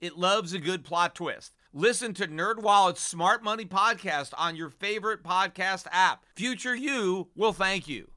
It 0.00 0.16
loves 0.16 0.54
a 0.54 0.58
good 0.58 0.82
plot 0.82 1.14
twist. 1.14 1.52
Listen 1.74 2.14
to 2.14 2.26
NerdWallet's 2.26 3.00
Smart 3.00 3.44
Money 3.44 3.66
podcast 3.66 4.32
on 4.38 4.56
your 4.56 4.70
favorite 4.70 5.22
podcast 5.22 5.86
app. 5.92 6.24
Future 6.34 6.74
you 6.74 7.28
will 7.36 7.52
thank 7.52 7.86
you. 7.86 8.08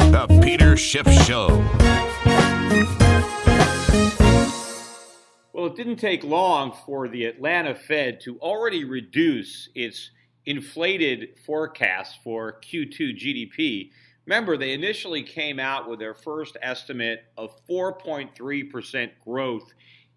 The 0.00 0.40
Peter 0.42 0.76
Schiff 0.76 1.08
Show. 1.24 1.46
Well, 5.52 5.66
it 5.66 5.76
didn't 5.76 5.98
take 5.98 6.24
long 6.24 6.76
for 6.84 7.06
the 7.06 7.26
Atlanta 7.26 7.76
Fed 7.76 8.20
to 8.22 8.36
already 8.40 8.82
reduce 8.82 9.68
its 9.76 10.10
inflated 10.44 11.36
forecast 11.46 12.18
for 12.24 12.58
Q2 12.60 13.16
GDP. 13.16 13.90
Remember, 14.26 14.56
they 14.56 14.72
initially 14.72 15.22
came 15.22 15.58
out 15.58 15.88
with 15.88 15.98
their 15.98 16.14
first 16.14 16.56
estimate 16.62 17.24
of 17.36 17.50
4.3% 17.68 19.10
growth 19.24 19.72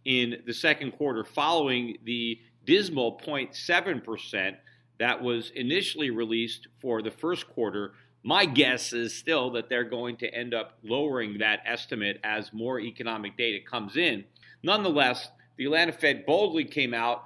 in 0.05 0.41
the 0.45 0.53
second 0.53 0.91
quarter, 0.91 1.23
following 1.23 1.98
the 2.03 2.39
dismal 2.66 3.19
0.7% 3.19 4.55
that 5.00 5.22
was 5.22 5.52
initially 5.55 6.09
released 6.09 6.67
for 6.81 7.02
the 7.02 7.11
first 7.11 7.47
quarter. 7.50 7.94
My 8.23 8.45
guess 8.45 8.94
is 8.94 9.16
still 9.16 9.52
that 9.52 9.69
they're 9.69 9.83
going 9.83 10.17
to 10.17 10.33
end 10.33 10.53
up 10.53 10.78
lowering 10.83 11.39
that 11.39 11.61
estimate 11.66 12.19
as 12.23 12.53
more 12.53 12.80
economic 12.80 13.35
data 13.38 13.59
comes 13.66 13.97
in. 13.97 14.23
Nonetheless, 14.61 15.30
the 15.58 15.66
Atlanta 15.66 15.91
Fed 15.91 16.25
boldly 16.25 16.66
came 16.66 16.94
out 16.94 17.23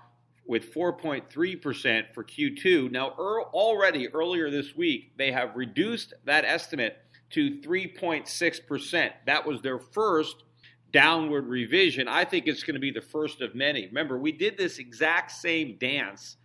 with 0.47 0.73
4.3% 0.73 2.13
for 2.13 2.23
Q2. 2.23 2.91
Now, 2.91 3.13
er, 3.19 3.43
already 3.53 4.07
earlier 4.07 4.49
this 4.49 4.75
week, 4.75 5.11
they 5.17 5.31
have 5.31 5.55
reduced 5.55 6.13
that 6.25 6.45
estimate 6.45 6.97
to 7.31 7.59
3.6%. 7.59 9.11
That 9.25 9.45
was 9.45 9.61
their 9.61 9.77
first 9.77 10.43
downward 10.91 11.47
revision. 11.47 12.07
I 12.07 12.23
think 12.23 12.47
it's 12.47 12.63
going 12.63 12.75
to 12.75 12.79
be 12.79 12.91
the 12.91 13.01
first 13.01 13.41
of 13.41 13.55
many. 13.55 13.87
Remember, 13.87 14.17
we 14.17 14.31
did 14.31 14.57
this 14.57 14.79
exact 14.79 15.31
same 15.31 15.77
dance 15.77 16.37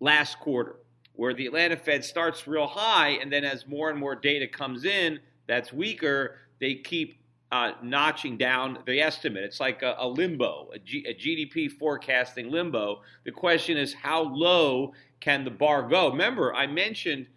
last 0.00 0.40
quarter 0.40 0.76
where 1.12 1.34
the 1.34 1.46
Atlanta 1.46 1.76
Fed 1.76 2.04
starts 2.04 2.48
real 2.48 2.66
high, 2.66 3.10
and 3.10 3.32
then 3.32 3.44
as 3.44 3.68
more 3.68 3.90
and 3.90 3.98
more 3.98 4.16
data 4.16 4.48
comes 4.48 4.84
in 4.84 5.20
that's 5.46 5.72
weaker, 5.72 6.38
they 6.60 6.74
keep 6.74 7.20
uh, 7.54 7.72
notching 7.84 8.36
down 8.36 8.76
the 8.84 9.00
estimate. 9.00 9.44
It's 9.44 9.60
like 9.60 9.82
a, 9.82 9.94
a 9.98 10.08
limbo, 10.08 10.70
a, 10.74 10.78
G, 10.80 11.06
a 11.06 11.14
GDP 11.14 11.70
forecasting 11.70 12.50
limbo. 12.50 13.02
The 13.24 13.30
question 13.30 13.76
is, 13.76 13.94
how 13.94 14.22
low 14.22 14.92
can 15.20 15.44
the 15.44 15.52
bar 15.52 15.84
go? 15.84 16.10
Remember, 16.10 16.52
I 16.52 16.66
mentioned, 16.66 17.28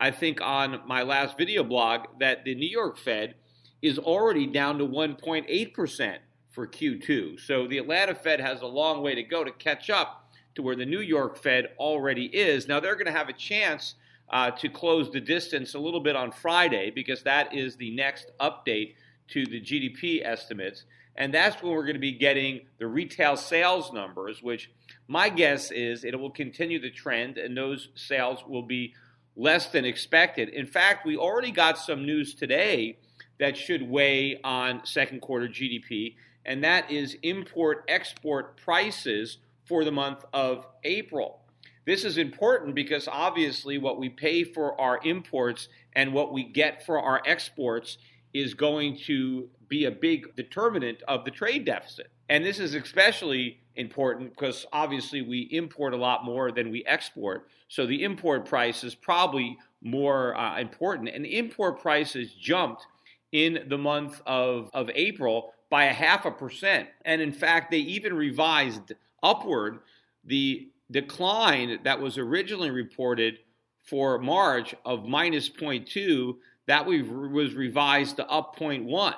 I 0.00 0.12
think, 0.12 0.40
on 0.40 0.80
my 0.86 1.02
last 1.02 1.36
video 1.36 1.62
blog 1.62 2.06
that 2.20 2.42
the 2.42 2.54
New 2.54 2.68
York 2.68 2.96
Fed 2.96 3.34
is 3.82 3.98
already 3.98 4.46
down 4.46 4.78
to 4.78 4.86
1.8% 4.86 6.16
for 6.52 6.66
Q2. 6.66 7.38
So 7.38 7.66
the 7.68 7.76
Atlanta 7.76 8.14
Fed 8.14 8.40
has 8.40 8.62
a 8.62 8.66
long 8.66 9.02
way 9.02 9.14
to 9.14 9.22
go 9.22 9.44
to 9.44 9.50
catch 9.50 9.90
up 9.90 10.32
to 10.54 10.62
where 10.62 10.74
the 10.74 10.86
New 10.86 11.02
York 11.02 11.36
Fed 11.36 11.66
already 11.78 12.34
is. 12.34 12.66
Now, 12.66 12.80
they're 12.80 12.94
going 12.94 13.12
to 13.12 13.12
have 13.12 13.28
a 13.28 13.34
chance 13.34 13.96
uh, 14.30 14.52
to 14.52 14.70
close 14.70 15.12
the 15.12 15.20
distance 15.20 15.74
a 15.74 15.78
little 15.78 16.00
bit 16.00 16.16
on 16.16 16.32
Friday 16.32 16.90
because 16.90 17.22
that 17.24 17.54
is 17.54 17.76
the 17.76 17.94
next 17.94 18.30
update 18.40 18.94
to 19.28 19.44
the 19.46 19.60
GDP 19.60 20.24
estimates. 20.24 20.84
And 21.16 21.32
that's 21.32 21.62
when 21.62 21.72
we're 21.72 21.84
going 21.84 21.94
to 21.94 22.00
be 22.00 22.12
getting 22.12 22.60
the 22.78 22.86
retail 22.86 23.36
sales 23.36 23.92
numbers, 23.92 24.42
which 24.42 24.70
my 25.08 25.28
guess 25.28 25.70
is 25.70 26.04
it 26.04 26.18
will 26.18 26.30
continue 26.30 26.80
the 26.80 26.90
trend 26.90 27.38
and 27.38 27.56
those 27.56 27.88
sales 27.94 28.44
will 28.46 28.62
be 28.62 28.94
less 29.34 29.68
than 29.68 29.84
expected. 29.84 30.48
In 30.50 30.66
fact, 30.66 31.06
we 31.06 31.16
already 31.16 31.50
got 31.50 31.78
some 31.78 32.04
news 32.04 32.34
today 32.34 32.98
that 33.38 33.56
should 33.56 33.88
weigh 33.88 34.40
on 34.42 34.84
second 34.84 35.20
quarter 35.20 35.46
GDP, 35.46 36.16
and 36.44 36.64
that 36.64 36.90
is 36.90 37.16
import 37.22 37.84
export 37.88 38.56
prices 38.56 39.38
for 39.64 39.84
the 39.84 39.92
month 39.92 40.24
of 40.32 40.66
April. 40.84 41.40
This 41.84 42.04
is 42.04 42.18
important 42.18 42.74
because 42.74 43.06
obviously 43.06 43.78
what 43.78 43.98
we 43.98 44.08
pay 44.08 44.42
for 44.42 44.80
our 44.80 44.98
imports 45.04 45.68
and 45.92 46.12
what 46.12 46.32
we 46.32 46.42
get 46.42 46.84
for 46.84 47.00
our 47.00 47.22
exports 47.24 47.98
is 48.40 48.54
going 48.54 48.96
to 48.96 49.48
be 49.68 49.84
a 49.84 49.90
big 49.90 50.34
determinant 50.36 51.02
of 51.08 51.24
the 51.24 51.30
trade 51.30 51.64
deficit. 51.64 52.10
And 52.28 52.44
this 52.44 52.58
is 52.58 52.74
especially 52.74 53.60
important 53.76 54.30
because 54.30 54.66
obviously 54.72 55.22
we 55.22 55.48
import 55.52 55.94
a 55.94 55.96
lot 55.96 56.24
more 56.24 56.50
than 56.50 56.70
we 56.70 56.84
export. 56.84 57.48
So 57.68 57.86
the 57.86 58.04
import 58.04 58.46
price 58.46 58.84
is 58.84 58.94
probably 58.94 59.58
more 59.82 60.36
uh, 60.36 60.58
important. 60.60 61.08
And 61.08 61.26
import 61.26 61.80
prices 61.80 62.32
jumped 62.32 62.86
in 63.32 63.64
the 63.68 63.78
month 63.78 64.20
of, 64.26 64.70
of 64.72 64.90
April 64.94 65.52
by 65.70 65.84
a 65.84 65.92
half 65.92 66.24
a 66.24 66.30
percent. 66.30 66.88
And 67.04 67.20
in 67.20 67.32
fact, 67.32 67.70
they 67.70 67.78
even 67.78 68.14
revised 68.14 68.92
upward 69.22 69.80
the 70.24 70.68
decline 70.90 71.80
that 71.84 72.00
was 72.00 72.18
originally 72.18 72.70
reported 72.70 73.38
for 73.84 74.18
March 74.18 74.74
of 74.84 75.04
minus 75.06 75.48
0.2 75.48 76.36
that 76.66 76.86
we 76.86 77.02
was 77.02 77.54
revised 77.54 78.16
to 78.16 78.28
up 78.28 78.56
0.1. 78.56 79.14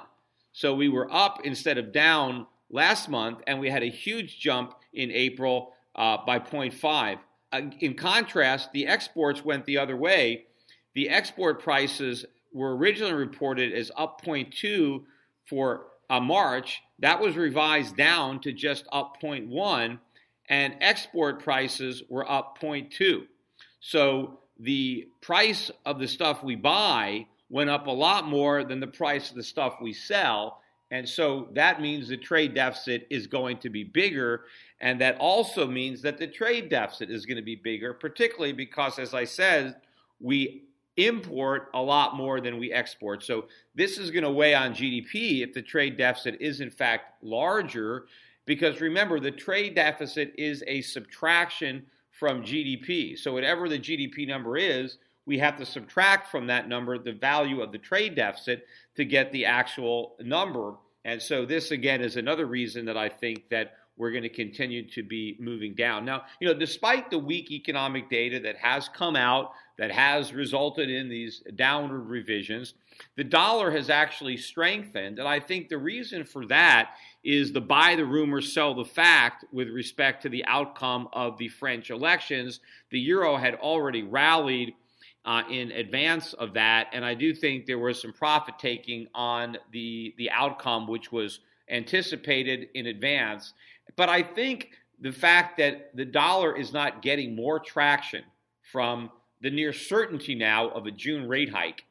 So 0.53 0.75
we 0.75 0.89
were 0.89 1.13
up 1.13 1.41
instead 1.45 1.79
of 1.79 1.93
down 1.93 2.47
last 2.71 3.09
month, 3.09 3.43
and 3.47 3.61
we 3.61 3.71
had 3.71 3.83
a 3.83 3.91
huge 3.91 4.39
jump 4.39 4.75
in 4.93 5.11
April 5.11 5.73
uh, 5.95 6.19
by 6.27 6.39
0.5. 6.39 7.19
Uh, 7.51 7.61
in 7.81 7.95
contrast, 7.95 8.73
the 8.73 8.87
exports 8.87 9.45
went 9.45 9.65
the 9.65 9.79
other 9.79 9.97
way. 9.97 10.45
The 10.95 11.09
export 11.09 11.63
prices 11.63 12.25
were 12.53 12.77
originally 12.77 13.15
reported 13.15 13.73
as 13.73 13.91
up 13.97 14.23
0.2 14.25 15.03
for 15.47 15.87
uh, 16.11 16.21
March. 16.21 16.81
That 16.99 17.21
was 17.21 17.37
revised 17.37 17.97
down 17.97 18.41
to 18.41 18.53
just 18.53 18.87
up 18.93 19.21
0.1, 19.23 19.99
and 20.49 20.75
export 20.81 21.43
prices 21.43 22.03
were 22.09 22.31
up 22.31 22.59
0.2. 22.61 23.23
So 23.81 24.41
the 24.59 25.09
price 25.21 25.71
of 25.87 25.99
the 25.99 26.09
stuff 26.09 26.43
we 26.43 26.57
buy 26.57 27.27
went 27.51 27.71
up 27.71 27.87
a 27.87 27.91
lot 27.91 28.29
more 28.29 28.65
than 28.65 28.81
the 28.81 28.87
price 28.87 29.31
of 29.31 29.37
the 29.37 29.43
stuff 29.43 29.77
we 29.81 29.93
sell. 29.93 30.61
And 30.91 31.07
so 31.07 31.49
that 31.53 31.81
means 31.81 32.09
the 32.09 32.17
trade 32.17 32.55
deficit 32.55 33.07
is 33.11 33.27
going 33.27 33.59
to 33.59 33.71
be 33.71 33.85
bigger. 33.85 34.45
And 34.81 35.01
that 35.01 35.19
also 35.19 35.67
means 35.67 36.01
that 36.03 36.19
the 36.19 36.27
trade 36.27 36.71
deficit 36.71 37.11
is 37.11 37.27
going 37.27 37.37
to 37.37 37.43
be 37.43 37.57
bigger, 37.57 37.93
particularly 37.93 38.53
because, 38.53 38.99
as 38.99 39.13
I 39.13 39.25
said, 39.25 39.77
we 40.21 40.65
import 40.97 41.69
a 41.75 41.81
lot 41.81 42.17
more 42.17 42.41
than 42.41 42.59
we 42.59 42.73
export. 42.73 43.23
So 43.23 43.47
this 43.75 43.99
is 43.99 44.11
going 44.11 44.25
to 44.25 44.31
weigh 44.31 44.55
on 44.55 44.73
GDP 44.73 45.43
if 45.43 45.53
the 45.53 45.63
trade 45.63 45.97
deficit 45.97 46.37
is, 46.41 46.61
in 46.61 46.71
fact, 46.71 47.23
larger. 47.23 48.07
Because 48.47 48.81
remember, 48.81 49.21
the 49.21 49.31
trade 49.31 49.75
deficit 49.75 50.33
is 50.39 50.65
a 50.67 50.81
subtraction 50.81 51.85
from 52.11 52.43
GDP. 52.43 53.17
So 53.17 53.33
whatever 53.33 53.69
the 53.69 53.79
GDP 53.79 54.27
number 54.27 54.57
is, 54.57 54.99
we 55.29 55.39
have 55.39 55.59
to 55.59 55.67
subtract 55.67 56.31
from 56.31 56.47
that 56.47 56.69
number 56.69 56.99
the 56.99 57.13
value 57.13 57.61
of 57.61 57.71
the 57.71 57.79
trade 57.79 58.15
deficit 58.15 58.67
to 58.97 59.05
get 59.05 59.31
the 59.31 59.45
actual 59.45 60.17
number. 60.21 60.75
And 61.05 61.21
so 61.21 61.45
this 61.45 61.71
again 61.71 62.01
is 62.01 62.17
another 62.17 62.47
reason 62.47 62.87
that 62.87 62.97
I 62.97 63.11
think 63.11 63.51
that 63.51 63.75
we're 63.99 64.11
going 64.11 64.23
to 64.23 64.29
continue 64.29 64.89
to 64.89 65.03
be 65.03 65.37
moving 65.39 65.75
down. 65.75 66.05
Now, 66.05 66.23
you 66.41 66.49
know, 66.49 66.55
despite 66.55 67.11
the 67.11 67.19
weak 67.19 67.51
economic 67.51 68.09
data 68.09 68.41
that 68.41 68.57
has 68.57 68.89
come 68.89 69.17
out 69.17 69.51
that 69.77 69.91
has 69.91 70.33
resulted 70.33 70.89
in 70.89 71.09
these 71.09 71.43
downward 71.57 72.03
revisions, 72.03 72.75
the 73.17 73.25
dollar 73.25 73.71
has 73.73 73.91
actually 73.91 74.37
strengthened. 74.37 75.19
And 75.19 75.29
I 75.29 75.41
think 75.41 75.69
the 75.69 75.79
reason 75.79 76.25
for 76.25 76.47
that 76.47 76.93
is 77.23 77.53
the 77.53 77.61
buy 77.61 77.97
the 77.97 78.07
rumor, 78.07 78.41
sell 78.41 78.73
the 78.75 78.85
fact 78.85 79.45
with 79.53 79.69
respect 79.69 80.23
to 80.23 80.29
the 80.29 80.45
outcome 80.47 81.09
of 81.13 81.37
the 81.37 81.49
French 81.49 81.91
elections. 81.91 82.61
The 82.91 83.01
euro 83.01 83.37
had 83.37 83.57
already 83.57 84.05
rallied 84.05 84.75
uh, 85.25 85.43
in 85.51 85.71
advance 85.73 86.33
of 86.35 86.55
that. 86.55 86.89
And 86.93 87.05
I 87.05 87.15
do 87.15 87.35
think 87.35 87.67
there 87.67 87.79
was 87.79 88.01
some 88.01 88.13
profit 88.13 88.59
taking 88.59 89.07
on 89.15 89.57
the 89.73 90.15
the 90.19 90.31
outcome, 90.31 90.87
which 90.87 91.13
was 91.13 91.41
anticipated 91.71 92.69
in 92.75 92.87
advance. 92.87 93.53
But 93.97 94.09
I 94.09 94.23
think 94.23 94.71
the 95.01 95.13
fact 95.13 95.59
that 95.59 95.95
the 95.97 96.05
dollar 96.05 96.57
is 96.57 96.73
not 96.73 97.03
getting 97.03 97.37
more 97.37 97.61
traction 97.61 98.25
from 98.63 99.11
the 99.41 99.51
near 99.51 99.73
certainty 99.73 100.35
now 100.35 100.71
of 100.71 100.87
a 100.87 100.91
June 100.91 101.29
rate 101.29 101.51
hike 101.51 101.85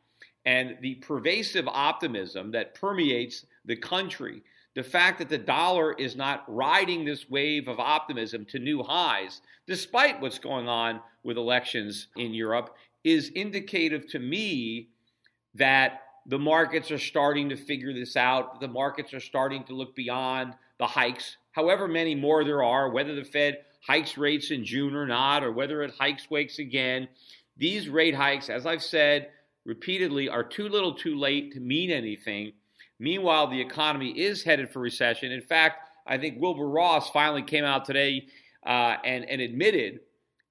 and 0.45 0.77
the 0.81 0.95
pervasive 0.95 1.68
optimism 1.68 2.51
that 2.51 2.75
permeates 2.75 3.45
the 3.65 3.75
country 3.75 4.41
the 4.77 4.83
fact 4.83 5.18
that 5.18 5.27
the 5.27 5.39
dollar 5.39 5.94
is 5.94 6.15
not 6.15 6.44
riding 6.47 7.03
this 7.03 7.27
wave 7.31 7.68
of 7.68 7.80
optimism 7.80 8.45
to 8.45 8.59
new 8.59 8.83
highs, 8.83 9.41
despite 9.65 10.21
what's 10.21 10.38
going 10.38 10.69
on 10.69 11.01
with 11.23 11.35
elections 11.35 12.09
in 12.15 12.31
Europe, 12.31 12.75
is 13.12 13.30
indicative 13.30 14.07
to 14.07 14.19
me 14.19 14.89
that 15.56 16.01
the 16.25 16.38
markets 16.38 16.92
are 16.92 17.00
starting 17.00 17.50
to 17.50 17.56
figure 17.56 17.94
this 17.94 18.15
out. 18.15 18.59
The 18.59 18.68
markets 18.68 19.13
are 19.13 19.19
starting 19.19 19.63
to 19.65 19.74
look 19.74 19.95
beyond 19.95 20.54
the 20.77 20.88
hikes, 20.88 21.38
however 21.51 21.88
many 21.88 22.13
more 22.13 22.44
there 22.44 22.63
are, 22.63 22.89
whether 22.89 23.15
the 23.15 23.24
Fed 23.24 23.59
hikes 23.86 24.18
rates 24.18 24.51
in 24.51 24.63
June 24.63 24.94
or 24.94 25.07
not, 25.07 25.44
or 25.44 25.51
whether 25.51 25.81
it 25.83 25.94
hikes 25.98 26.30
wakes 26.30 26.59
again. 26.59 27.07
These 27.56 27.89
rate 27.89 28.13
hikes, 28.13 28.50
as 28.50 28.65
I've 28.65 28.83
said 28.83 29.30
repeatedly, 29.65 30.30
are 30.30 30.44
too 30.44 30.69
little 30.69 30.94
too 30.94 31.18
late 31.18 31.54
to 31.54 31.59
mean 31.59 31.89
anything 31.89 32.54
Meanwhile, 33.00 33.48
the 33.48 33.62
economy 33.62 34.09
is 34.09 34.44
headed 34.44 34.71
for 34.71 34.80
recession. 34.80 35.31
In 35.31 35.42
fact, 35.42 35.89
I 36.07 36.18
think 36.18 36.42
Wilbur 36.42 36.68
Ross 36.68 37.09
finally 37.12 37.44
came 37.44 37.63
out 37.63 37.86
today 37.86 38.27
uh, 38.65 38.95
and, 39.04 39.25
and 39.25 39.42
admitted 39.42 40.00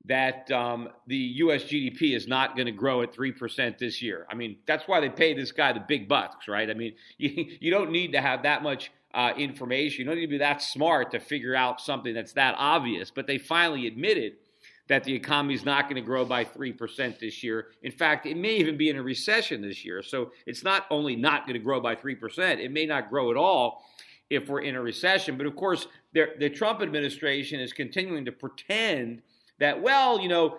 that 0.07 0.51
um, 0.53 0.89
the 1.07 1.17
U.S. 1.17 1.65
GDP 1.65 2.15
is 2.15 2.29
not 2.29 2.55
going 2.55 2.67
to 2.67 2.73
grow 2.73 3.03
at 3.03 3.13
3% 3.13 3.79
this 3.79 4.01
year. 4.01 4.27
I 4.31 4.35
mean, 4.35 4.59
that's 4.67 4.87
why 4.87 5.01
they 5.01 5.09
pay 5.09 5.35
this 5.35 5.53
guy 5.53 5.73
the 5.73 5.81
big 5.81 6.09
bucks, 6.09 6.47
right? 6.49 6.71
I 6.71 6.75
mean, 6.75 6.95
you, 7.19 7.57
you 7.61 7.71
don't 7.71 7.91
need 7.91 8.13
to 8.13 8.21
have 8.21 8.45
that 8.45 8.63
much 8.63 8.93
uh, 9.15 9.33
information. 9.37 10.01
You 10.01 10.07
don't 10.07 10.17
need 10.17 10.27
to 10.27 10.31
be 10.31 10.39
that 10.39 10.63
smart 10.63 11.11
to 11.13 11.21
figure 11.21 11.55
out 11.55 11.81
something 11.81 12.15
that's 12.15 12.33
that 12.35 12.55
obvious. 12.59 13.11
But 13.11 13.27
they 13.27 13.39
finally 13.39 13.87
admitted 13.87 14.35
that 14.89 15.03
the 15.03 15.15
economy 15.15 15.55
is 15.55 15.65
not 15.65 15.85
going 15.85 15.97
to 15.97 16.07
grow 16.07 16.25
by 16.25 16.45
3% 16.45 17.19
this 17.19 17.43
year. 17.43 17.69
In 17.83 17.91
fact, 17.91 18.25
it 18.27 18.37
may 18.37 18.55
even 18.57 18.77
be 18.77 18.89
in 18.89 18.97
a 18.97 19.03
recession 19.03 19.61
this 19.61 19.85
year. 19.85 20.03
So 20.03 20.31
it's 20.47 20.63
not 20.63 20.87
only 20.91 21.17
not 21.17 21.47
going 21.47 21.55
to 21.55 21.65
grow 21.65 21.81
by 21.81 21.97
3%, 21.97 22.61
it 22.61 22.71
may 22.71 22.87
not 22.87 23.11
grow 23.11 23.33
at 23.33 23.37
all 23.37 23.85
if 24.31 24.49
we're 24.49 24.61
in 24.61 24.77
a 24.77 24.81
recession. 24.81 25.37
But 25.37 25.47
of 25.47 25.57
course, 25.57 25.89
the 26.13 26.51
Trump 26.51 26.83
administration 26.83 27.59
is 27.59 27.73
continuing 27.73 28.25
to 28.27 28.33
pretend 28.33 29.23
that, 29.59 29.81
well, 29.83 30.21
you 30.21 30.29
know, 30.29 30.59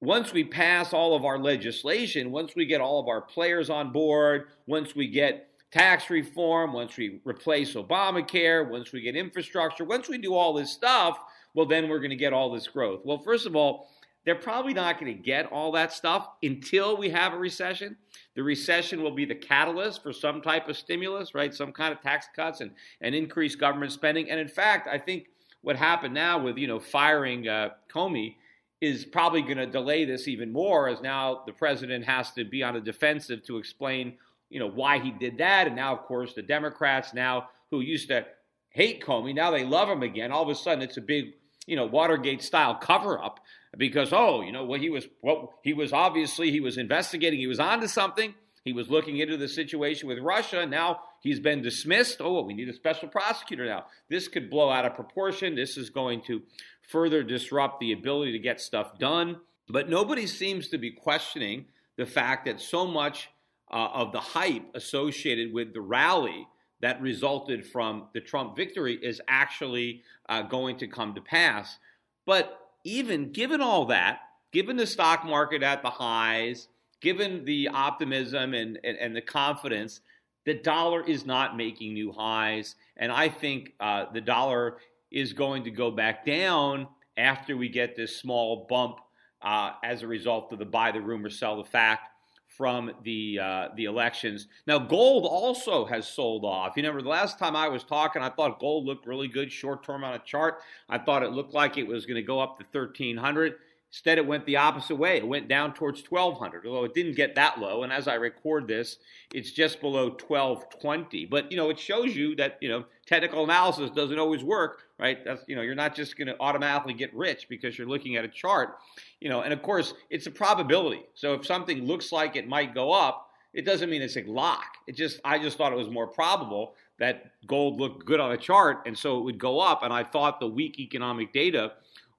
once 0.00 0.32
we 0.32 0.44
pass 0.44 0.92
all 0.92 1.14
of 1.14 1.24
our 1.24 1.38
legislation, 1.38 2.30
once 2.30 2.54
we 2.54 2.66
get 2.66 2.80
all 2.80 3.00
of 3.00 3.08
our 3.08 3.20
players 3.20 3.70
on 3.70 3.92
board, 3.92 4.48
once 4.66 4.94
we 4.94 5.08
get 5.08 5.48
tax 5.70 6.10
reform, 6.10 6.72
once 6.72 6.96
we 6.96 7.20
replace 7.24 7.74
Obamacare, 7.74 8.68
once 8.68 8.92
we 8.92 9.00
get 9.00 9.16
infrastructure, 9.16 9.84
once 9.84 10.08
we 10.08 10.18
do 10.18 10.34
all 10.34 10.52
this 10.52 10.70
stuff, 10.70 11.18
well, 11.54 11.66
then 11.66 11.88
we're 11.88 11.98
going 11.98 12.10
to 12.10 12.16
get 12.16 12.32
all 12.32 12.52
this 12.52 12.66
growth. 12.66 13.00
Well, 13.04 13.18
first 13.18 13.46
of 13.46 13.56
all, 13.56 13.88
they're 14.24 14.34
probably 14.34 14.72
not 14.72 14.98
going 14.98 15.14
to 15.14 15.22
get 15.22 15.52
all 15.52 15.72
that 15.72 15.92
stuff 15.92 16.28
until 16.42 16.96
we 16.96 17.10
have 17.10 17.34
a 17.34 17.38
recession. 17.38 17.96
The 18.34 18.42
recession 18.42 19.02
will 19.02 19.14
be 19.14 19.24
the 19.24 19.34
catalyst 19.34 20.02
for 20.02 20.12
some 20.12 20.40
type 20.40 20.68
of 20.68 20.76
stimulus, 20.76 21.34
right? 21.34 21.54
Some 21.54 21.72
kind 21.72 21.92
of 21.92 22.00
tax 22.00 22.26
cuts 22.34 22.60
and, 22.60 22.70
and 23.00 23.14
increased 23.14 23.58
government 23.58 23.92
spending. 23.92 24.30
And 24.30 24.40
in 24.40 24.48
fact, 24.48 24.88
I 24.88 24.98
think 24.98 25.26
what 25.64 25.76
happened 25.76 26.14
now 26.14 26.42
with, 26.42 26.58
you 26.58 26.68
know, 26.68 26.78
firing 26.78 27.48
uh, 27.48 27.70
Comey 27.92 28.36
is 28.80 29.04
probably 29.04 29.40
going 29.42 29.56
to 29.56 29.66
delay 29.66 30.04
this 30.04 30.28
even 30.28 30.52
more 30.52 30.88
as 30.88 31.00
now 31.00 31.42
the 31.46 31.52
president 31.52 32.04
has 32.04 32.30
to 32.32 32.44
be 32.44 32.62
on 32.62 32.74
the 32.74 32.80
defensive 32.80 33.42
to 33.44 33.56
explain, 33.56 34.14
you 34.50 34.60
know, 34.60 34.68
why 34.68 34.98
he 34.98 35.10
did 35.10 35.38
that. 35.38 35.66
And 35.66 35.74
now, 35.74 35.92
of 35.92 36.02
course, 36.02 36.34
the 36.34 36.42
Democrats 36.42 37.14
now 37.14 37.48
who 37.70 37.80
used 37.80 38.08
to 38.08 38.26
hate 38.68 39.02
Comey, 39.02 39.34
now 39.34 39.50
they 39.50 39.64
love 39.64 39.88
him 39.88 40.02
again. 40.02 40.30
All 40.30 40.42
of 40.42 40.48
a 40.50 40.54
sudden, 40.54 40.82
it's 40.82 40.98
a 40.98 41.02
big 41.02 41.32
you 41.66 41.76
know 41.76 41.86
Watergate 41.86 42.42
style 42.42 42.74
cover 42.74 43.22
up 43.22 43.40
because 43.76 44.12
oh 44.12 44.42
you 44.42 44.52
know 44.52 44.64
what 44.64 44.80
he 44.80 44.90
was 44.90 45.06
what 45.20 45.48
he 45.62 45.72
was 45.72 45.92
obviously 45.92 46.50
he 46.50 46.60
was 46.60 46.76
investigating 46.76 47.38
he 47.38 47.46
was 47.46 47.60
onto 47.60 47.86
something 47.86 48.34
he 48.64 48.72
was 48.72 48.88
looking 48.88 49.18
into 49.18 49.36
the 49.36 49.46
situation 49.46 50.08
with 50.08 50.18
Russia. 50.18 50.66
Now 50.66 51.00
he's 51.20 51.38
been 51.38 51.62
dismissed. 51.62 52.16
Oh 52.20 52.42
we 52.42 52.54
need 52.54 52.68
a 52.68 52.74
special 52.74 53.08
prosecutor 53.08 53.66
now. 53.66 53.86
This 54.08 54.26
could 54.26 54.50
blow 54.50 54.70
out 54.70 54.86
of 54.86 54.94
proportion. 54.94 55.54
This 55.54 55.76
is 55.76 55.90
going 55.90 56.22
to 56.22 56.42
further 56.88 57.22
disrupt 57.22 57.80
the 57.80 57.92
ability 57.92 58.32
to 58.32 58.38
get 58.38 58.60
stuff 58.60 58.98
done. 58.98 59.40
But 59.68 59.88
nobody 59.88 60.26
seems 60.26 60.68
to 60.68 60.78
be 60.78 60.90
questioning 60.90 61.66
the 61.96 62.06
fact 62.06 62.46
that 62.46 62.60
so 62.60 62.86
much 62.86 63.30
uh, 63.70 63.88
of 63.92 64.12
the 64.12 64.20
hype 64.20 64.64
associated 64.74 65.52
with 65.52 65.72
the 65.72 65.80
rally 65.80 66.46
that 66.80 67.00
resulted 67.00 67.66
from 67.66 68.08
the 68.12 68.20
Trump 68.20 68.56
victory 68.56 68.98
is 69.02 69.20
actually 69.28 70.02
uh, 70.28 70.42
going 70.42 70.76
to 70.78 70.86
come 70.86 71.14
to 71.14 71.20
pass. 71.20 71.78
But 72.26 72.58
even 72.84 73.32
given 73.32 73.60
all 73.60 73.86
that, 73.86 74.20
given 74.52 74.76
the 74.76 74.86
stock 74.86 75.24
market 75.24 75.62
at 75.62 75.82
the 75.82 75.90
highs, 75.90 76.68
given 77.04 77.44
the 77.44 77.68
optimism 77.68 78.54
and, 78.54 78.78
and, 78.82 78.96
and 78.96 79.14
the 79.14 79.20
confidence, 79.20 80.00
the 80.46 80.54
dollar 80.54 81.06
is 81.06 81.26
not 81.26 81.54
making 81.54 81.92
new 81.92 82.10
highs. 82.10 82.76
And 82.96 83.12
I 83.12 83.28
think 83.28 83.74
uh, 83.78 84.06
the 84.14 84.22
dollar 84.22 84.78
is 85.10 85.34
going 85.34 85.64
to 85.64 85.70
go 85.70 85.90
back 85.90 86.24
down 86.24 86.88
after 87.18 87.58
we 87.58 87.68
get 87.68 87.94
this 87.94 88.16
small 88.16 88.66
bump 88.70 89.00
uh, 89.42 89.72
as 89.84 90.02
a 90.02 90.06
result 90.06 90.50
of 90.54 90.58
the 90.58 90.64
buy 90.64 90.90
the 90.92 91.00
rumor, 91.00 91.28
sell 91.28 91.58
the 91.58 91.68
fact 91.68 92.08
from 92.56 92.90
the 93.02 93.38
uh, 93.38 93.68
the 93.76 93.84
elections. 93.84 94.46
Now, 94.66 94.78
gold 94.78 95.26
also 95.26 95.84
has 95.84 96.08
sold 96.08 96.46
off. 96.46 96.72
You 96.74 96.82
remember 96.82 97.02
the 97.02 97.08
last 97.10 97.38
time 97.38 97.54
I 97.54 97.68
was 97.68 97.84
talking, 97.84 98.22
I 98.22 98.30
thought 98.30 98.58
gold 98.60 98.86
looked 98.86 99.06
really 99.06 99.28
good 99.28 99.52
short 99.52 99.84
term 99.84 100.04
on 100.04 100.14
a 100.14 100.20
chart. 100.20 100.60
I 100.88 100.96
thought 100.96 101.22
it 101.22 101.32
looked 101.32 101.52
like 101.52 101.76
it 101.76 101.86
was 101.86 102.06
going 102.06 102.16
to 102.16 102.22
go 102.22 102.40
up 102.40 102.56
to 102.58 102.64
1300. 102.64 103.56
Instead, 103.94 104.18
it 104.18 104.26
went 104.26 104.44
the 104.44 104.56
opposite 104.56 104.96
way. 104.96 105.18
It 105.18 105.26
went 105.28 105.46
down 105.46 105.72
towards 105.72 106.02
1200, 106.02 106.66
although 106.66 106.82
it 106.82 106.94
didn't 106.94 107.14
get 107.14 107.36
that 107.36 107.60
low. 107.60 107.84
And 107.84 107.92
as 107.92 108.08
I 108.08 108.14
record 108.14 108.66
this, 108.66 108.96
it's 109.32 109.52
just 109.52 109.80
below 109.80 110.06
1220. 110.06 111.26
But, 111.26 111.52
you 111.52 111.56
know, 111.56 111.70
it 111.70 111.78
shows 111.78 112.16
you 112.16 112.34
that, 112.34 112.58
you 112.60 112.68
know, 112.68 112.86
technical 113.06 113.44
analysis 113.44 113.92
doesn't 113.92 114.18
always 114.18 114.42
work, 114.42 114.80
right? 114.98 115.24
That's, 115.24 115.44
you 115.46 115.54
know, 115.54 115.62
you're 115.62 115.76
not 115.76 115.94
just 115.94 116.18
going 116.18 116.26
to 116.26 116.36
automatically 116.40 116.92
get 116.92 117.14
rich 117.14 117.46
because 117.48 117.78
you're 117.78 117.86
looking 117.86 118.16
at 118.16 118.24
a 118.24 118.28
chart, 118.28 118.78
you 119.20 119.28
know, 119.28 119.42
and 119.42 119.52
of 119.52 119.62
course, 119.62 119.94
it's 120.10 120.26
a 120.26 120.32
probability. 120.32 121.04
So 121.14 121.34
if 121.34 121.46
something 121.46 121.84
looks 121.84 122.10
like 122.10 122.34
it 122.34 122.48
might 122.48 122.74
go 122.74 122.90
up, 122.90 123.30
it 123.52 123.64
doesn't 123.64 123.88
mean 123.88 124.02
it's 124.02 124.16
a 124.16 124.24
lock. 124.24 124.74
It 124.88 124.96
just, 124.96 125.20
I 125.24 125.38
just 125.38 125.56
thought 125.56 125.72
it 125.72 125.78
was 125.78 125.88
more 125.88 126.08
probable 126.08 126.74
that 126.98 127.30
gold 127.46 127.78
looked 127.78 128.04
good 128.04 128.18
on 128.18 128.32
a 128.32 128.36
chart 128.36 128.82
and 128.86 128.98
so 128.98 129.18
it 129.18 129.22
would 129.22 129.38
go 129.38 129.60
up. 129.60 129.84
And 129.84 129.92
I 129.92 130.02
thought 130.02 130.40
the 130.40 130.48
weak 130.48 130.80
economic 130.80 131.32
data 131.32 131.74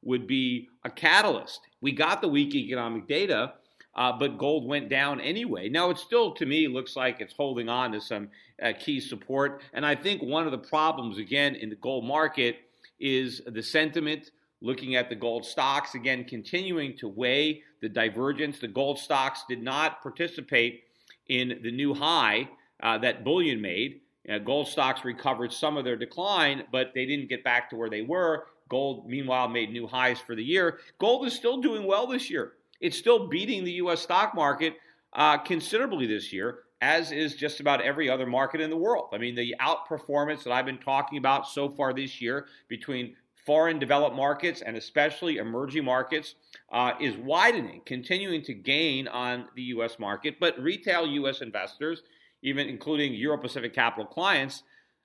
would 0.06 0.25
be 0.28 0.69
a 0.86 0.90
catalyst. 0.90 1.60
We 1.81 1.92
got 1.92 2.22
the 2.22 2.28
weak 2.30 2.56
economic 2.56 3.07
data, 3.07 3.54
uh, 3.96 4.13
but 4.18 4.38
gold 4.38 4.66
went 4.66 4.88
down 4.88 5.19
anyway. 5.19 5.68
Now, 5.68 5.90
it 5.90 5.98
still, 5.98 6.31
to 6.36 6.46
me, 6.46 6.68
looks 6.68 6.96
like 6.96 7.19
it's 7.19 7.34
holding 7.34 7.68
on 7.68 7.92
to 7.92 8.00
some 8.00 8.30
uh, 8.62 8.72
key 8.80 9.00
support. 9.00 9.62
And 9.74 9.86
I 9.86 9.96
think 9.96 10.22
one 10.22 10.46
of 10.46 10.52
the 10.52 10.57
problems, 10.57 11.18
again, 11.18 11.56
in 11.56 11.69
the 11.69 11.75
gold 11.75 12.06
market 12.06 12.57
is 13.00 13.42
the 13.45 13.64
sentiment. 13.64 14.31
Looking 14.62 14.95
at 14.95 15.09
the 15.09 15.16
gold 15.16 15.45
stocks, 15.45 15.95
again, 15.95 16.24
continuing 16.24 16.97
to 16.97 17.07
weigh 17.07 17.62
the 17.81 17.90
divergence. 17.90 18.59
The 18.59 18.68
gold 18.68 18.97
stocks 18.97 19.44
did 19.47 19.62
not 19.62 20.02
participate 20.02 20.83
in 21.28 21.59
the 21.62 21.71
new 21.71 21.94
high 21.94 22.50
uh, 22.81 22.97
that 23.00 23.24
bullion 23.24 23.62
made. 23.62 24.02
Uh, 24.28 24.40
gold 24.40 24.68
stocks 24.68 25.06
recovered 25.06 25.54
some 25.54 25.78
of 25.78 25.83
their 25.83 25.97
decline, 25.97 26.64
but 26.71 26.92
they 26.95 27.06
didn't 27.06 27.30
get 27.30 27.44
back 27.44 27.69
to 27.69 27.76
where 27.76 27.90
they 27.90 28.02
were. 28.02 28.45
Gold, 28.69 29.07
meanwhile, 29.07 29.48
made 29.48 29.72
new 29.72 29.86
highs 29.88 30.19
for 30.19 30.36
the 30.36 30.44
year. 30.44 30.80
Gold 30.98 31.28
is 31.28 31.34
still 31.34 31.62
doing 31.62 31.86
well 31.86 32.07
this 32.07 32.30
year. 32.30 32.54
It's 32.81 32.98
still 32.98 33.28
beating 33.28 33.64
the 33.64 33.74
U.S. 33.74 34.02
stock 34.02 34.34
market 34.34 34.76
uh, 35.14 35.38
considerably 35.38 36.07
this 36.07 36.34
year, 36.34 36.60
as 36.81 37.12
is 37.12 37.36
just 37.36 37.60
about 37.60 37.81
every 37.81 38.10
other 38.10 38.26
market 38.26 38.62
in 38.62 38.69
the 38.69 38.78
world. 38.78 39.10
I 39.14 39.18
mean, 39.18 39.36
the 39.36 39.56
outperformance 39.62 40.44
that 40.44 40.52
I've 40.52 40.66
been 40.66 40.80
talking 40.80 41.18
about 41.18 41.48
so 41.48 41.69
far 41.69 41.94
this 41.94 42.19
year 42.19 42.48
between 42.68 43.16
foreign 43.45 43.78
developed 43.78 44.16
markets 44.16 44.62
and 44.62 44.76
especially 44.76 45.38
emerging 45.38 45.86
markets 45.86 46.36
uh, 46.72 46.94
is 47.00 47.16
widening, 47.18 47.81
continuing 47.86 48.42
to 48.44 48.54
gain 48.54 49.07
on 49.07 49.45
the 49.56 49.62
U.S. 49.64 50.00
market. 50.00 50.40
But 50.40 50.60
retail 50.60 51.06
U.S. 51.06 51.42
investors, 51.42 52.02
even 52.42 52.68
including 52.68 53.14
Euro 53.14 53.38
Pacific 53.38 53.74
Capital 53.74 54.06
clients, 54.06 54.64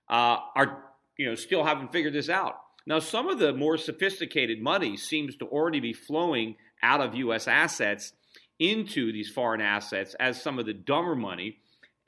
uh, 0.08 0.38
are 0.56 0.84
you 1.18 1.26
know 1.26 1.34
still 1.34 1.62
haven't 1.62 1.92
figured 1.92 2.14
this 2.14 2.30
out. 2.30 2.56
Now, 2.90 2.98
some 2.98 3.28
of 3.28 3.38
the 3.38 3.52
more 3.52 3.76
sophisticated 3.76 4.60
money 4.60 4.96
seems 4.96 5.36
to 5.36 5.46
already 5.46 5.78
be 5.78 5.92
flowing 5.92 6.56
out 6.82 7.00
of 7.00 7.14
U.S. 7.14 7.46
assets 7.46 8.14
into 8.58 9.12
these 9.12 9.30
foreign 9.30 9.60
assets, 9.60 10.16
as 10.18 10.42
some 10.42 10.58
of 10.58 10.66
the 10.66 10.72
dumber 10.74 11.14
money, 11.14 11.58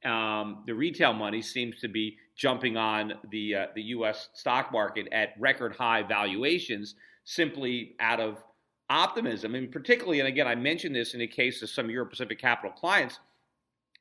um, 0.04 0.64
the 0.66 0.74
retail 0.74 1.12
money, 1.12 1.40
seems 1.40 1.78
to 1.82 1.88
be 1.88 2.16
jumping 2.34 2.76
on 2.76 3.12
the 3.30 3.54
uh, 3.54 3.66
the 3.76 3.82
U.S. 3.94 4.30
stock 4.34 4.72
market 4.72 5.06
at 5.12 5.34
record 5.38 5.76
high 5.76 6.02
valuations, 6.02 6.96
simply 7.22 7.94
out 8.00 8.18
of 8.18 8.38
optimism, 8.90 9.54
and 9.54 9.70
particularly, 9.70 10.18
and 10.18 10.26
again, 10.26 10.48
I 10.48 10.56
mentioned 10.56 10.96
this 10.96 11.14
in 11.14 11.20
the 11.20 11.28
case 11.28 11.62
of 11.62 11.70
some 11.70 11.90
Euro 11.90 12.06
Pacific 12.06 12.40
Capital 12.40 12.72
clients, 12.72 13.20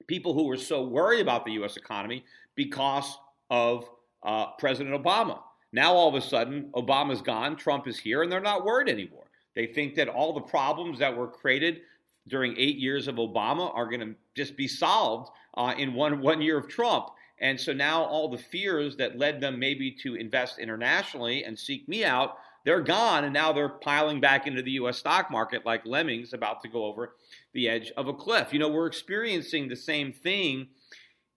people 0.07 0.33
who 0.33 0.45
were 0.45 0.57
so 0.57 0.81
worried 0.81 1.21
about 1.21 1.45
the 1.45 1.51
U.S. 1.51 1.77
economy 1.77 2.25
because 2.55 3.19
of 3.51 3.87
uh, 4.23 4.47
President 4.57 4.99
Obama. 4.99 5.41
Now 5.73 5.93
all 5.93 6.09
of 6.09 6.15
a 6.15 6.21
sudden, 6.21 6.69
Obama's 6.75 7.21
gone, 7.21 7.55
Trump 7.55 7.87
is 7.87 7.97
here, 7.97 8.23
and 8.23 8.31
they're 8.31 8.41
not 8.41 8.65
worried 8.65 8.89
anymore. 8.89 9.25
They 9.55 9.67
think 9.67 9.95
that 9.95 10.07
all 10.07 10.33
the 10.33 10.41
problems 10.41 10.99
that 10.99 11.15
were 11.15 11.27
created 11.27 11.81
during 12.27 12.55
eight 12.57 12.77
years 12.77 13.07
of 13.07 13.15
Obama 13.15 13.73
are 13.75 13.87
going 13.87 14.01
to 14.01 14.15
just 14.35 14.55
be 14.55 14.67
solved 14.67 15.29
uh, 15.55 15.73
in 15.77 15.93
one 15.93 16.21
one 16.21 16.41
year 16.41 16.57
of 16.57 16.67
Trump. 16.67 17.09
And 17.39 17.59
so 17.59 17.73
now 17.73 18.03
all 18.03 18.29
the 18.29 18.37
fears 18.37 18.95
that 18.97 19.17
led 19.17 19.41
them 19.41 19.59
maybe 19.59 19.91
to 20.03 20.15
invest 20.15 20.59
internationally 20.59 21.43
and 21.43 21.57
seek 21.57 21.89
me 21.89 22.05
out, 22.05 22.37
they're 22.63 22.81
gone. 22.81 23.23
And 23.23 23.33
now 23.33 23.51
they're 23.51 23.69
piling 23.69 24.21
back 24.21 24.45
into 24.45 24.61
the 24.61 24.71
US 24.71 24.99
stock 24.99 25.31
market 25.31 25.65
like 25.65 25.85
lemmings 25.85 26.33
about 26.33 26.61
to 26.61 26.67
go 26.67 26.85
over 26.85 27.15
the 27.53 27.67
edge 27.67 27.91
of 27.97 28.07
a 28.07 28.13
cliff. 28.13 28.53
You 28.53 28.59
know, 28.59 28.69
we're 28.69 28.85
experiencing 28.85 29.67
the 29.67 29.75
same 29.75 30.13
thing 30.13 30.67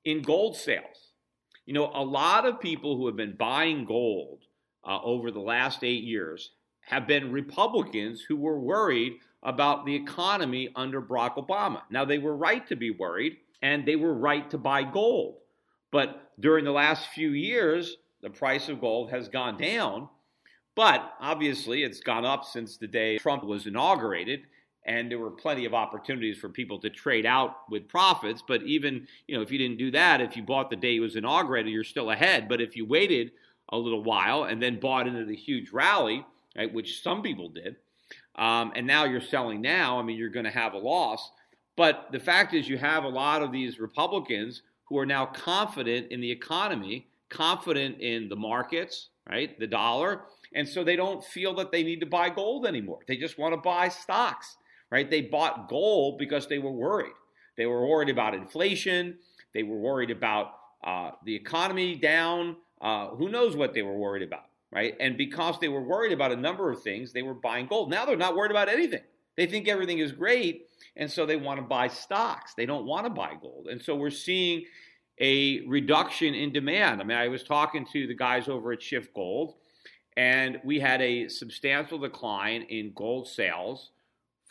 in 0.04 0.20
gold 0.20 0.56
sales. 0.56 1.03
You 1.66 1.74
know, 1.74 1.90
a 1.94 2.04
lot 2.04 2.46
of 2.46 2.60
people 2.60 2.96
who 2.96 3.06
have 3.06 3.16
been 3.16 3.36
buying 3.36 3.84
gold 3.84 4.40
uh, 4.86 5.00
over 5.02 5.30
the 5.30 5.40
last 5.40 5.82
eight 5.82 6.04
years 6.04 6.50
have 6.80 7.06
been 7.06 7.32
Republicans 7.32 8.20
who 8.20 8.36
were 8.36 8.60
worried 8.60 9.14
about 9.42 9.86
the 9.86 9.94
economy 9.94 10.70
under 10.76 11.00
Barack 11.00 11.36
Obama. 11.36 11.82
Now, 11.90 12.04
they 12.04 12.18
were 12.18 12.36
right 12.36 12.66
to 12.68 12.76
be 12.76 12.90
worried, 12.90 13.36
and 13.62 13.86
they 13.86 13.96
were 13.96 14.14
right 14.14 14.48
to 14.50 14.58
buy 14.58 14.82
gold. 14.82 15.38
But 15.90 16.32
during 16.40 16.64
the 16.64 16.72
last 16.72 17.08
few 17.08 17.30
years, 17.30 17.96
the 18.20 18.30
price 18.30 18.68
of 18.68 18.80
gold 18.80 19.10
has 19.10 19.28
gone 19.28 19.56
down. 19.56 20.08
But 20.74 21.14
obviously, 21.20 21.82
it's 21.82 22.00
gone 22.00 22.24
up 22.24 22.44
since 22.44 22.76
the 22.76 22.88
day 22.88 23.18
Trump 23.18 23.44
was 23.44 23.66
inaugurated 23.66 24.40
and 24.86 25.10
there 25.10 25.18
were 25.18 25.30
plenty 25.30 25.64
of 25.64 25.74
opportunities 25.74 26.38
for 26.38 26.48
people 26.48 26.78
to 26.80 26.90
trade 26.90 27.26
out 27.26 27.68
with 27.70 27.88
profits. 27.88 28.42
But 28.46 28.62
even 28.62 29.06
you 29.26 29.36
know, 29.36 29.42
if 29.42 29.50
you 29.50 29.58
didn't 29.58 29.78
do 29.78 29.90
that, 29.92 30.20
if 30.20 30.36
you 30.36 30.42
bought 30.42 30.70
the 30.70 30.76
day 30.76 30.96
it 30.96 31.00
was 31.00 31.16
inaugurated, 31.16 31.72
you're 31.72 31.84
still 31.84 32.10
ahead. 32.10 32.48
But 32.48 32.60
if 32.60 32.76
you 32.76 32.86
waited 32.86 33.32
a 33.70 33.78
little 33.78 34.02
while 34.02 34.44
and 34.44 34.62
then 34.62 34.78
bought 34.78 35.06
into 35.06 35.24
the 35.24 35.36
huge 35.36 35.70
rally, 35.72 36.24
right, 36.56 36.72
which 36.72 37.02
some 37.02 37.22
people 37.22 37.48
did, 37.48 37.76
um, 38.36 38.72
and 38.74 38.86
now 38.86 39.04
you're 39.04 39.20
selling 39.20 39.60
now, 39.60 39.98
I 39.98 40.02
mean, 40.02 40.18
you're 40.18 40.28
going 40.28 40.44
to 40.44 40.50
have 40.50 40.74
a 40.74 40.78
loss. 40.78 41.30
But 41.76 42.08
the 42.12 42.20
fact 42.20 42.54
is, 42.54 42.68
you 42.68 42.78
have 42.78 43.04
a 43.04 43.08
lot 43.08 43.42
of 43.42 43.52
these 43.52 43.80
Republicans 43.80 44.62
who 44.84 44.98
are 44.98 45.06
now 45.06 45.26
confident 45.26 46.10
in 46.10 46.20
the 46.20 46.30
economy, 46.30 47.08
confident 47.30 48.00
in 48.00 48.28
the 48.28 48.36
markets, 48.36 49.08
right, 49.28 49.58
the 49.58 49.66
dollar. 49.66 50.22
And 50.54 50.68
so 50.68 50.84
they 50.84 50.94
don't 50.94 51.24
feel 51.24 51.54
that 51.54 51.72
they 51.72 51.82
need 51.82 52.00
to 52.00 52.06
buy 52.06 52.28
gold 52.28 52.66
anymore. 52.66 53.00
They 53.08 53.16
just 53.16 53.38
want 53.38 53.54
to 53.54 53.60
buy 53.60 53.88
stocks 53.88 54.56
right? 54.94 55.10
They 55.10 55.22
bought 55.22 55.68
gold 55.68 56.18
because 56.18 56.46
they 56.46 56.60
were 56.60 56.70
worried. 56.70 57.14
They 57.56 57.66
were 57.66 57.84
worried 57.84 58.10
about 58.10 58.32
inflation. 58.32 59.18
They 59.52 59.64
were 59.64 59.76
worried 59.76 60.12
about 60.12 60.52
uh, 60.84 61.10
the 61.24 61.34
economy 61.34 61.96
down. 61.96 62.54
Uh, 62.80 63.08
who 63.08 63.28
knows 63.28 63.56
what 63.56 63.74
they 63.74 63.82
were 63.82 63.98
worried 63.98 64.22
about, 64.22 64.44
right? 64.70 64.94
And 65.00 65.18
because 65.18 65.58
they 65.58 65.66
were 65.66 65.82
worried 65.82 66.12
about 66.12 66.30
a 66.30 66.36
number 66.36 66.70
of 66.70 66.80
things, 66.84 67.12
they 67.12 67.22
were 67.22 67.34
buying 67.34 67.66
gold. 67.66 67.90
Now 67.90 68.04
they're 68.04 68.16
not 68.16 68.36
worried 68.36 68.52
about 68.52 68.68
anything. 68.68 69.02
They 69.36 69.46
think 69.46 69.66
everything 69.66 69.98
is 69.98 70.12
great, 70.12 70.68
and 70.94 71.10
so 71.10 71.26
they 71.26 71.34
want 71.34 71.58
to 71.58 71.66
buy 71.66 71.88
stocks. 71.88 72.54
They 72.54 72.66
don't 72.66 72.86
want 72.86 73.04
to 73.06 73.10
buy 73.10 73.32
gold. 73.42 73.66
And 73.68 73.82
so 73.82 73.96
we're 73.96 74.10
seeing 74.10 74.64
a 75.20 75.62
reduction 75.66 76.34
in 76.34 76.52
demand. 76.52 77.00
I 77.00 77.04
mean, 77.04 77.18
I 77.18 77.26
was 77.26 77.42
talking 77.42 77.84
to 77.92 78.06
the 78.06 78.14
guys 78.14 78.46
over 78.46 78.70
at 78.70 78.80
Schiff 78.80 79.12
Gold, 79.12 79.54
and 80.16 80.60
we 80.62 80.78
had 80.78 81.02
a 81.02 81.26
substantial 81.26 81.98
decline 81.98 82.62
in 82.68 82.92
gold 82.94 83.26
sales 83.26 83.90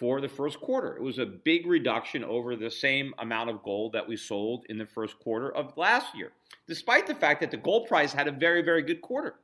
for 0.04 0.20
the 0.20 0.28
first 0.28 0.60
quarter. 0.60 0.98
It 0.98 1.02
was 1.02 1.18
a 1.18 1.26
big 1.26 1.66
reduction 1.66 2.26
over 2.26 2.58
the 2.58 2.70
same 2.70 3.14
amount 3.20 3.50
of 3.50 3.64
gold 3.64 3.94
that 3.94 4.06
we 4.06 4.18
sold 4.18 4.66
in 4.68 4.78
the 4.78 4.86
first 4.86 5.18
quarter 5.20 5.50
of 5.56 5.78
last 5.78 6.14
year, 6.14 6.34
despite 6.68 7.08
the 7.08 7.16
fact 7.16 7.40
that 7.40 7.52
the 7.52 7.56
gold 7.56 7.88
price 7.88 8.12
had 8.12 8.28
a 8.28 8.32
very, 8.34 8.62
very 8.62 8.82
good 8.82 9.02
quarter. 9.02 9.36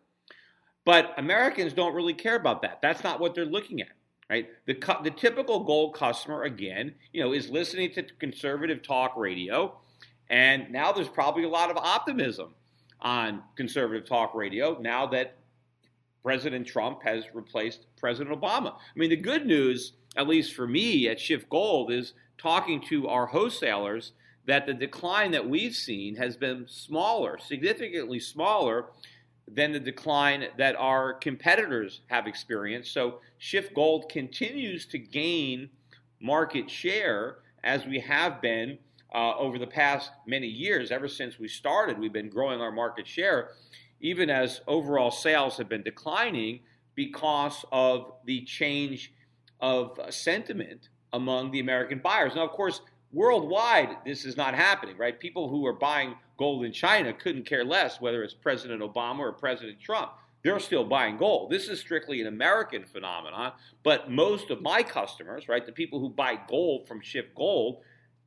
But 0.83 1.13
Americans 1.15 1.71
don't 1.71 1.95
really 1.95 2.13
care 2.13 2.35
about 2.35 2.61
that. 2.63 2.81
That's 2.81 3.05
not 3.05 3.21
what 3.21 3.33
they're 3.33 3.45
looking 3.45 3.79
at, 3.79 3.93
right? 4.29 4.49
The, 4.65 4.73
the 5.01 5.11
typical 5.11 5.63
gold 5.63 5.95
customer, 5.95 6.43
again, 6.43 6.93
you 7.13 7.23
know, 7.23 7.31
is 7.31 7.49
listening 7.49 7.93
to 7.93 8.03
conservative 8.03 8.81
talk 8.81 9.15
radio, 9.15 9.79
and 10.29 10.69
now 10.73 10.91
there's 10.91 11.07
probably 11.07 11.45
a 11.45 11.49
lot 11.49 11.71
of 11.71 11.77
optimism 11.77 12.53
on 12.99 13.43
conservative 13.55 14.05
talk 14.05 14.35
radio 14.35 14.77
now 14.81 15.07
that 15.07 15.37
President 16.21 16.67
Trump 16.67 17.01
has 17.03 17.23
replaced 17.33 17.85
President 17.95 18.37
Obama. 18.37 18.73
I 18.73 18.99
mean, 18.99 19.09
the 19.09 19.15
good 19.15 19.45
news 19.45 19.93
at 20.15 20.27
least 20.27 20.53
for 20.53 20.67
me 20.67 21.07
at 21.07 21.19
Schiff 21.19 21.47
Gold, 21.49 21.91
is 21.91 22.13
talking 22.37 22.81
to 22.89 23.07
our 23.07 23.27
wholesalers 23.27 24.13
that 24.45 24.65
the 24.65 24.73
decline 24.73 25.31
that 25.31 25.47
we've 25.47 25.75
seen 25.75 26.15
has 26.15 26.35
been 26.35 26.65
smaller, 26.67 27.37
significantly 27.37 28.19
smaller 28.19 28.87
than 29.47 29.71
the 29.71 29.79
decline 29.79 30.45
that 30.57 30.75
our 30.75 31.13
competitors 31.13 32.01
have 32.07 32.27
experienced. 32.27 32.91
So 32.93 33.19
Schiff 33.37 33.73
Gold 33.73 34.09
continues 34.09 34.85
to 34.87 34.97
gain 34.97 35.69
market 36.19 36.69
share 36.69 37.37
as 37.63 37.85
we 37.85 37.99
have 37.99 38.41
been 38.41 38.77
uh, 39.13 39.35
over 39.37 39.57
the 39.57 39.67
past 39.67 40.11
many 40.27 40.47
years. 40.47 40.91
Ever 40.91 41.07
since 41.07 41.39
we 41.39 41.47
started, 41.47 41.99
we've 41.99 42.13
been 42.13 42.29
growing 42.29 42.61
our 42.61 42.71
market 42.71 43.07
share, 43.07 43.51
even 43.99 44.29
as 44.29 44.61
overall 44.67 45.11
sales 45.11 45.57
have 45.57 45.69
been 45.69 45.83
declining 45.83 46.59
because 46.95 47.65
of 47.71 48.11
the 48.25 48.41
change 48.45 49.13
of 49.59 49.99
sentiment 50.09 50.89
among 51.13 51.51
the 51.51 51.59
American 51.59 51.99
buyers. 51.99 52.35
Now, 52.35 52.45
of 52.45 52.51
course, 52.51 52.81
worldwide, 53.11 53.97
this 54.05 54.25
is 54.25 54.37
not 54.37 54.55
happening, 54.55 54.97
right? 54.97 55.19
People 55.19 55.49
who 55.49 55.65
are 55.65 55.73
buying 55.73 56.15
gold 56.37 56.63
in 56.63 56.71
China 56.71 57.13
couldn't 57.13 57.45
care 57.45 57.65
less 57.65 57.99
whether 57.99 58.23
it's 58.23 58.33
President 58.33 58.81
Obama 58.81 59.19
or 59.19 59.31
President 59.31 59.79
Trump. 59.79 60.11
They're 60.43 60.59
still 60.59 60.85
buying 60.85 61.17
gold. 61.17 61.51
This 61.51 61.67
is 61.67 61.79
strictly 61.81 62.21
an 62.21 62.27
American 62.27 62.85
phenomenon, 62.85 63.51
but 63.83 64.09
most 64.09 64.51
of 64.51 64.61
my 64.61 64.83
customers, 64.83 65.49
right, 65.49 65.65
the 65.65 65.71
people 65.71 65.99
who 65.99 66.09
buy 66.09 66.39
gold 66.47 66.87
from 66.87 67.01
Schiff 67.01 67.25
Gold, 67.35 67.81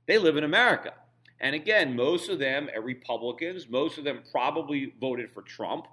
they 0.07 0.19
live 0.19 0.37
in 0.37 0.45
America. 0.45 0.93
And 1.41 1.55
again, 1.55 1.97
most 1.97 2.29
of 2.29 2.39
them 2.39 2.69
are 2.75 2.83
Republicans. 2.83 3.69
Most 3.69 3.99
of 3.99 4.05
them 4.05 4.23
probably 4.31 4.93
voted 5.01 5.31
for 5.31 5.43
Trump, 5.43 5.87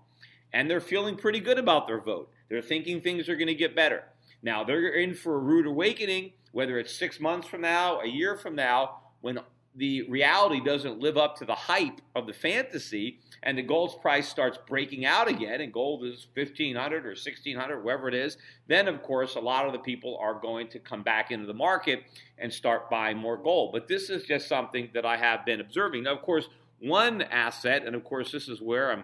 and 0.52 0.70
they're 0.70 0.82
feeling 0.82 1.16
pretty 1.16 1.40
good 1.40 1.58
about 1.58 1.88
their 1.88 2.02
vote. 2.02 2.30
They're 2.50 2.62
thinking 2.62 3.00
things 3.00 3.30
are 3.30 3.36
going 3.36 3.48
to 3.48 3.56
get 3.56 3.76
better. 3.76 4.04
Now, 4.42 4.64
they're 4.64 4.94
in 4.94 5.14
for 5.14 5.36
a 5.36 5.40
rude 5.40 5.68
awakening, 5.68 6.34
whether 6.52 6.80
it's 6.80 6.94
six 6.94 7.20
months 7.20 7.48
from 7.48 7.62
now, 7.62 8.00
a 8.00 8.08
year 8.08 8.36
from 8.36 8.56
now, 8.56 9.02
when 9.22 9.40
the 9.76 10.02
reality 10.10 10.60
doesn't 10.60 11.00
live 11.00 11.18
up 11.18 11.38
to 11.38 11.46
the 11.46 11.56
hype 11.56 12.02
of 12.16 12.26
the 12.26 12.34
fantasy 12.34 13.20
and 13.44 13.58
the 13.58 13.62
gold's 13.62 13.96
price 13.96 14.28
starts 14.28 14.58
breaking 14.68 15.06
out 15.06 15.30
again 15.30 15.62
and 15.62 15.72
gold 15.72 16.04
is 16.04 16.28
1500 16.34 17.06
or 17.06 17.10
1600 17.10 17.84
wherever 17.84 18.08
it 18.08 18.16
is 18.16 18.38
then 18.68 18.88
of 18.88 19.02
course 19.04 19.36
a 19.36 19.40
lot 19.40 19.66
of 19.66 19.72
the 19.72 19.80
people 19.80 20.18
are 20.20 20.34
going 20.34 20.68
to 20.68 20.80
come 20.80 21.04
back 21.04 21.32
into 21.32 21.46
the 21.46 21.54
market 21.54 22.04
and 22.40 22.52
start 22.52 22.90
buying 22.90 23.18
more 23.18 23.38
gold. 23.38 23.72
But 23.72 23.88
this 23.88 24.10
is 24.10 24.24
just 24.24 24.48
something 24.48 24.90
that 24.94 25.06
i 25.06 25.16
have 25.16 25.46
been 25.46 25.62
observing. 25.62 26.04
Now 26.04 26.14
of 26.14 26.22
course 26.24 26.50
one 26.80 27.22
asset 27.22 27.86
and 27.86 27.96
of 27.96 28.04
course 28.04 28.32
this 28.32 28.48
is 28.48 28.62
where 28.62 28.92
i'm 28.92 29.04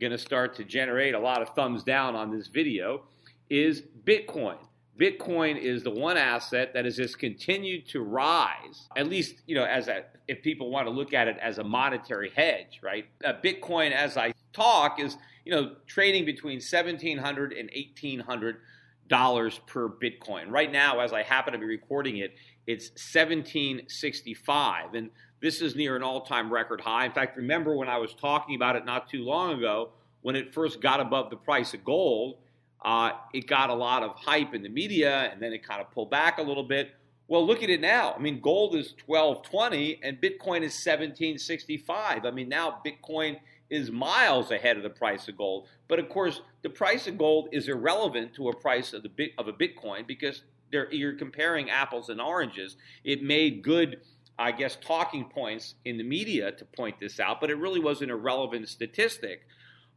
going 0.00 0.12
to 0.12 0.18
start 0.18 0.54
to 0.56 0.64
generate 0.64 1.14
a 1.14 1.18
lot 1.18 1.42
of 1.42 1.50
thumbs 1.50 1.82
down 1.82 2.14
on 2.14 2.30
this 2.30 2.46
video 2.48 3.02
is 3.50 3.82
bitcoin 4.04 4.58
Bitcoin 4.98 5.58
is 5.58 5.82
the 5.82 5.90
one 5.90 6.16
asset 6.16 6.72
that 6.74 6.84
has 6.84 6.96
just 6.96 7.18
continued 7.18 7.88
to 7.88 8.02
rise, 8.02 8.88
at 8.96 9.08
least, 9.08 9.42
you 9.46 9.56
know, 9.56 9.64
as 9.64 9.88
a, 9.88 10.04
if 10.28 10.42
people 10.42 10.70
want 10.70 10.86
to 10.86 10.90
look 10.90 11.12
at 11.12 11.26
it 11.26 11.36
as 11.40 11.58
a 11.58 11.64
monetary 11.64 12.30
hedge, 12.30 12.80
right? 12.82 13.06
Uh, 13.24 13.32
Bitcoin, 13.42 13.90
as 13.90 14.16
I 14.16 14.32
talk, 14.52 15.00
is, 15.00 15.16
you 15.44 15.52
know, 15.52 15.74
trading 15.86 16.24
between 16.24 16.56
1700 16.56 17.52
and 17.52 17.70
1800 17.74 18.56
dollars 19.08 19.60
per 19.66 19.88
Bitcoin. 19.88 20.48
Right 20.48 20.70
now, 20.70 21.00
as 21.00 21.12
I 21.12 21.22
happen 21.22 21.52
to 21.52 21.58
be 21.58 21.66
recording 21.66 22.18
it, 22.18 22.34
it's 22.66 22.90
1765. 22.90 24.94
And 24.94 25.10
this 25.40 25.60
is 25.60 25.76
near 25.76 25.96
an 25.96 26.02
all 26.02 26.22
time 26.22 26.52
record 26.52 26.80
high. 26.80 27.04
In 27.04 27.12
fact, 27.12 27.36
remember 27.36 27.76
when 27.76 27.88
I 27.88 27.98
was 27.98 28.14
talking 28.14 28.54
about 28.54 28.76
it 28.76 28.84
not 28.84 29.10
too 29.10 29.22
long 29.22 29.58
ago, 29.58 29.90
when 30.22 30.36
it 30.36 30.54
first 30.54 30.80
got 30.80 31.00
above 31.00 31.28
the 31.28 31.36
price 31.36 31.74
of 31.74 31.84
gold, 31.84 32.38
uh, 32.84 33.12
it 33.32 33.46
got 33.46 33.70
a 33.70 33.74
lot 33.74 34.02
of 34.02 34.14
hype 34.14 34.54
in 34.54 34.62
the 34.62 34.68
media 34.68 35.30
and 35.32 35.40
then 35.40 35.52
it 35.52 35.66
kind 35.66 35.80
of 35.80 35.90
pulled 35.90 36.10
back 36.10 36.38
a 36.38 36.42
little 36.42 36.62
bit. 36.62 36.90
Well, 37.26 37.46
look 37.46 37.62
at 37.62 37.70
it 37.70 37.80
now. 37.80 38.12
I 38.12 38.18
mean, 38.18 38.40
gold 38.40 38.74
is 38.76 38.94
1220 39.06 40.00
and 40.02 40.18
Bitcoin 40.18 40.58
is 40.58 40.74
1765. 40.74 42.26
I 42.26 42.30
mean, 42.30 42.50
now 42.50 42.82
Bitcoin 42.84 43.38
is 43.70 43.90
miles 43.90 44.50
ahead 44.50 44.76
of 44.76 44.82
the 44.82 44.90
price 44.90 45.26
of 45.28 45.36
gold. 45.38 45.66
But 45.88 45.98
of 45.98 46.10
course, 46.10 46.42
the 46.62 46.68
price 46.68 47.06
of 47.06 47.16
gold 47.16 47.48
is 47.52 47.68
irrelevant 47.68 48.34
to 48.34 48.50
a 48.50 48.56
price 48.56 48.92
of 48.92 49.02
the 49.02 49.08
bit 49.08 49.32
of 49.38 49.48
a 49.48 49.52
Bitcoin 49.52 50.06
because 50.06 50.42
you're 50.90 51.14
comparing 51.14 51.70
apples 51.70 52.10
and 52.10 52.20
oranges. 52.20 52.76
It 53.04 53.22
made 53.22 53.62
good, 53.62 54.00
I 54.38 54.52
guess, 54.52 54.76
talking 54.76 55.24
points 55.24 55.76
in 55.86 55.96
the 55.96 56.04
media 56.04 56.52
to 56.52 56.64
point 56.64 57.00
this 57.00 57.18
out, 57.18 57.40
but 57.40 57.50
it 57.50 57.56
really 57.56 57.80
was 57.80 58.02
an 58.02 58.10
irrelevant 58.10 58.68
statistic. 58.68 59.46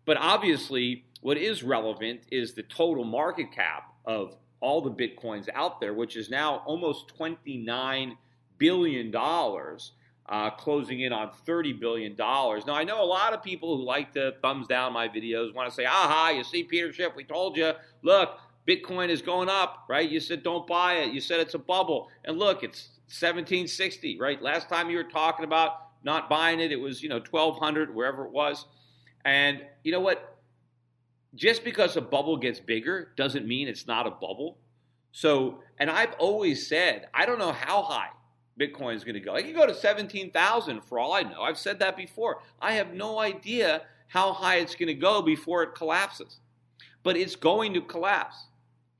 But 0.07 0.15
obviously, 0.17 1.03
what 1.19 1.37
is 1.37 1.63
relevant 1.63 2.21
is 2.31 2.53
the 2.53 2.63
total 2.63 3.03
market 3.03 3.51
cap 3.51 3.93
of 4.05 4.37
all 4.61 4.81
the 4.81 4.89
bitcoins 4.89 5.49
out 5.53 5.81
there, 5.81 5.93
which 5.93 6.15
is 6.15 6.29
now 6.29 6.63
almost 6.65 7.11
$29 7.19 8.13
billion, 8.57 9.13
uh, 9.13 10.49
closing 10.51 11.01
in 11.01 11.11
on 11.11 11.31
$30 11.45 11.77
billion. 11.77 12.15
Now, 12.17 12.63
I 12.69 12.85
know 12.85 13.03
a 13.03 13.05
lot 13.05 13.33
of 13.33 13.43
people 13.43 13.75
who 13.75 13.83
like 13.83 14.13
to 14.13 14.33
thumbs 14.41 14.65
down 14.65 14.93
my 14.93 15.09
videos 15.09 15.53
want 15.53 15.69
to 15.69 15.75
say, 15.75 15.85
aha, 15.85 16.29
you 16.29 16.45
see, 16.45 16.63
Peter 16.63 16.93
Schiff, 16.93 17.11
we 17.13 17.25
told 17.25 17.57
you, 17.57 17.73
look, 18.01 18.39
Bitcoin 18.65 19.09
is 19.09 19.21
going 19.21 19.49
up, 19.49 19.83
right? 19.89 20.09
You 20.09 20.21
said 20.21 20.41
don't 20.41 20.65
buy 20.65 20.95
it. 20.95 21.13
You 21.13 21.19
said 21.19 21.41
it's 21.41 21.53
a 21.53 21.59
bubble. 21.59 22.09
And 22.23 22.39
look, 22.39 22.63
it's 22.63 22.91
1760, 23.07 24.17
right? 24.19 24.41
Last 24.41 24.69
time 24.69 24.89
you 24.89 24.95
were 24.95 25.03
talking 25.03 25.43
about 25.43 25.73
not 26.03 26.29
buying 26.29 26.61
it. 26.61 26.71
It 26.71 26.79
was, 26.79 27.03
you 27.03 27.09
know, 27.09 27.21
1200 27.29 27.93
wherever 27.93 28.25
it 28.25 28.31
was. 28.31 28.65
And 29.27 29.59
you 29.83 29.91
know 29.91 29.99
what? 29.99 30.37
Just 31.35 31.65
because 31.65 31.97
a 31.97 32.01
bubble 32.01 32.37
gets 32.37 32.61
bigger 32.61 33.11
doesn't 33.17 33.45
mean 33.45 33.67
it's 33.67 33.85
not 33.85 34.07
a 34.07 34.11
bubble. 34.11 34.57
So, 35.11 35.59
and 35.77 35.89
I've 35.91 36.13
always 36.13 36.65
said, 36.65 37.09
I 37.13 37.25
don't 37.25 37.37
know 37.37 37.51
how 37.51 37.81
high 37.81 38.07
Bitcoin 38.57 38.95
is 38.95 39.03
going 39.03 39.15
to 39.15 39.19
go. 39.19 39.35
It 39.35 39.43
can 39.43 39.53
go 39.53 39.67
to 39.67 39.75
17,000 39.75 40.81
for 40.83 40.97
all 40.97 41.11
I 41.11 41.23
know. 41.23 41.41
I've 41.41 41.57
said 41.57 41.79
that 41.79 41.97
before. 41.97 42.41
I 42.61 42.71
have 42.73 42.93
no 42.93 43.19
idea 43.19 43.81
how 44.07 44.31
high 44.31 44.59
it's 44.59 44.75
going 44.75 44.87
to 44.87 44.93
go 44.93 45.21
before 45.21 45.61
it 45.61 45.75
collapses. 45.75 46.39
But 47.03 47.17
it's 47.17 47.35
going 47.35 47.73
to 47.73 47.81
collapse. 47.81 48.37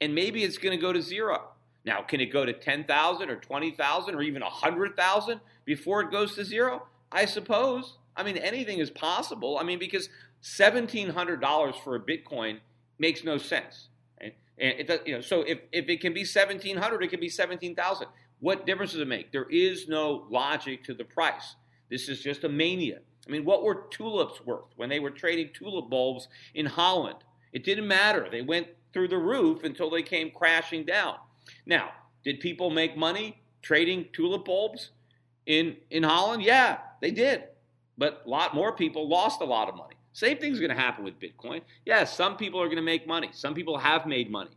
And 0.02 0.14
maybe 0.14 0.44
it's 0.44 0.58
going 0.58 0.78
to 0.78 0.82
go 0.82 0.92
to 0.92 1.02
zero. 1.02 1.52
Now, 1.86 2.02
can 2.02 2.20
it 2.20 2.34
go 2.34 2.44
to 2.46 2.52
10,000 2.52 3.30
or 3.30 3.38
20,000 3.38 4.14
or 4.14 4.22
even 4.22 4.42
100,000 4.42 5.40
before 5.64 6.02
it 6.02 6.12
goes 6.12 6.36
to 6.36 6.44
zero? 6.44 6.86
I 7.14 7.24
suppose. 7.24 7.98
I 8.18 8.24
mean, 8.24 8.38
anything 8.38 8.80
is 8.80 8.90
possible. 8.90 9.58
I 9.58 9.64
mean, 9.64 9.80
because 9.80 10.10
$1,700 10.44 11.84
for 11.84 11.96
a 11.96 12.00
Bitcoin 12.00 12.60
makes 13.00 13.24
no 13.24 13.38
sense. 13.38 13.90
Right? 14.20 14.36
And 14.58 14.80
it 14.80 15.04
you 15.06 15.16
know, 15.16 15.22
so 15.22 15.42
if, 15.42 15.60
if 15.72 15.88
it 15.88 16.02
can 16.02 16.14
be 16.14 16.22
1,700, 16.22 17.04
it 17.04 17.08
can 17.10 17.20
be 17.20 17.30
17,000. 17.30 18.08
What 18.40 18.66
difference 18.66 18.92
does 18.92 19.02
it 19.02 19.08
make? 19.08 19.32
There 19.32 19.50
is 19.50 19.88
no 19.88 20.26
logic 20.30 20.84
to 20.86 20.94
the 20.94 21.06
price. 21.06 21.56
This 21.90 22.10
is 22.10 22.22
just 22.22 22.44
a 22.44 22.50
mania. 22.50 23.00
I 23.28 23.32
mean, 23.32 23.46
what 23.46 23.64
were 23.64 23.88
tulips 23.90 24.46
worth 24.46 24.68
when 24.76 24.90
they 24.90 25.00
were 25.00 25.10
trading 25.10 25.50
tulip 25.54 25.90
bulbs 25.90 26.28
in 26.54 26.66
Holland? 26.66 27.18
It 27.52 27.64
didn't 27.64 27.88
matter. 27.88 28.28
They 28.32 28.42
went 28.42 28.68
through 28.94 29.10
the 29.10 29.18
roof 29.18 29.64
until 29.64 29.90
they 29.90 30.04
came 30.04 30.32
crashing 30.32 30.86
down. 30.86 31.16
Now, 31.66 31.92
did 32.24 32.40
people 32.40 32.70
make 32.70 32.96
money 32.96 33.42
trading 33.62 34.06
tulip 34.14 34.46
bulbs 34.46 34.92
in, 35.46 35.78
in 35.90 36.04
Holland? 36.04 36.44
Yeah, 36.44 36.78
they 37.02 37.12
did. 37.12 37.44
But 37.98 38.24
a 38.26 38.30
lot 38.30 38.54
more 38.54 38.76
people 38.76 39.08
lost 39.08 39.42
a 39.42 39.46
lot 39.46 39.70
of 39.70 39.76
money. 39.76 39.96
Same 40.14 40.38
thing's 40.38 40.60
going 40.60 40.76
to 40.76 40.82
happen 40.82 41.04
with 41.04 41.20
Bitcoin. 41.20 41.62
Yes, 41.86 42.16
some 42.16 42.38
people 42.38 42.62
are 42.62 42.66
going 42.66 42.78
to 42.78 42.82
make 42.82 43.08
money. 43.08 43.30
Some 43.34 43.54
people 43.54 43.78
have 43.78 44.06
made 44.06 44.32
money. 44.32 44.52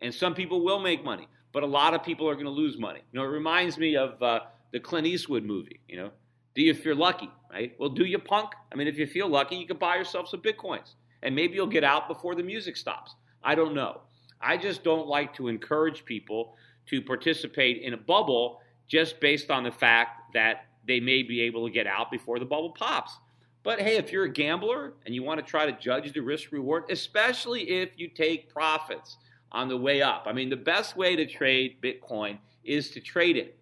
And 0.00 0.14
some 0.14 0.34
people 0.34 0.64
will 0.64 0.80
make 0.80 1.04
money 1.04 1.28
but 1.54 1.62
a 1.62 1.66
lot 1.66 1.94
of 1.94 2.02
people 2.02 2.28
are 2.28 2.34
going 2.34 2.46
to 2.46 2.50
lose 2.50 2.76
money. 2.76 3.00
You 3.12 3.20
know, 3.20 3.24
it 3.24 3.30
reminds 3.30 3.78
me 3.78 3.96
of 3.96 4.20
uh, 4.20 4.40
the 4.72 4.80
Clint 4.80 5.06
Eastwood 5.06 5.44
movie. 5.44 5.80
You 5.88 5.96
know, 5.96 6.10
do 6.54 6.62
you 6.62 6.74
feel 6.74 6.96
lucky? 6.96 7.30
Right? 7.50 7.74
Well, 7.78 7.88
do 7.88 8.04
you 8.04 8.18
punk? 8.18 8.50
I 8.72 8.74
mean, 8.74 8.88
if 8.88 8.98
you 8.98 9.06
feel 9.06 9.28
lucky, 9.28 9.54
you 9.56 9.66
can 9.66 9.78
buy 9.78 9.94
yourself 9.94 10.28
some 10.28 10.42
bitcoins, 10.42 10.94
and 11.22 11.34
maybe 11.34 11.54
you'll 11.54 11.68
get 11.68 11.84
out 11.84 12.08
before 12.08 12.34
the 12.34 12.42
music 12.42 12.76
stops. 12.76 13.14
I 13.42 13.54
don't 13.54 13.72
know. 13.72 14.00
I 14.40 14.56
just 14.56 14.82
don't 14.82 15.06
like 15.06 15.32
to 15.36 15.46
encourage 15.46 16.04
people 16.04 16.56
to 16.86 17.00
participate 17.00 17.82
in 17.82 17.94
a 17.94 17.96
bubble 17.96 18.60
just 18.88 19.20
based 19.20 19.50
on 19.50 19.62
the 19.62 19.70
fact 19.70 20.34
that 20.34 20.66
they 20.86 21.00
may 21.00 21.22
be 21.22 21.42
able 21.42 21.66
to 21.66 21.72
get 21.72 21.86
out 21.86 22.10
before 22.10 22.38
the 22.38 22.44
bubble 22.44 22.70
pops. 22.70 23.16
But 23.62 23.80
hey, 23.80 23.96
if 23.96 24.12
you're 24.12 24.24
a 24.24 24.32
gambler 24.32 24.92
and 25.06 25.14
you 25.14 25.22
want 25.22 25.44
to 25.44 25.46
try 25.46 25.64
to 25.64 25.72
judge 25.72 26.12
the 26.12 26.20
risk 26.20 26.52
reward, 26.52 26.84
especially 26.90 27.62
if 27.70 27.92
you 27.96 28.08
take 28.08 28.52
profits, 28.52 29.16
on 29.54 29.68
the 29.68 29.76
way 29.76 30.02
up. 30.02 30.24
I 30.26 30.32
mean, 30.32 30.50
the 30.50 30.56
best 30.56 30.96
way 30.96 31.16
to 31.16 31.26
trade 31.26 31.76
Bitcoin 31.80 32.38
is 32.64 32.90
to 32.90 33.00
trade 33.00 33.36
it. 33.36 33.56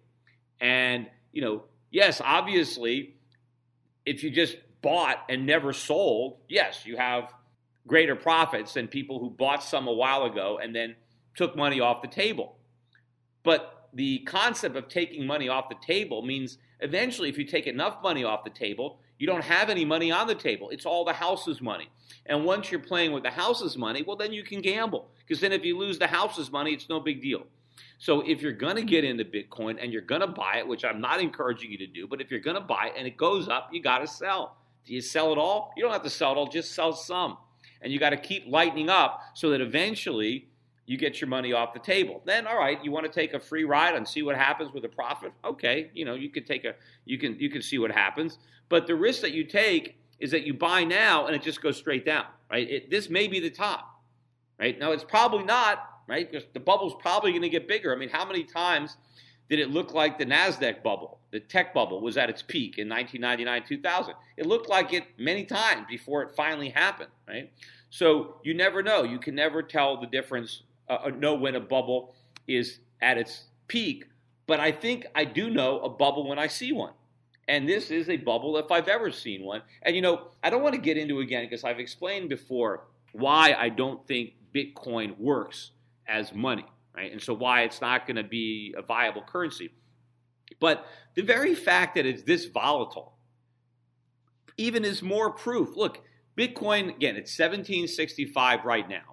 And, 0.59 1.07
you 1.31 1.41
know, 1.41 1.63
yes, 1.91 2.19
obviously, 2.23 3.15
if 4.05 4.23
you 4.23 4.31
just 4.31 4.57
bought 4.81 5.23
and 5.29 5.45
never 5.45 5.71
sold, 5.71 6.37
yes, 6.49 6.85
you 6.85 6.97
have 6.97 7.31
greater 7.85 8.15
profits 8.15 8.73
than 8.73 8.87
people 8.87 9.19
who 9.19 9.29
bought 9.29 9.63
some 9.63 9.87
a 9.87 9.93
while 9.93 10.23
ago 10.23 10.59
and 10.61 10.75
then 10.75 10.95
took 11.35 11.55
money 11.55 11.79
off 11.79 12.01
the 12.01 12.07
table. 12.07 12.57
But 13.43 13.89
the 13.93 14.19
concept 14.19 14.75
of 14.75 14.87
taking 14.87 15.27
money 15.27 15.47
off 15.47 15.69
the 15.69 15.75
table 15.85 16.23
means 16.23 16.57
eventually, 16.83 17.29
if 17.29 17.37
you 17.37 17.45
take 17.45 17.67
enough 17.67 18.01
money 18.03 18.23
off 18.23 18.43
the 18.43 18.49
table, 18.49 18.99
you 19.17 19.27
don't 19.27 19.43
have 19.43 19.69
any 19.69 19.85
money 19.85 20.11
on 20.11 20.27
the 20.27 20.35
table. 20.35 20.69
It's 20.69 20.85
all 20.85 21.05
the 21.05 21.13
house's 21.13 21.61
money. 21.61 21.89
And 22.25 22.45
once 22.45 22.71
you're 22.71 22.79
playing 22.79 23.11
with 23.11 23.23
the 23.23 23.31
house's 23.31 23.77
money, 23.77 24.03
well, 24.05 24.17
then 24.17 24.33
you 24.33 24.43
can 24.43 24.61
gamble. 24.61 25.09
Because 25.19 25.39
then 25.39 25.51
if 25.51 25.63
you 25.63 25.77
lose 25.77 25.97
the 25.97 26.07
house's 26.07 26.51
money, 26.51 26.73
it's 26.73 26.89
no 26.89 26.99
big 26.99 27.21
deal. 27.21 27.45
So 27.97 28.21
if 28.21 28.41
you're 28.41 28.51
going 28.51 28.75
to 28.75 28.83
get 28.83 29.03
into 29.03 29.23
Bitcoin 29.23 29.77
and 29.81 29.91
you're 29.93 30.01
going 30.01 30.21
to 30.21 30.27
buy 30.27 30.57
it, 30.57 30.67
which 30.67 30.83
I'm 30.83 30.99
not 30.99 31.21
encouraging 31.21 31.71
you 31.71 31.77
to 31.79 31.87
do, 31.87 32.07
but 32.07 32.21
if 32.21 32.29
you're 32.29 32.39
going 32.39 32.55
to 32.55 32.61
buy 32.61 32.87
it 32.87 32.93
and 32.97 33.07
it 33.07 33.17
goes 33.17 33.47
up, 33.47 33.69
you 33.71 33.81
got 33.81 33.99
to 33.99 34.07
sell. 34.07 34.57
Do 34.85 34.93
you 34.93 35.01
sell 35.01 35.31
it 35.31 35.37
all? 35.37 35.71
You 35.77 35.83
don't 35.83 35.93
have 35.93 36.03
to 36.03 36.09
sell 36.09 36.33
it 36.33 36.37
all, 36.37 36.47
just 36.47 36.73
sell 36.73 36.93
some. 36.93 37.37
And 37.81 37.91
you 37.91 37.99
got 37.99 38.11
to 38.11 38.17
keep 38.17 38.45
lightening 38.47 38.89
up 38.89 39.21
so 39.33 39.49
that 39.51 39.61
eventually 39.61 40.49
you 40.85 40.97
get 40.97 41.21
your 41.21 41.29
money 41.29 41.53
off 41.53 41.73
the 41.73 41.79
table. 41.79 42.21
Then, 42.25 42.45
all 42.45 42.57
right, 42.57 42.83
you 42.83 42.91
want 42.91 43.05
to 43.05 43.11
take 43.11 43.33
a 43.33 43.39
free 43.39 43.63
ride 43.63 43.95
and 43.95 44.07
see 44.07 44.21
what 44.21 44.35
happens 44.35 44.73
with 44.73 44.83
a 44.83 44.89
profit? 44.89 45.31
Okay, 45.45 45.89
you 45.93 46.03
know, 46.03 46.15
you 46.15 46.29
could 46.29 46.45
take 46.45 46.65
a, 46.65 46.75
you 47.05 47.17
can, 47.17 47.39
you 47.39 47.49
can 47.49 47.61
see 47.61 47.77
what 47.77 47.91
happens. 47.91 48.37
But 48.69 48.87
the 48.87 48.95
risk 48.95 49.21
that 49.21 49.31
you 49.31 49.45
take 49.45 49.97
is 50.19 50.31
that 50.31 50.43
you 50.43 50.53
buy 50.53 50.83
now 50.83 51.27
and 51.27 51.35
it 51.35 51.41
just 51.41 51.61
goes 51.61 51.77
straight 51.77 52.05
down, 52.05 52.25
right? 52.51 52.69
It, 52.69 52.89
this 52.89 53.09
may 53.09 53.27
be 53.27 53.39
the 53.39 53.49
top, 53.49 54.01
right? 54.59 54.77
Now 54.77 54.91
it's 54.91 55.03
probably 55.03 55.43
not, 55.43 55.89
right? 56.07 56.29
Because 56.29 56.47
the 56.53 56.59
bubble's 56.59 56.95
probably 56.99 57.31
going 57.31 57.43
to 57.43 57.49
get 57.49 57.67
bigger. 57.67 57.93
I 57.93 57.97
mean, 57.97 58.09
how 58.09 58.25
many 58.25 58.43
times 58.43 58.97
did 59.49 59.59
it 59.59 59.69
look 59.69 59.93
like 59.93 60.17
the 60.17 60.25
Nasdaq 60.25 60.83
bubble, 60.83 61.19
the 61.31 61.39
tech 61.39 61.73
bubble, 61.73 62.01
was 62.01 62.17
at 62.17 62.29
its 62.29 62.41
peak 62.41 62.77
in 62.77 62.89
1999, 62.89 63.63
2000? 63.67 64.15
It 64.37 64.45
looked 64.45 64.69
like 64.69 64.93
it 64.93 65.05
many 65.17 65.45
times 65.45 65.85
before 65.87 66.23
it 66.23 66.35
finally 66.35 66.69
happened, 66.69 67.11
right? 67.27 67.51
So 67.89 68.37
you 68.43 68.53
never 68.53 68.81
know. 68.81 69.03
You 69.03 69.19
can 69.19 69.35
never 69.35 69.61
tell 69.61 69.99
the 69.99 70.07
difference 70.07 70.63
uh, 70.89 70.97
uh, 71.05 71.09
know 71.09 71.35
when 71.35 71.55
a 71.55 71.59
bubble 71.59 72.15
is 72.47 72.79
at 73.01 73.17
its 73.17 73.45
peak, 73.67 74.05
but 74.47 74.59
I 74.59 74.71
think 74.71 75.05
I 75.15 75.25
do 75.25 75.49
know 75.49 75.79
a 75.81 75.89
bubble 75.89 76.27
when 76.27 76.39
I 76.39 76.47
see 76.47 76.71
one. 76.71 76.93
And 77.47 77.67
this 77.67 77.91
is 77.91 78.09
a 78.09 78.17
bubble 78.17 78.57
if 78.57 78.71
I've 78.71 78.87
ever 78.87 79.11
seen 79.11 79.43
one. 79.43 79.61
And 79.81 79.95
you 79.95 80.01
know, 80.01 80.29
I 80.41 80.49
don't 80.49 80.63
want 80.63 80.75
to 80.75 80.81
get 80.81 80.97
into 80.97 81.19
again 81.19 81.43
because 81.43 81.63
I've 81.63 81.79
explained 81.79 82.29
before 82.29 82.85
why 83.11 83.53
I 83.57 83.69
don't 83.69 84.05
think 84.07 84.33
Bitcoin 84.53 85.17
works 85.17 85.71
as 86.07 86.33
money, 86.33 86.65
right? 86.95 87.11
And 87.11 87.21
so 87.21 87.33
why 87.33 87.63
it's 87.63 87.81
not 87.81 88.07
going 88.07 88.17
to 88.17 88.23
be 88.23 88.73
a 88.77 88.81
viable 88.81 89.23
currency. 89.23 89.71
But 90.59 90.85
the 91.15 91.21
very 91.21 91.55
fact 91.55 91.95
that 91.95 92.05
it's 92.05 92.23
this 92.23 92.45
volatile 92.45 93.13
even 94.57 94.85
is 94.85 95.01
more 95.01 95.31
proof. 95.31 95.75
Look, 95.75 96.01
Bitcoin, 96.37 96.95
again, 96.95 97.15
it's 97.15 97.37
1765 97.37 98.65
right 98.65 98.87
now. 98.87 99.12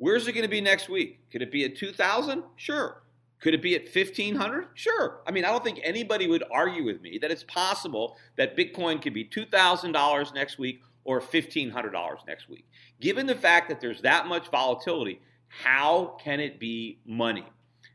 Where's 0.00 0.26
it 0.26 0.32
going 0.32 0.44
to 0.44 0.48
be 0.48 0.62
next 0.62 0.88
week? 0.88 1.20
Could 1.30 1.42
it 1.42 1.52
be 1.52 1.62
at 1.66 1.76
2000? 1.76 2.42
Sure. 2.56 3.02
Could 3.38 3.52
it 3.52 3.60
be 3.60 3.74
at 3.74 3.82
1500? 3.82 4.68
Sure. 4.72 5.20
I 5.26 5.30
mean, 5.30 5.44
I 5.44 5.48
don't 5.48 5.62
think 5.62 5.78
anybody 5.84 6.26
would 6.26 6.42
argue 6.50 6.86
with 6.86 7.02
me 7.02 7.18
that 7.18 7.30
it's 7.30 7.44
possible 7.44 8.16
that 8.38 8.56
Bitcoin 8.56 9.02
could 9.02 9.12
be 9.12 9.26
$2,000 9.26 10.34
next 10.34 10.58
week 10.58 10.80
or 11.04 11.20
$1,500 11.20 12.26
next 12.26 12.48
week. 12.48 12.66
Given 12.98 13.26
the 13.26 13.34
fact 13.34 13.68
that 13.68 13.78
there's 13.78 14.00
that 14.00 14.26
much 14.26 14.48
volatility, 14.50 15.20
how 15.48 16.16
can 16.18 16.40
it 16.40 16.58
be 16.58 17.00
money? 17.04 17.44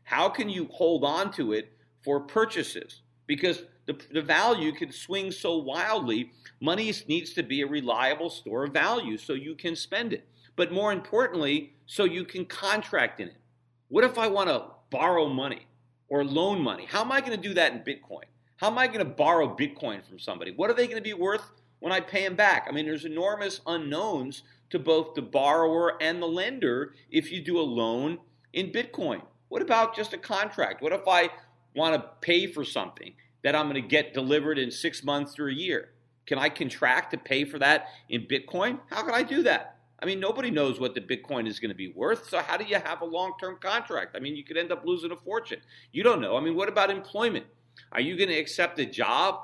How 0.04 0.28
can 0.28 0.48
you 0.48 0.68
hold 0.70 1.02
on 1.02 1.32
to 1.32 1.54
it 1.54 1.72
for 2.04 2.20
purchases? 2.20 3.02
Because 3.26 3.64
the, 3.86 4.00
the 4.12 4.22
value 4.22 4.70
can 4.70 4.92
swing 4.92 5.32
so 5.32 5.56
wildly, 5.56 6.30
money 6.60 6.92
needs 7.08 7.32
to 7.32 7.42
be 7.42 7.62
a 7.62 7.66
reliable 7.66 8.30
store 8.30 8.62
of 8.62 8.72
value 8.72 9.18
so 9.18 9.32
you 9.32 9.56
can 9.56 9.74
spend 9.74 10.12
it 10.12 10.24
but 10.56 10.72
more 10.72 10.92
importantly, 10.92 11.74
so 11.86 12.04
you 12.04 12.24
can 12.24 12.44
contract 12.44 13.20
in 13.20 13.28
it. 13.28 13.36
What 13.88 14.04
if 14.04 14.18
I 14.18 14.26
want 14.28 14.48
to 14.48 14.64
borrow 14.90 15.28
money 15.28 15.66
or 16.08 16.24
loan 16.24 16.60
money? 16.60 16.86
How 16.86 17.00
am 17.00 17.12
I 17.12 17.20
going 17.20 17.40
to 17.40 17.48
do 17.48 17.54
that 17.54 17.72
in 17.72 17.78
Bitcoin? 17.80 18.24
How 18.56 18.68
am 18.68 18.78
I 18.78 18.86
going 18.86 18.98
to 18.98 19.04
borrow 19.04 19.54
Bitcoin 19.54 20.04
from 20.04 20.18
somebody? 20.18 20.50
What 20.50 20.70
are 20.70 20.74
they 20.74 20.86
going 20.86 20.96
to 20.96 21.02
be 21.02 21.14
worth 21.14 21.52
when 21.80 21.92
I 21.92 22.00
pay 22.00 22.24
them 22.24 22.36
back? 22.36 22.66
I 22.68 22.72
mean, 22.72 22.86
there's 22.86 23.04
enormous 23.04 23.60
unknowns 23.66 24.42
to 24.70 24.78
both 24.78 25.14
the 25.14 25.22
borrower 25.22 26.00
and 26.02 26.20
the 26.20 26.26
lender 26.26 26.94
if 27.10 27.30
you 27.30 27.40
do 27.40 27.58
a 27.58 27.62
loan 27.62 28.18
in 28.52 28.72
Bitcoin. 28.72 29.22
What 29.48 29.62
about 29.62 29.94
just 29.94 30.12
a 30.12 30.18
contract? 30.18 30.82
What 30.82 30.92
if 30.92 31.06
I 31.06 31.30
want 31.74 31.94
to 31.94 32.10
pay 32.20 32.46
for 32.46 32.64
something 32.64 33.14
that 33.44 33.54
I'm 33.54 33.70
going 33.70 33.80
to 33.80 33.88
get 33.88 34.14
delivered 34.14 34.58
in 34.58 34.70
six 34.70 35.04
months 35.04 35.38
or 35.38 35.48
a 35.48 35.54
year? 35.54 35.90
Can 36.26 36.38
I 36.38 36.48
contract 36.48 37.12
to 37.12 37.18
pay 37.18 37.44
for 37.44 37.58
that 37.60 37.86
in 38.08 38.22
Bitcoin? 38.22 38.80
How 38.90 39.02
can 39.04 39.14
I 39.14 39.22
do 39.22 39.44
that? 39.44 39.75
I 39.98 40.04
mean, 40.04 40.20
nobody 40.20 40.50
knows 40.50 40.78
what 40.78 40.94
the 40.94 41.00
Bitcoin 41.00 41.46
is 41.46 41.58
going 41.58 41.70
to 41.70 41.74
be 41.74 41.88
worth. 41.88 42.28
So, 42.28 42.40
how 42.40 42.56
do 42.56 42.64
you 42.64 42.76
have 42.76 43.00
a 43.00 43.04
long 43.04 43.32
term 43.40 43.56
contract? 43.58 44.14
I 44.14 44.20
mean, 44.20 44.36
you 44.36 44.44
could 44.44 44.56
end 44.56 44.70
up 44.70 44.84
losing 44.84 45.10
a 45.10 45.16
fortune. 45.16 45.60
You 45.92 46.02
don't 46.02 46.20
know. 46.20 46.36
I 46.36 46.40
mean, 46.40 46.54
what 46.54 46.68
about 46.68 46.90
employment? 46.90 47.46
Are 47.92 48.00
you 48.00 48.16
going 48.16 48.28
to 48.28 48.38
accept 48.38 48.78
a 48.78 48.86
job, 48.86 49.40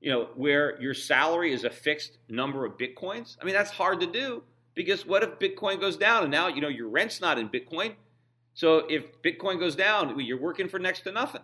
you 0.00 0.10
know, 0.10 0.28
where 0.34 0.80
your 0.80 0.94
salary 0.94 1.52
is 1.52 1.64
a 1.64 1.70
fixed 1.70 2.18
number 2.28 2.66
of 2.66 2.76
Bitcoins? 2.76 3.36
I 3.40 3.44
mean, 3.44 3.54
that's 3.54 3.70
hard 3.70 4.00
to 4.00 4.06
do 4.06 4.42
because 4.74 5.06
what 5.06 5.22
if 5.22 5.38
Bitcoin 5.38 5.80
goes 5.80 5.96
down 5.96 6.22
and 6.22 6.30
now, 6.30 6.48
you 6.48 6.60
know, 6.60 6.68
your 6.68 6.88
rent's 6.88 7.20
not 7.20 7.38
in 7.38 7.48
Bitcoin? 7.48 7.94
So, 8.52 8.86
if 8.88 9.22
Bitcoin 9.22 9.58
goes 9.58 9.76
down, 9.76 10.18
you're 10.20 10.40
working 10.40 10.68
for 10.68 10.78
next 10.78 11.00
to 11.02 11.12
nothing. 11.12 11.42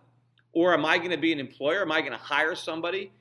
Or 0.52 0.74
am 0.74 0.84
I 0.84 0.98
going 0.98 1.10
to 1.10 1.16
be 1.16 1.32
an 1.32 1.40
employer? 1.40 1.80
Am 1.80 1.92
I 1.92 2.00
going 2.00 2.12
to 2.12 2.18
hire 2.18 2.54
somebody 2.54 3.12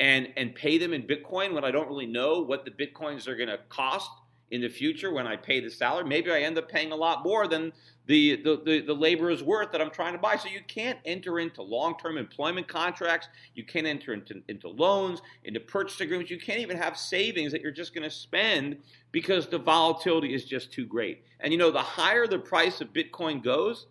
and, 0.00 0.28
and 0.38 0.54
pay 0.54 0.78
them 0.78 0.94
in 0.94 1.02
Bitcoin 1.02 1.52
when 1.52 1.64
I 1.64 1.70
don't 1.70 1.88
really 1.88 2.06
know 2.06 2.40
what 2.40 2.64
the 2.64 2.70
Bitcoins 2.70 3.28
are 3.28 3.36
going 3.36 3.50
to 3.50 3.58
cost? 3.68 4.10
In 4.52 4.60
the 4.60 4.68
future 4.68 5.10
when 5.10 5.26
I 5.26 5.34
pay 5.34 5.60
the 5.60 5.70
salary, 5.70 6.04
maybe 6.04 6.30
I 6.30 6.40
end 6.40 6.58
up 6.58 6.68
paying 6.68 6.92
a 6.92 6.96
lot 6.96 7.24
more 7.24 7.48
than 7.48 7.72
the, 8.04 8.36
the, 8.42 8.60
the, 8.62 8.80
the 8.82 8.92
labor 8.92 9.30
is 9.30 9.42
worth 9.42 9.72
that 9.72 9.80
I'm 9.80 9.90
trying 9.90 10.12
to 10.12 10.18
buy. 10.18 10.36
So 10.36 10.48
you 10.48 10.60
can't 10.68 10.98
enter 11.06 11.40
into 11.40 11.62
long 11.62 11.96
term 11.98 12.18
employment 12.18 12.68
contracts. 12.68 13.28
You 13.54 13.64
can't 13.64 13.86
enter 13.86 14.12
into, 14.12 14.42
into 14.48 14.68
loans, 14.68 15.22
into 15.44 15.58
purchase 15.58 16.00
agreements. 16.02 16.30
You 16.30 16.38
can't 16.38 16.60
even 16.60 16.76
have 16.76 16.98
savings 16.98 17.50
that 17.52 17.62
you're 17.62 17.72
just 17.72 17.94
going 17.94 18.04
to 18.04 18.14
spend 18.14 18.76
because 19.10 19.48
the 19.48 19.58
volatility 19.58 20.34
is 20.34 20.44
just 20.44 20.70
too 20.70 20.84
great. 20.84 21.24
And 21.40 21.50
you 21.50 21.58
know, 21.58 21.70
the 21.70 21.78
higher 21.78 22.26
the 22.26 22.38
price 22.38 22.82
of 22.82 22.92
Bitcoin 22.92 23.42
goes, 23.42 23.86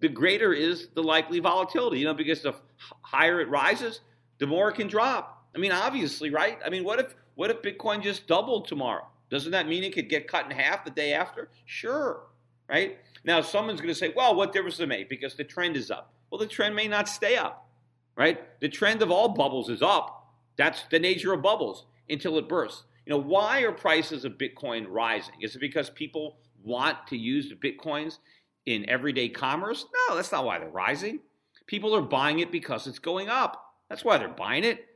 the 0.00 0.08
greater 0.08 0.52
is 0.52 0.88
the 0.88 1.02
likely 1.02 1.38
volatility, 1.38 2.00
you 2.00 2.04
know, 2.04 2.14
because 2.14 2.42
the 2.42 2.54
higher 3.02 3.40
it 3.40 3.48
rises, 3.48 4.00
the 4.38 4.46
more 4.46 4.70
it 4.70 4.74
can 4.74 4.88
drop. 4.88 5.46
I 5.54 5.58
mean, 5.58 5.70
obviously, 5.70 6.30
right? 6.30 6.58
I 6.66 6.68
mean, 6.68 6.82
what 6.82 6.98
if 6.98 7.14
what 7.36 7.50
if 7.50 7.62
Bitcoin 7.62 8.02
just 8.02 8.26
doubled 8.26 8.66
tomorrow? 8.66 9.06
Doesn't 9.34 9.50
that 9.50 9.66
mean 9.66 9.82
it 9.82 9.92
could 9.92 10.08
get 10.08 10.28
cut 10.28 10.44
in 10.44 10.52
half 10.52 10.84
the 10.84 10.92
day 10.92 11.12
after? 11.12 11.50
Sure, 11.64 12.28
right? 12.68 12.98
Now, 13.24 13.40
someone's 13.40 13.80
going 13.80 13.92
to 13.92 13.98
say, 13.98 14.12
well, 14.14 14.36
what 14.36 14.52
difference 14.52 14.76
does 14.76 14.84
it 14.84 14.88
make? 14.88 15.08
Because 15.08 15.34
the 15.34 15.42
trend 15.42 15.76
is 15.76 15.90
up. 15.90 16.14
Well, 16.30 16.38
the 16.38 16.46
trend 16.46 16.76
may 16.76 16.86
not 16.86 17.08
stay 17.08 17.34
up, 17.34 17.68
right? 18.16 18.60
The 18.60 18.68
trend 18.68 19.02
of 19.02 19.10
all 19.10 19.30
bubbles 19.30 19.70
is 19.70 19.82
up. 19.82 20.28
That's 20.54 20.84
the 20.84 21.00
nature 21.00 21.32
of 21.32 21.42
bubbles 21.42 21.86
until 22.08 22.38
it 22.38 22.48
bursts. 22.48 22.84
You 23.06 23.10
know, 23.10 23.18
why 23.18 23.62
are 23.62 23.72
prices 23.72 24.24
of 24.24 24.38
Bitcoin 24.38 24.86
rising? 24.88 25.34
Is 25.42 25.56
it 25.56 25.58
because 25.58 25.90
people 25.90 26.36
want 26.62 27.04
to 27.08 27.16
use 27.16 27.48
the 27.48 27.56
Bitcoins 27.56 28.18
in 28.66 28.88
everyday 28.88 29.28
commerce? 29.30 29.84
No, 30.08 30.14
that's 30.14 30.30
not 30.30 30.44
why 30.44 30.60
they're 30.60 30.68
rising. 30.68 31.18
People 31.66 31.96
are 31.96 32.02
buying 32.02 32.38
it 32.38 32.52
because 32.52 32.86
it's 32.86 33.00
going 33.00 33.28
up. 33.28 33.74
That's 33.88 34.04
why 34.04 34.16
they're 34.16 34.28
buying 34.28 34.62
it. 34.62 34.86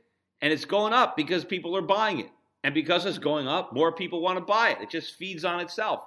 And 0.41 0.53
it's 0.53 0.63
going 0.63 0.93
up 0.93 1.17
because 1.17 1.43
people 1.43 1.75
are 1.75 1.81
buying 1.81 2.21
it. 2.21 2.29
And 2.63 2.73
because 2.73 3.05
it's 3.05 3.17
going 3.17 3.47
up, 3.47 3.73
more 3.73 3.91
people 3.91 4.21
want 4.21 4.37
to 4.37 4.45
buy 4.45 4.71
it. 4.71 4.81
It 4.81 4.89
just 4.89 5.15
feeds 5.15 5.45
on 5.45 5.59
itself. 5.59 6.01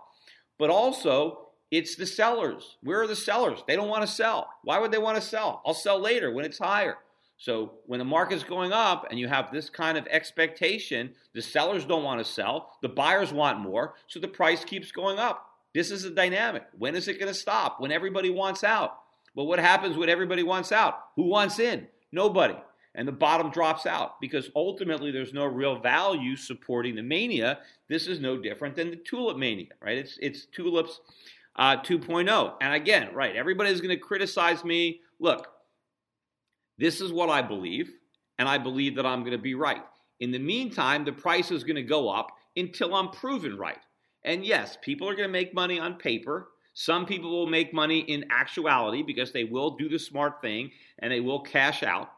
But 0.58 0.70
also, 0.70 1.48
it's 1.70 1.96
the 1.96 2.06
sellers. 2.06 2.76
Where 2.82 3.00
are 3.00 3.06
the 3.06 3.16
sellers? 3.16 3.60
They 3.66 3.76
don't 3.76 3.88
want 3.88 4.02
to 4.02 4.12
sell. 4.12 4.48
Why 4.62 4.78
would 4.78 4.92
they 4.92 4.98
want 4.98 5.16
to 5.16 5.26
sell? 5.26 5.62
I'll 5.64 5.72
sell 5.72 5.98
later 5.98 6.30
when 6.30 6.44
it's 6.44 6.58
higher. 6.58 6.98
So 7.38 7.72
when 7.86 7.98
the 7.98 8.04
market's 8.04 8.44
going 8.44 8.72
up 8.72 9.06
and 9.10 9.18
you 9.18 9.26
have 9.26 9.50
this 9.50 9.70
kind 9.70 9.98
of 9.98 10.06
expectation, 10.08 11.14
the 11.34 11.42
sellers 11.42 11.84
don't 11.84 12.04
want 12.04 12.24
to 12.24 12.30
sell, 12.30 12.76
the 12.82 12.88
buyers 12.88 13.32
want 13.32 13.58
more, 13.58 13.94
so 14.06 14.20
the 14.20 14.28
price 14.28 14.64
keeps 14.64 14.92
going 14.92 15.18
up. 15.18 15.46
This 15.74 15.90
is 15.90 16.04
a 16.04 16.10
dynamic. 16.10 16.64
When 16.78 16.94
is 16.94 17.08
it 17.08 17.18
going 17.18 17.32
to 17.32 17.38
stop? 17.38 17.80
When 17.80 17.90
everybody 17.90 18.30
wants 18.30 18.62
out. 18.62 18.98
But 19.34 19.44
what 19.44 19.58
happens 19.58 19.96
when 19.96 20.10
everybody 20.10 20.42
wants 20.42 20.70
out? 20.70 20.98
Who 21.16 21.24
wants 21.24 21.58
in? 21.58 21.88
Nobody. 22.12 22.54
And 22.94 23.08
the 23.08 23.12
bottom 23.12 23.50
drops 23.50 23.86
out 23.86 24.20
because 24.20 24.50
ultimately 24.54 25.10
there's 25.10 25.32
no 25.32 25.46
real 25.46 25.78
value 25.78 26.36
supporting 26.36 26.94
the 26.94 27.02
mania. 27.02 27.60
This 27.88 28.06
is 28.06 28.20
no 28.20 28.36
different 28.36 28.76
than 28.76 28.90
the 28.90 28.96
tulip 28.96 29.38
mania, 29.38 29.68
right? 29.80 29.96
It's 29.96 30.18
it's 30.20 30.46
tulips 30.46 31.00
uh, 31.56 31.76
2.0. 31.78 32.54
And 32.60 32.74
again, 32.74 33.14
right, 33.14 33.34
everybody's 33.36 33.80
going 33.80 33.96
to 33.96 34.02
criticize 34.02 34.64
me. 34.64 35.00
Look, 35.18 35.46
this 36.78 37.00
is 37.00 37.12
what 37.12 37.30
I 37.30 37.42
believe, 37.42 37.90
and 38.38 38.48
I 38.48 38.58
believe 38.58 38.96
that 38.96 39.06
I'm 39.06 39.20
going 39.20 39.32
to 39.32 39.38
be 39.38 39.54
right. 39.54 39.82
In 40.20 40.30
the 40.30 40.38
meantime, 40.38 41.04
the 41.04 41.12
price 41.12 41.50
is 41.50 41.64
going 41.64 41.76
to 41.76 41.82
go 41.82 42.08
up 42.08 42.30
until 42.56 42.94
I'm 42.94 43.08
proven 43.10 43.56
right. 43.56 43.78
And 44.24 44.44
yes, 44.44 44.78
people 44.82 45.08
are 45.08 45.14
going 45.14 45.28
to 45.28 45.32
make 45.32 45.54
money 45.54 45.80
on 45.80 45.94
paper. 45.94 46.48
Some 46.74 47.06
people 47.06 47.30
will 47.30 47.46
make 47.46 47.74
money 47.74 48.00
in 48.00 48.24
actuality 48.30 49.02
because 49.02 49.32
they 49.32 49.44
will 49.44 49.76
do 49.76 49.88
the 49.88 49.98
smart 49.98 50.40
thing 50.40 50.70
and 51.00 51.12
they 51.12 51.20
will 51.20 51.40
cash 51.40 51.82
out. 51.82 52.12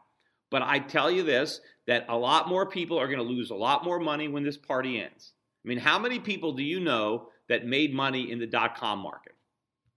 But 0.51 0.61
I 0.61 0.79
tell 0.79 1.09
you 1.09 1.23
this 1.23 1.61
that 1.87 2.05
a 2.09 2.17
lot 2.17 2.47
more 2.47 2.65
people 2.65 2.99
are 2.99 3.07
going 3.07 3.19
to 3.19 3.23
lose 3.23 3.51
a 3.51 3.55
lot 3.55 3.83
more 3.83 3.99
money 3.99 4.27
when 4.27 4.43
this 4.43 4.57
party 4.57 4.99
ends. 4.99 5.33
I 5.63 5.67
mean, 5.67 5.77
how 5.77 5.99
many 5.99 6.19
people 6.19 6.53
do 6.53 6.63
you 6.63 6.79
know 6.79 7.29
that 7.47 7.65
made 7.65 7.93
money 7.93 8.31
in 8.31 8.39
the 8.39 8.47
dot 8.47 8.77
com 8.77 8.99
market. 8.99 9.33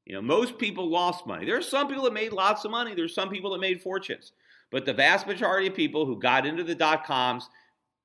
You 0.05 0.15
know, 0.15 0.23
most 0.23 0.59
people 0.59 0.89
lost 0.89 1.27
money. 1.27 1.45
There 1.45 1.57
are 1.57 1.63
some 1.63 1.89
people 1.89 2.05
that 2.05 2.13
made 2.13 2.33
lots 2.33 2.65
of 2.65 2.71
money. 2.71 2.95
There's 2.95 3.15
some 3.15 3.29
people 3.29 3.51
that 3.53 3.61
made 3.61 3.83
fortunes. 3.83 4.33
But 4.71 4.87
the 4.87 4.95
vast 4.95 5.27
majority 5.27 5.67
of 5.67 5.75
people 5.75 6.07
who 6.07 6.19
got 6.19 6.47
into 6.47 6.65
the 6.65 6.75
dot 6.75 7.05
coms 7.05 7.49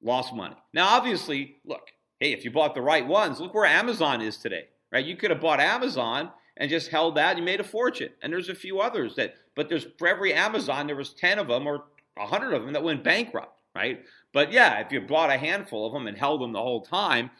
lost 0.01 0.33
money. 0.33 0.55
Now, 0.73 0.87
obviously, 0.89 1.57
look, 1.65 1.91
hey, 2.19 2.33
if 2.33 2.43
you 2.43 2.51
bought 2.51 2.75
the 2.75 2.81
right 2.81 3.05
ones, 3.05 3.39
look 3.39 3.53
where 3.53 3.65
Amazon 3.65 4.21
is 4.21 4.37
today, 4.37 4.67
right? 4.91 5.05
You 5.05 5.15
could 5.15 5.31
have 5.31 5.41
bought 5.41 5.59
Amazon 5.59 6.29
and 6.57 6.69
just 6.69 6.89
held 6.89 7.15
that, 7.15 7.37
you 7.37 7.43
made 7.43 7.59
a 7.59 7.65
fortune. 7.65 8.09
And 8.21 8.31
there's 8.31 8.49
a 8.49 8.55
few 8.55 8.79
others 8.79 9.15
that, 9.15 9.35
but 9.55 9.69
there's 9.69 9.87
for 9.97 10.07
every 10.07 10.33
Amazon, 10.33 10.87
there 10.87 10.95
was 10.95 11.13
10 11.13 11.39
of 11.39 11.47
them 11.47 11.65
or 11.67 11.85
100 12.15 12.53
of 12.53 12.63
them 12.63 12.73
that 12.73 12.83
went 12.83 13.03
bankrupt, 13.03 13.61
right? 13.75 14.03
But 14.33 14.51
yeah, 14.51 14.79
if 14.79 14.91
you 14.91 15.01
bought 15.01 15.29
a 15.29 15.37
handful 15.37 15.85
of 15.85 15.93
them 15.93 16.07
and 16.07 16.17
held 16.17 16.41
them 16.41 16.53
the 16.53 16.61
whole 16.61 16.81
time, 16.81 17.31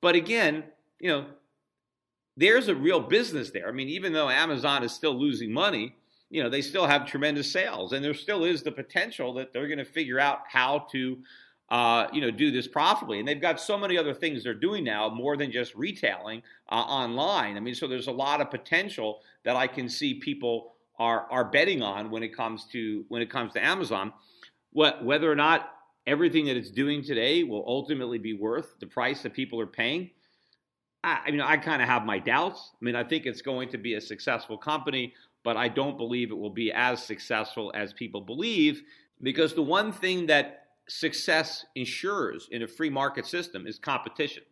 but 0.00 0.14
again, 0.14 0.64
you 1.00 1.08
know, 1.08 1.26
there's 2.36 2.68
a 2.68 2.74
real 2.74 3.00
business 3.00 3.50
there. 3.50 3.68
I 3.68 3.72
mean, 3.72 3.88
even 3.88 4.12
though 4.12 4.28
Amazon 4.28 4.82
is 4.82 4.92
still 4.92 5.18
losing 5.18 5.52
money, 5.52 5.96
you 6.30 6.42
know, 6.42 6.48
they 6.48 6.62
still 6.62 6.86
have 6.86 7.06
tremendous 7.06 7.52
sales, 7.52 7.92
and 7.92 8.02
there 8.04 8.14
still 8.14 8.44
is 8.44 8.62
the 8.62 8.72
potential 8.72 9.34
that 9.34 9.52
they're 9.52 9.66
going 9.66 9.78
to 9.78 9.84
figure 9.84 10.18
out 10.18 10.40
how 10.48 10.86
to, 10.90 11.18
uh, 11.68 12.06
you 12.10 12.22
know, 12.22 12.30
do 12.30 12.50
this 12.50 12.66
profitably. 12.66 13.18
And 13.18 13.28
they've 13.28 13.40
got 13.40 13.60
so 13.60 13.76
many 13.76 13.98
other 13.98 14.14
things 14.14 14.42
they're 14.42 14.54
doing 14.54 14.82
now, 14.82 15.10
more 15.10 15.36
than 15.36 15.52
just 15.52 15.74
retailing 15.74 16.42
uh, 16.70 16.76
online. 16.76 17.58
I 17.58 17.60
mean, 17.60 17.74
so 17.74 17.86
there's 17.86 18.06
a 18.06 18.12
lot 18.12 18.40
of 18.40 18.50
potential 18.50 19.20
that 19.44 19.56
I 19.56 19.66
can 19.66 19.90
see 19.90 20.14
people 20.14 20.72
are 21.02 21.26
are 21.30 21.44
betting 21.44 21.82
on 21.82 22.10
when 22.10 22.22
it 22.22 22.34
comes 22.36 22.66
to 22.72 23.04
when 23.08 23.22
it 23.22 23.30
comes 23.30 23.52
to 23.54 23.64
Amazon. 23.64 24.12
What 24.72 25.04
whether 25.04 25.30
or 25.30 25.36
not 25.36 25.70
everything 26.06 26.46
that 26.46 26.56
it's 26.56 26.70
doing 26.70 27.02
today 27.02 27.44
will 27.44 27.64
ultimately 27.66 28.18
be 28.18 28.34
worth 28.34 28.68
the 28.80 28.86
price 28.86 29.22
that 29.22 29.32
people 29.32 29.60
are 29.60 29.66
paying 29.66 30.10
I, 31.04 31.20
I 31.26 31.30
mean, 31.30 31.40
I 31.40 31.56
kind 31.56 31.82
of 31.82 31.88
have 31.88 32.04
my 32.04 32.18
doubts. 32.18 32.72
I 32.80 32.84
mean, 32.84 32.96
I 32.96 33.04
think 33.04 33.26
it's 33.26 33.42
going 33.42 33.68
to 33.70 33.78
be 33.78 33.94
a 33.94 34.00
successful 34.00 34.56
company, 34.56 35.14
but 35.44 35.56
I 35.56 35.68
don't 35.68 35.96
believe 35.96 36.30
it 36.30 36.38
will 36.38 36.50
be 36.50 36.72
as 36.72 37.02
successful 37.02 37.72
as 37.74 37.92
people 37.92 38.20
believe 38.20 38.82
because 39.22 39.54
the 39.54 39.62
one 39.62 39.92
thing 39.92 40.26
that 40.26 40.66
success 40.88 41.64
ensures 41.74 42.48
in 42.50 42.62
a 42.62 42.66
free 42.66 42.90
market 42.90 43.26
system 43.26 43.66
is 43.66 43.78
competition, 43.78 44.42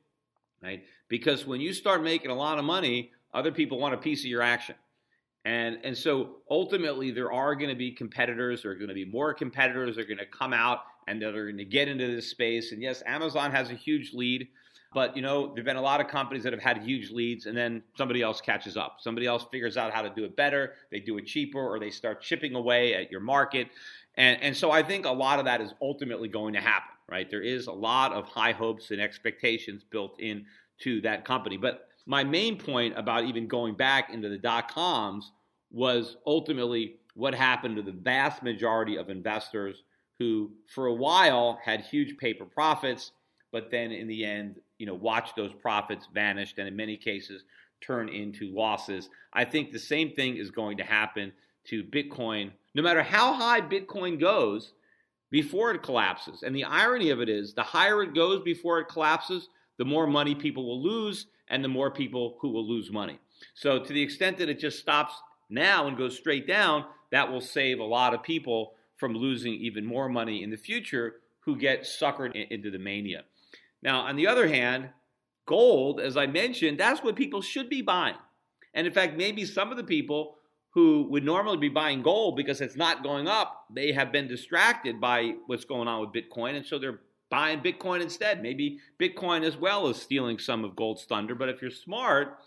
right? 0.63 0.83
Because 1.09 1.47
when 1.47 1.61
you 1.61 1.73
start 1.73 2.03
making 2.03 2.31
a 2.31 2.35
lot 2.35 2.59
of 2.59 2.65
money, 2.65 3.11
other 3.35 3.53
people 3.53 3.79
want 3.79 3.95
a 3.95 3.99
piece 3.99 4.21
of 4.21 4.27
your 4.27 4.43
action. 4.43 4.75
And, 5.45 5.79
and 5.85 5.97
so 5.97 6.37
ultimately, 6.51 7.11
there 7.11 7.33
are 7.33 7.55
going 7.55 7.71
to 7.71 7.77
be 7.77 7.93
competitors. 7.93 8.63
There 8.63 8.73
are 8.73 8.75
going 8.75 8.89
to 8.89 8.95
be 8.95 9.07
more 9.07 9.33
competitors. 9.33 9.97
They're 9.97 10.05
going 10.05 10.19
to 10.19 10.27
come 10.27 10.53
out 10.53 10.81
and 11.09 11.21
they're 11.21 11.33
going 11.33 11.57
to 11.57 11.65
get 11.65 11.89
into 11.89 12.07
this 12.07 12.29
space. 12.29 12.73
And 12.73 12.83
yes, 12.83 13.03
Amazon 13.07 13.51
has 13.51 13.71
a 13.71 13.75
huge 13.75 14.13
lead. 14.13 14.49
But 14.93 15.15
you 15.15 15.23
know, 15.23 15.53
there've 15.55 15.65
been 15.65 15.77
a 15.77 15.83
lot 15.83 16.01
of 16.01 16.09
companies 16.09 16.43
that 16.43 16.53
have 16.53 16.63
had 16.63 16.79
huge 16.79 17.11
leads, 17.11 17.47
and 17.47 17.57
then 17.57 17.83
somebody 17.97 18.23
else 18.23 18.41
catches 18.41 18.77
up. 18.77 18.97
Somebody 19.01 19.27
else 19.27 19.47
figures 19.51 19.77
out 19.77 19.93
how 19.93 20.03
to 20.03 20.11
do 20.11 20.25
it 20.25 20.37
better. 20.37 20.75
They 20.91 20.99
do 20.99 21.17
it 21.19 21.27
cheaper, 21.27 21.61
or 21.61 21.79
they 21.79 21.91
start 21.91 22.23
chipping 22.23 22.55
away 22.57 22.95
at 22.95 23.11
your 23.11 23.21
market. 23.21 23.69
And 24.17 24.43
and 24.43 24.57
so 24.57 24.71
I 24.71 24.83
think 24.83 25.07
a 25.07 25.11
lot 25.11 25.39
of 25.39 25.45
that 25.45 25.61
is 25.61 25.73
ultimately 25.81 26.29
going 26.29 26.55
to 26.55 26.61
happen. 26.61 26.95
Right? 27.09 27.31
There 27.31 27.43
is 27.43 27.67
a 27.67 27.73
lot 27.73 28.13
of 28.13 28.27
high 28.27 28.53
hopes 28.53 28.91
and 28.91 29.01
expectations 29.01 29.85
built 29.89 30.19
in 30.21 30.47
to 30.81 31.01
that 31.03 31.25
company. 31.25 31.57
But 31.57 31.87
my 32.07 32.25
main 32.25 32.59
point 32.59 32.99
about 32.99 33.25
even 33.25 33.47
going 33.47 33.75
back 33.75 34.13
into 34.13 34.29
the 34.29 34.39
dot 34.39 34.71
coms 34.71 35.33
was 35.71 36.17
ultimately 36.27 36.97
what 37.15 37.35
happened 37.35 37.77
to 37.77 37.83
the 37.83 37.93
vast 37.93 38.43
majority 38.43 38.97
of 38.97 39.11
investors 39.11 39.83
who, 40.19 40.51
for 40.67 40.87
a 40.87 40.95
while, 40.95 41.59
had 41.65 41.81
huge 41.81 42.17
paper 42.19 42.45
profits, 42.45 43.13
but 43.53 43.71
then 43.71 43.91
in 43.91 44.07
the 44.07 44.25
end 44.25 44.57
you 44.81 44.87
know, 44.87 44.95
watched 44.95 45.37
those 45.37 45.53
profits 45.53 46.09
vanish 46.13 46.55
and 46.57 46.67
in 46.67 46.75
many 46.75 46.97
cases 46.97 47.45
turn 47.83 48.09
into 48.09 48.51
losses. 48.55 49.11
I 49.33 49.45
think 49.45 49.71
the 49.71 49.79
same 49.79 50.13
thing 50.13 50.37
is 50.37 50.51
going 50.51 50.79
to 50.79 50.85
happen 50.85 51.33
to 51.65 51.85
Bitcoin, 51.85 52.51
no 52.75 52.83
matter 52.83 53.03
how 53.03 53.35
high 53.35 53.61
Bitcoin 53.61 54.19
goes 54.19 54.73
before 55.31 55.73
it 55.73 55.83
collapses. 55.83 56.43
And 56.43 56.57
the 56.57 56.65
irony 56.65 57.11
of 57.11 57.21
it 57.21 57.29
is, 57.29 57.53
the 57.53 57.63
higher 57.63 58.03
it 58.03 58.15
goes 58.15 58.43
before 58.43 58.81
it 58.81 58.89
collapses, 58.89 59.49
the 59.77 59.85
more 59.85 60.07
money 60.07 60.35
people 60.35 60.67
will 60.67 60.83
lose 60.83 61.27
and 61.51 61.63
the 61.63 61.69
more 61.69 61.91
people 61.91 62.39
who 62.41 62.51
will 62.51 62.67
lose 62.67 62.91
money. 62.91 63.19
So, 63.55 63.79
to 63.79 63.93
the 63.93 64.03
extent 64.03 64.39
that 64.39 64.49
it 64.49 64.59
just 64.59 64.79
stops 64.79 65.15
now 65.51 65.87
and 65.87 65.99
goes 65.99 66.17
straight 66.17 66.47
down, 66.47 66.85
that 67.11 67.31
will 67.31 67.41
save 67.41 67.81
a 67.81 67.85
lot 67.85 68.15
of 68.15 68.23
people 68.23 68.75
from 68.97 69.15
losing 69.15 69.55
even 69.55 69.85
more 69.85 70.09
money 70.09 70.43
in 70.43 70.51
the 70.51 70.57
future 70.57 71.17
who 71.41 71.57
get 71.57 71.83
suckered 71.83 72.35
into 72.51 72.71
the 72.71 72.79
mania. 72.79 73.25
Now, 73.83 74.03
on 74.03 74.17
the 74.17 74.27
other 74.27 74.47
hand, 74.47 74.91
gold, 75.47 76.01
as 76.01 76.17
I 76.17 76.27
mentioned, 76.27 76.79
that's 76.79 77.03
what 77.03 77.17
people 77.17 77.43
should 77.43 77.69
be 77.69 77.83
buying. 77.83 78.17
And 78.75 78.87
in 78.87 78.93
fact, 78.93 79.17
maybe 79.17 79.45
some 79.45 79.71
of 79.71 79.77
the 79.77 79.85
people 79.85 80.37
who 80.73 81.09
would 81.11 81.25
normally 81.25 81.57
be 81.57 81.69
buying 81.69 82.03
gold 82.03 82.37
because 82.37 82.61
it's 82.61 82.77
not 82.77 83.03
going 83.03 83.27
up, 83.27 83.65
they 83.75 83.91
have 83.93 84.13
been 84.13 84.29
distracted 84.29 85.01
by 85.01 85.33
what's 85.47 85.65
going 85.65 85.89
on 85.89 86.01
with 86.01 86.11
Bitcoin. 86.11 86.57
And 86.57 86.65
so 86.65 86.79
they're 86.79 87.01
buying 87.31 87.61
Bitcoin 87.61 88.03
instead. 88.03 88.43
Maybe 88.43 88.79
Bitcoin 88.99 89.43
as 89.43 89.57
well 89.57 89.89
is 89.89 89.97
stealing 89.97 90.39
some 90.39 90.65
of 90.65 90.77
gold's 90.77 91.05
thunder. 91.05 91.35
But 91.35 91.49
if 91.49 91.63
you're 91.63 91.71
smart, 91.71 92.39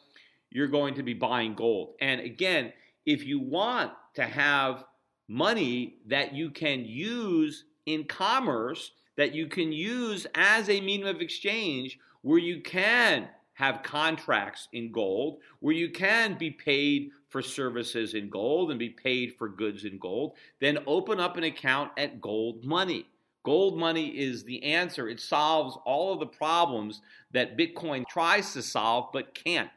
you're 0.51 0.67
going 0.67 0.93
to 0.95 1.03
be 1.03 1.13
buying 1.13 1.55
gold. 1.55 1.95
And 1.99 2.21
again, 2.21 2.73
if 3.05 3.25
you 3.25 3.39
want 3.39 3.91
to 4.15 4.23
have 4.23 4.85
money 5.27 5.95
that 6.07 6.33
you 6.33 6.51
can 6.51 6.85
use 6.85 7.65
in 7.85 8.03
commerce, 8.03 8.91
that 9.17 9.33
you 9.33 9.47
can 9.47 9.71
use 9.71 10.27
as 10.35 10.69
a 10.69 10.81
medium 10.81 11.07
of 11.07 11.21
exchange 11.21 11.99
where 12.21 12.39
you 12.39 12.61
can 12.61 13.27
have 13.53 13.83
contracts 13.83 14.67
in 14.73 14.91
gold 14.91 15.39
where 15.59 15.75
you 15.75 15.89
can 15.89 16.37
be 16.37 16.49
paid 16.49 17.11
for 17.33 17.41
services 17.41 18.13
in 18.13 18.29
gold 18.29 18.69
and 18.69 18.79
be 18.79 18.89
paid 18.89 19.35
for 19.39 19.49
goods 19.49 19.85
in 19.85 19.97
gold, 19.97 20.33
then 20.61 20.77
open 20.85 21.19
up 21.19 21.35
an 21.35 21.43
account 21.43 21.91
at 21.97 22.21
Gold 22.21 22.63
Money. 22.63 23.07
Gold 23.43 23.77
money 23.77 24.07
is 24.07 24.43
the 24.43 24.63
answer. 24.63 25.09
It 25.09 25.19
solves 25.19 25.77
all 25.85 26.13
of 26.13 26.19
the 26.19 26.25
problems 26.25 27.01
that 27.31 27.57
Bitcoin 27.57 28.07
tries 28.07 28.53
to 28.53 28.61
solve 28.61 29.09
but 29.11 29.35
can't. 29.35 29.69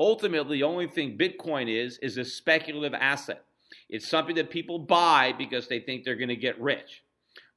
Ultimately, 0.00 0.58
the 0.58 0.64
only 0.64 0.88
thing 0.88 1.16
Bitcoin 1.16 1.68
is 1.68 1.98
is 1.98 2.18
a 2.18 2.24
speculative 2.24 2.94
asset. 2.94 3.44
It's 3.88 4.08
something 4.08 4.34
that 4.34 4.50
people 4.50 4.78
buy 4.80 5.32
because 5.38 5.68
they 5.68 5.78
think 5.78 6.02
they're 6.02 6.16
going 6.16 6.28
to 6.28 6.36
get 6.36 6.60
rich. 6.60 7.04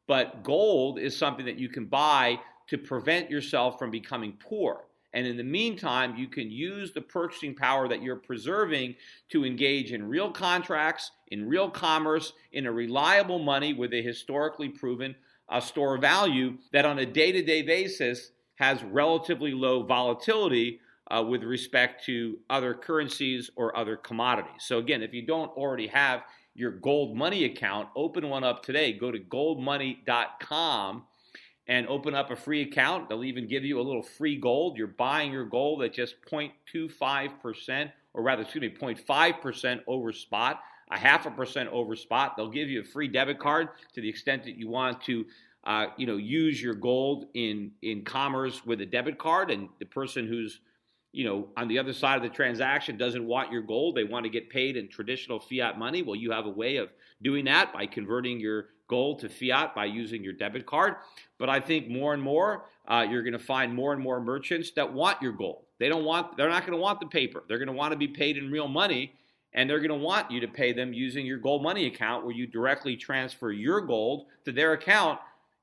But 0.07 0.43
gold 0.43 0.99
is 0.99 1.17
something 1.17 1.45
that 1.45 1.57
you 1.57 1.69
can 1.69 1.85
buy 1.85 2.39
to 2.67 2.77
prevent 2.77 3.31
yourself 3.31 3.79
from 3.79 3.89
becoming 3.89 4.33
poor. 4.39 4.83
And 5.13 5.25
in 5.25 5.37
the 5.37 5.43
meantime, 5.43 6.15
you 6.15 6.27
can 6.27 6.51
use 6.51 6.91
the 6.91 7.01
purchasing 7.01 7.55
power 7.55 7.87
that 7.87 8.03
you're 8.03 8.17
preserving 8.17 8.95
to 9.29 9.45
engage 9.45 9.91
in 9.91 10.07
real 10.07 10.29
contracts, 10.29 11.11
in 11.29 11.47
real 11.47 11.69
commerce, 11.69 12.33
in 12.51 12.67
a 12.67 12.71
reliable 12.71 13.39
money 13.39 13.73
with 13.73 13.93
a 13.93 14.01
historically 14.01 14.69
proven 14.69 15.15
uh, 15.49 15.59
store 15.59 15.97
value 15.97 16.57
that 16.71 16.85
on 16.85 16.99
a 16.99 17.05
day 17.05 17.31
to 17.31 17.41
day 17.41 17.61
basis 17.61 18.31
has 18.55 18.83
relatively 18.83 19.51
low 19.51 19.83
volatility 19.83 20.79
uh, 21.09 21.23
with 21.23 21.43
respect 21.43 22.03
to 22.05 22.37
other 22.49 22.73
currencies 22.73 23.49
or 23.55 23.75
other 23.77 23.95
commodities. 23.95 24.61
So, 24.61 24.79
again, 24.79 25.01
if 25.01 25.13
you 25.13 25.25
don't 25.25 25.49
already 25.51 25.87
have 25.87 26.23
your 26.53 26.71
gold 26.71 27.15
money 27.15 27.45
account, 27.45 27.89
open 27.95 28.27
one 28.29 28.43
up 28.43 28.63
today. 28.63 28.93
Go 28.93 29.11
to 29.11 29.19
goldmoney.com 29.19 31.03
and 31.67 31.87
open 31.87 32.15
up 32.15 32.31
a 32.31 32.35
free 32.35 32.63
account. 32.63 33.09
They'll 33.09 33.23
even 33.23 33.47
give 33.47 33.63
you 33.63 33.79
a 33.79 33.83
little 33.83 34.01
free 34.01 34.37
gold. 34.37 34.77
You're 34.77 34.87
buying 34.87 35.31
your 35.31 35.45
gold 35.45 35.83
at 35.83 35.93
just 35.93 36.15
0.25%, 36.25 37.91
or 38.13 38.23
rather, 38.23 38.41
excuse 38.41 38.61
me, 38.61 38.69
0.5% 38.69 39.81
over 39.85 40.11
spot, 40.11 40.61
a 40.91 40.97
half 40.97 41.25
a 41.25 41.31
percent 41.31 41.69
over 41.69 41.95
spot. 41.95 42.35
They'll 42.37 42.49
give 42.49 42.69
you 42.69 42.81
a 42.81 42.83
free 42.83 43.07
debit 43.07 43.39
card 43.39 43.69
to 43.93 44.01
the 44.01 44.09
extent 44.09 44.43
that 44.43 44.55
you 44.55 44.69
want 44.69 45.01
to. 45.03 45.25
Uh, 45.63 45.87
you 45.97 46.07
know, 46.07 46.15
use 46.15 46.61
your 46.61 46.75
gold 46.75 47.25
in 47.33 47.71
in 47.81 48.03
commerce 48.03 48.65
with 48.65 48.79
a 48.79 48.85
debit 48.85 49.17
card, 49.17 49.51
and 49.51 49.67
the 49.79 49.85
person 49.85 50.25
who's 50.25 50.61
you 51.17 51.23
know, 51.23 51.47
on 51.57 51.67
the 51.67 51.79
other 51.79 51.93
side 51.93 52.17
of 52.17 52.21
the 52.21 52.29
transaction 52.29 52.95
doesn't 52.95 53.25
want 53.25 53.51
your 53.51 53.63
gold. 53.63 53.95
They 53.95 54.03
want 54.03 54.25
to 54.25 54.29
get 54.29 54.51
paid 54.51 54.77
in 54.77 54.87
traditional 54.87 55.39
fiat 55.39 55.79
money. 55.79 56.03
Well, 56.03 56.15
you 56.15 56.31
have 56.31 56.45
a 56.45 56.51
way 56.51 56.77
of 56.77 56.93
doing 57.23 57.45
that 57.45 57.73
by 57.73 57.87
converting 57.87 58.39
your 58.39 58.67
gold 58.87 59.19
to 59.19 59.29
fiat 59.29 59.73
by 59.73 59.85
using 59.85 60.23
your 60.23 60.33
debit 60.33 60.65
card. 60.65 60.95
But 61.39 61.49
I 61.49 61.59
think 61.59 61.89
more 61.89 62.13
and 62.13 62.21
more, 62.21 62.65
uh, 62.87 63.05
you're 63.09 63.23
going 63.23 63.33
to 63.33 63.39
find 63.39 63.73
more 63.73 63.93
and 63.93 64.01
more 64.01 64.19
merchants 64.21 64.71
that 64.71 64.93
want 64.93 65.21
your 65.21 65.31
gold. 65.31 65.63
They 65.79 65.89
don't 65.89 66.05
want, 66.05 66.37
they're 66.37 66.49
not 66.49 66.61
going 66.61 66.77
to 66.77 66.81
want 66.81 66.99
the 66.99 67.07
paper. 67.07 67.43
They're 67.47 67.57
going 67.57 67.67
to 67.67 67.73
want 67.73 67.91
to 67.91 67.97
be 67.97 68.07
paid 68.07 68.37
in 68.37 68.51
real 68.51 68.67
money. 68.67 69.13
And 69.53 69.69
they're 69.69 69.79
going 69.79 69.89
to 69.89 69.95
want 69.95 70.29
you 70.29 70.39
to 70.41 70.47
pay 70.47 70.73
them 70.73 70.93
using 70.93 71.25
your 71.25 71.37
gold 71.39 71.63
money 71.63 71.85
account 71.85 72.25
where 72.25 72.35
you 72.35 72.47
directly 72.47 72.95
transfer 72.95 73.51
your 73.51 73.81
gold 73.81 74.27
to 74.45 74.51
their 74.51 74.73
account 74.73 75.19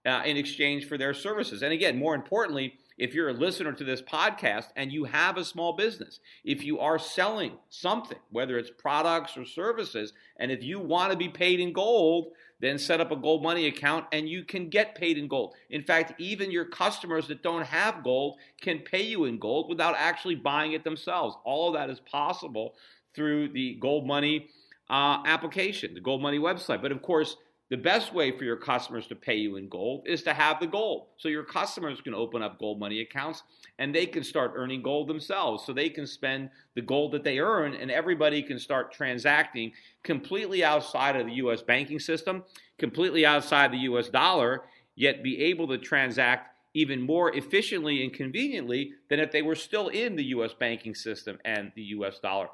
uh, 0.06 0.22
in 0.24 0.36
exchange 0.36 0.86
for 0.86 0.98
their 0.98 1.14
services. 1.14 1.62
And 1.62 1.72
again, 1.72 1.98
more 1.98 2.14
importantly, 2.14 2.74
if 2.96 3.12
you're 3.12 3.28
a 3.28 3.34
listener 3.34 3.72
to 3.72 3.84
this 3.84 4.02
podcast 4.02 4.66
and 4.76 4.92
you 4.92 5.04
have 5.04 5.36
a 5.36 5.44
small 5.44 5.72
business, 5.72 6.20
if 6.44 6.62
you 6.62 6.78
are 6.78 6.98
selling 6.98 7.58
something, 7.68 8.18
whether 8.30 8.56
it's 8.56 8.70
products 8.70 9.36
or 9.36 9.44
services, 9.44 10.12
and 10.36 10.52
if 10.52 10.62
you 10.62 10.78
want 10.78 11.10
to 11.10 11.18
be 11.18 11.28
paid 11.28 11.58
in 11.58 11.72
gold, 11.72 12.32
then 12.60 12.78
set 12.78 13.00
up 13.00 13.10
a 13.10 13.16
gold 13.16 13.42
money 13.42 13.66
account 13.66 14.06
and 14.12 14.28
you 14.28 14.44
can 14.44 14.68
get 14.68 14.94
paid 14.94 15.18
in 15.18 15.26
gold. 15.26 15.54
In 15.70 15.82
fact, 15.82 16.18
even 16.20 16.52
your 16.52 16.64
customers 16.64 17.26
that 17.28 17.42
don't 17.42 17.66
have 17.66 18.04
gold 18.04 18.36
can 18.60 18.78
pay 18.78 19.02
you 19.02 19.24
in 19.24 19.38
gold 19.38 19.68
without 19.68 19.96
actually 19.98 20.36
buying 20.36 20.72
it 20.72 20.84
themselves. 20.84 21.36
All 21.44 21.68
of 21.68 21.74
that 21.74 21.90
is 21.90 22.00
possible 22.00 22.74
through 23.14 23.48
the 23.50 23.74
gold 23.74 24.07
money 24.07 24.48
uh, 24.90 25.22
application, 25.27 25.94
the 25.94 26.00
gold 26.00 26.20
money 26.20 26.38
website. 26.38 26.83
But 26.83 26.92
of 26.92 27.03
course, 27.03 27.37
the 27.70 27.77
best 27.79 28.12
way 28.12 28.31
for 28.31 28.44
your 28.44 28.57
customers 28.57 29.07
to 29.07 29.16
pay 29.16 29.37
you 29.37 29.57
in 29.57 29.68
gold 29.68 30.07
is 30.07 30.22
to 30.24 30.35
have 30.35 30.61
the 30.61 30.66
gold. 30.66 31.07
So 31.16 31.29
your 31.29 31.44
customers 31.44 32.00
can 32.03 32.14
open 32.14 32.42
up 32.42 32.59
gold 32.59 32.79
money 32.79 33.00
accounts 33.00 33.42
and 33.79 33.94
they 33.94 34.05
can 34.05 34.22
start 34.22 34.53
earning 34.55 34.83
gold 34.83 35.09
themselves. 35.09 35.64
So 35.64 35.72
they 35.72 35.88
can 35.88 36.07
spend 36.07 36.50
the 36.74 36.83
gold 36.83 37.12
that 37.12 37.24
they 37.24 37.38
earn 37.38 37.74
and 37.74 37.90
everybody 37.90 38.42
can 38.42 38.59
start 38.59 38.92
transacting 38.92 39.72
completely 40.03 40.62
outside 40.62 41.16
of 41.16 41.27
the 41.27 41.33
US 41.35 41.62
banking 41.62 41.98
system, 41.98 42.44
completely 42.79 43.24
outside 43.24 43.72
the 43.72 43.79
US 43.79 44.11
dollar, 44.11 44.64
yet 44.94 45.22
be 45.22 45.40
able 45.44 45.66
to 45.68 45.79
transact 45.79 46.50
even 46.74 47.00
more 47.00 47.35
efficiently 47.35 48.05
and 48.05 48.12
conveniently 48.12 48.92
than 49.09 49.20
if 49.20 49.33
they 49.33 49.42
were 49.42 49.55
still 49.55 49.88
in 49.88 50.16
the 50.16 50.24
US 50.24 50.53
banking 50.53 50.94
system 50.94 51.38
and 51.46 51.72
the 51.77 51.83
US 51.83 52.18
dollar. 52.18 52.48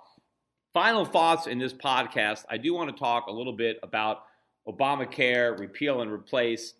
Final 0.72 1.04
thoughts 1.04 1.48
in 1.48 1.58
this 1.58 1.72
podcast. 1.72 2.44
I 2.48 2.56
do 2.56 2.72
want 2.74 2.94
to 2.94 2.96
talk 2.98 3.26
a 3.26 3.32
little 3.32 3.52
bit 3.52 3.78
about 3.82 4.22
Obamacare, 4.68 5.58
repeal 5.58 6.00
and 6.00 6.12
replace, 6.12 6.74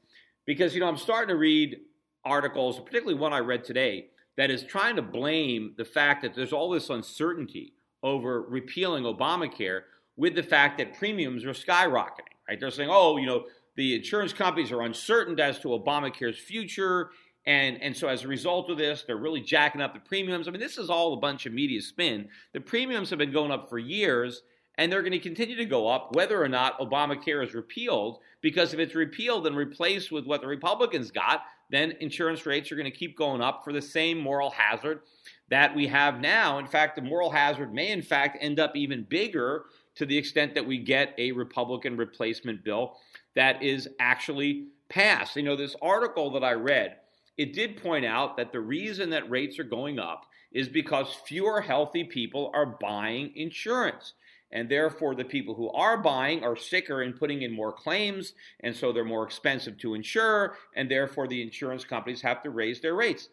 because 0.46 0.74
you 0.74 0.80
know 0.80 0.86
I'm 0.86 0.96
starting 0.96 1.28
to 1.28 1.36
read 1.36 1.80
articles, 2.24 2.78
particularly 2.78 3.18
one 3.18 3.32
I 3.32 3.40
read 3.40 3.64
today, 3.64 4.06
that 4.36 4.50
is 4.50 4.62
trying 4.62 4.96
to 4.96 5.02
blame 5.02 5.74
the 5.76 5.84
fact 5.84 6.22
that 6.22 6.34
there's 6.34 6.52
all 6.52 6.70
this 6.70 6.88
uncertainty 6.88 7.74
over 8.02 8.42
repealing 8.42 9.04
Obamacare 9.04 9.82
with 10.16 10.34
the 10.34 10.42
fact 10.42 10.78
that 10.78 10.96
premiums 10.96 11.44
are 11.44 11.52
skyrocketing. 11.52 12.30
Right? 12.48 12.60
They're 12.60 12.70
saying, 12.70 12.90
oh, 12.92 13.16
you 13.16 13.26
know, 13.26 13.44
the 13.76 13.96
insurance 13.96 14.32
companies 14.32 14.70
are 14.70 14.82
uncertain 14.82 15.38
as 15.40 15.58
to 15.60 15.68
Obamacare's 15.68 16.38
future. 16.38 17.10
And, 17.46 17.80
and 17.82 17.96
so 17.96 18.08
as 18.08 18.24
a 18.24 18.28
result 18.28 18.68
of 18.70 18.76
this, 18.76 19.04
they're 19.06 19.16
really 19.16 19.40
jacking 19.40 19.80
up 19.80 19.94
the 19.94 20.00
premiums. 20.00 20.46
I 20.46 20.50
mean, 20.50 20.60
this 20.60 20.78
is 20.78 20.90
all 20.90 21.14
a 21.14 21.20
bunch 21.20 21.46
of 21.46 21.52
media 21.52 21.80
spin. 21.80 22.28
The 22.52 22.60
premiums 22.60 23.10
have 23.10 23.18
been 23.18 23.32
going 23.32 23.50
up 23.50 23.70
for 23.70 23.78
years, 23.78 24.42
and 24.76 24.92
they're 24.92 25.02
going 25.02 25.12
to 25.12 25.18
continue 25.18 25.56
to 25.56 25.64
go 25.64 25.88
up 25.88 26.14
whether 26.14 26.42
or 26.42 26.48
not 26.48 26.78
Obamacare 26.78 27.44
is 27.44 27.54
repealed. 27.54 28.18
Because 28.42 28.72
if 28.72 28.80
it's 28.80 28.94
repealed 28.94 29.46
and 29.46 29.56
replaced 29.56 30.12
with 30.12 30.26
what 30.26 30.40
the 30.40 30.46
Republicans 30.46 31.10
got, 31.10 31.42
then 31.70 31.92
insurance 32.00 32.46
rates 32.46 32.70
are 32.70 32.76
going 32.76 32.90
to 32.90 32.96
keep 32.96 33.16
going 33.16 33.40
up 33.40 33.62
for 33.64 33.72
the 33.72 33.82
same 33.82 34.18
moral 34.18 34.50
hazard 34.50 35.00
that 35.48 35.74
we 35.74 35.86
have 35.86 36.20
now. 36.20 36.58
In 36.58 36.66
fact, 36.66 36.96
the 36.96 37.02
moral 37.02 37.30
hazard 37.30 37.72
may, 37.72 37.90
in 37.90 38.02
fact, 38.02 38.38
end 38.40 38.58
up 38.58 38.76
even 38.76 39.04
bigger 39.08 39.64
to 39.96 40.06
the 40.06 40.16
extent 40.16 40.54
that 40.54 40.66
we 40.66 40.78
get 40.78 41.14
a 41.18 41.32
Republican 41.32 41.96
replacement 41.96 42.64
bill 42.64 42.96
that 43.34 43.62
is 43.62 43.88
actually 43.98 44.68
passed. 44.88 45.36
You 45.36 45.42
know, 45.42 45.56
this 45.56 45.76
article 45.82 46.30
that 46.32 46.44
I 46.44 46.52
read, 46.52 46.96
it 47.36 47.52
did 47.52 47.82
point 47.82 48.04
out 48.04 48.36
that 48.36 48.52
the 48.52 48.60
reason 48.60 49.10
that 49.10 49.30
rates 49.30 49.58
are 49.58 49.64
going 49.64 49.98
up 49.98 50.26
is 50.52 50.68
because 50.68 51.14
fewer 51.26 51.60
healthy 51.60 52.04
people 52.04 52.50
are 52.54 52.66
buying 52.66 53.32
insurance 53.36 54.14
and 54.52 54.68
therefore 54.68 55.14
the 55.14 55.24
people 55.24 55.54
who 55.54 55.70
are 55.70 55.96
buying 55.96 56.42
are 56.42 56.56
sicker 56.56 57.02
and 57.02 57.18
putting 57.18 57.42
in 57.42 57.52
more 57.52 57.72
claims, 57.72 58.34
and 58.60 58.74
so 58.74 58.92
they're 58.92 59.04
more 59.04 59.24
expensive 59.24 59.78
to 59.78 59.94
insure, 59.94 60.56
and 60.74 60.90
therefore 60.90 61.28
the 61.28 61.42
insurance 61.42 61.84
companies 61.84 62.22
have 62.22 62.42
to 62.42 62.50
raise 62.50 62.80
their 62.80 62.94
rates. 62.94 63.28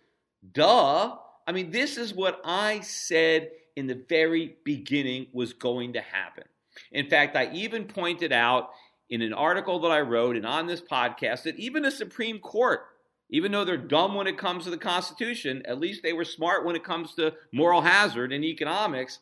Duh. 0.53 1.15
I 1.47 1.51
mean, 1.51 1.71
this 1.71 1.97
is 1.97 2.13
what 2.13 2.41
I 2.43 2.81
said 2.81 3.51
in 3.75 3.87
the 3.87 4.03
very 4.09 4.57
beginning 4.63 5.27
was 5.33 5.53
going 5.53 5.93
to 5.93 6.01
happen. 6.01 6.43
In 6.91 7.09
fact, 7.09 7.35
I 7.35 7.49
even 7.53 7.85
pointed 7.85 8.31
out 8.31 8.69
in 9.09 9.21
an 9.21 9.33
article 9.33 9.79
that 9.79 9.91
I 9.91 10.01
wrote 10.01 10.35
and 10.35 10.45
on 10.45 10.67
this 10.67 10.81
podcast 10.81 11.43
that 11.43 11.55
even 11.57 11.83
the 11.83 11.91
Supreme 11.91 12.39
Court, 12.39 12.81
even 13.29 13.51
though 13.51 13.65
they're 13.65 13.77
dumb 13.77 14.15
when 14.15 14.27
it 14.27 14.37
comes 14.37 14.63
to 14.63 14.69
the 14.69 14.77
Constitution, 14.77 15.61
at 15.65 15.79
least 15.79 16.03
they 16.03 16.13
were 16.13 16.25
smart 16.25 16.65
when 16.65 16.75
it 16.75 16.83
comes 16.83 17.13
to 17.15 17.33
moral 17.51 17.81
hazard 17.81 18.31
and 18.31 18.43
economics 18.43 19.19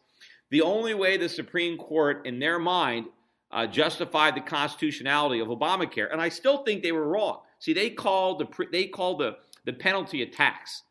the 0.50 0.62
only 0.62 0.94
way 0.94 1.18
the 1.18 1.30
Supreme 1.30 1.78
Court, 1.78 2.26
in 2.26 2.39
their 2.39 2.60
mind, 2.60 3.08
uh, 3.52 3.65
justified 3.65 4.36
the 4.36 4.41
constitutionality 4.41 5.39
of 5.39 5.48
Obamacare, 5.48 6.12
and 6.12 6.22
I 6.22 6.30
still 6.30 6.63
think 6.63 6.84
they 6.84 6.91
were 6.91 7.08
wrong. 7.08 7.39
See, 7.60 7.74
they 7.74 7.89
called 7.89 8.39
the 8.39 8.68
they 8.72 8.88
called 8.88 9.20
the 9.20 9.38
the 9.65 9.74
penalty 9.74 10.22
a 10.22 10.26
tax, 10.26 10.84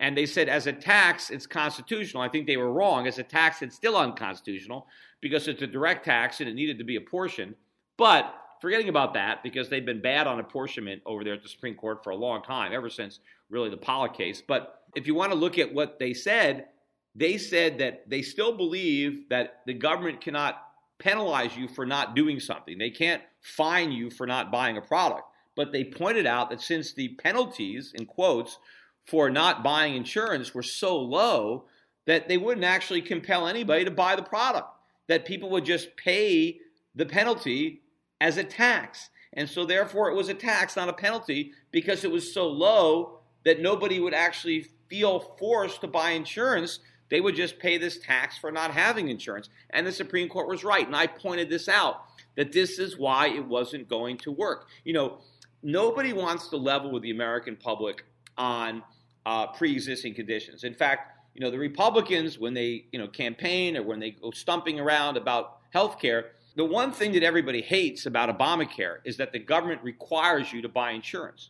and 0.00 0.16
they 0.16 0.26
said 0.26 0.48
as 0.48 0.66
a 0.66 0.72
tax 0.72 1.30
it's 1.30 1.46
constitutional. 1.46 2.22
I 2.22 2.28
think 2.28 2.46
they 2.46 2.56
were 2.56 2.72
wrong. 2.72 3.06
As 3.06 3.18
a 3.18 3.22
tax, 3.22 3.62
it's 3.62 3.76
still 3.76 3.96
unconstitutional 3.96 4.86
because 5.20 5.46
it's 5.46 5.62
a 5.62 5.66
direct 5.66 6.04
tax 6.04 6.40
and 6.40 6.48
it 6.48 6.54
needed 6.54 6.78
to 6.78 6.84
be 6.84 6.96
apportioned. 6.96 7.54
But 7.96 8.34
forgetting 8.60 8.88
about 8.88 9.14
that, 9.14 9.42
because 9.42 9.68
they've 9.68 9.86
been 9.86 10.02
bad 10.02 10.26
on 10.26 10.40
apportionment 10.40 11.02
over 11.06 11.24
there 11.24 11.34
at 11.34 11.42
the 11.42 11.48
Supreme 11.48 11.74
Court 11.74 12.04
for 12.04 12.10
a 12.10 12.16
long 12.16 12.42
time, 12.42 12.72
ever 12.72 12.90
since 12.90 13.20
really 13.48 13.70
the 13.70 13.76
Pollock 13.76 14.16
case. 14.16 14.42
But 14.46 14.82
if 14.94 15.06
you 15.06 15.14
want 15.14 15.32
to 15.32 15.38
look 15.38 15.58
at 15.58 15.72
what 15.72 15.98
they 15.98 16.14
said, 16.14 16.66
they 17.14 17.38
said 17.38 17.78
that 17.78 18.08
they 18.08 18.22
still 18.22 18.56
believe 18.56 19.28
that 19.30 19.60
the 19.66 19.74
government 19.74 20.20
cannot 20.20 20.62
penalize 20.98 21.56
you 21.56 21.66
for 21.66 21.86
not 21.86 22.14
doing 22.14 22.38
something. 22.38 22.78
They 22.78 22.90
can't 22.90 23.22
fine 23.40 23.90
you 23.90 24.10
for 24.10 24.26
not 24.26 24.52
buying 24.52 24.76
a 24.76 24.82
product. 24.82 25.24
But 25.56 25.72
they 25.72 25.84
pointed 25.84 26.26
out 26.26 26.50
that 26.50 26.60
since 26.60 26.92
the 26.92 27.08
penalties, 27.08 27.92
in 27.94 28.06
quotes, 28.06 28.58
for 29.06 29.30
not 29.30 29.64
buying 29.64 29.96
insurance 29.96 30.54
were 30.54 30.62
so 30.62 30.98
low, 31.00 31.64
that 32.06 32.28
they 32.28 32.38
wouldn't 32.38 32.64
actually 32.64 33.02
compel 33.02 33.48
anybody 33.48 33.84
to 33.84 33.90
buy 33.90 34.14
the 34.14 34.22
product, 34.22 34.68
that 35.08 35.24
people 35.24 35.50
would 35.50 35.64
just 35.64 35.96
pay 35.96 36.58
the 36.94 37.06
penalty 37.06 37.79
as 38.20 38.36
a 38.36 38.44
tax. 38.44 39.10
And 39.32 39.48
so, 39.48 39.64
therefore, 39.64 40.10
it 40.10 40.16
was 40.16 40.28
a 40.28 40.34
tax, 40.34 40.76
not 40.76 40.88
a 40.88 40.92
penalty, 40.92 41.52
because 41.70 42.04
it 42.04 42.10
was 42.10 42.32
so 42.32 42.48
low 42.48 43.20
that 43.44 43.60
nobody 43.60 44.00
would 44.00 44.14
actually 44.14 44.66
feel 44.88 45.20
forced 45.38 45.80
to 45.80 45.86
buy 45.86 46.10
insurance, 46.10 46.80
they 47.10 47.20
would 47.20 47.34
just 47.34 47.58
pay 47.58 47.78
this 47.78 47.98
tax 47.98 48.36
for 48.36 48.52
not 48.52 48.72
having 48.72 49.08
insurance. 49.08 49.48
And 49.70 49.86
the 49.86 49.92
Supreme 49.92 50.28
Court 50.28 50.48
was 50.48 50.64
right. 50.64 50.86
And 50.86 50.94
I 50.94 51.06
pointed 51.06 51.48
this 51.48 51.68
out 51.68 52.02
that 52.36 52.52
this 52.52 52.78
is 52.78 52.98
why 52.98 53.28
it 53.28 53.46
wasn't 53.46 53.88
going 53.88 54.18
to 54.18 54.32
work. 54.32 54.68
You 54.84 54.92
know, 54.92 55.18
nobody 55.62 56.12
wants 56.12 56.48
to 56.48 56.56
level 56.56 56.90
with 56.90 57.02
the 57.02 57.10
American 57.10 57.56
public 57.56 58.04
on 58.36 58.82
uh, 59.26 59.48
pre-existing 59.48 60.14
conditions. 60.14 60.64
In 60.64 60.74
fact, 60.74 61.18
you 61.34 61.40
know, 61.40 61.50
the 61.50 61.58
Republicans, 61.58 62.38
when 62.38 62.54
they, 62.54 62.86
you 62.92 62.98
know, 62.98 63.08
campaign 63.08 63.76
or 63.76 63.82
when 63.82 64.00
they 64.00 64.10
go 64.10 64.30
stumping 64.30 64.80
around 64.80 65.16
about 65.16 65.58
health 65.70 65.98
care, 66.00 66.32
the 66.60 66.64
one 66.66 66.92
thing 66.92 67.12
that 67.12 67.22
everybody 67.22 67.62
hates 67.62 68.04
about 68.04 68.28
Obamacare 68.28 68.98
is 69.04 69.16
that 69.16 69.32
the 69.32 69.38
government 69.38 69.82
requires 69.82 70.52
you 70.52 70.60
to 70.60 70.68
buy 70.68 70.90
insurance. 70.90 71.48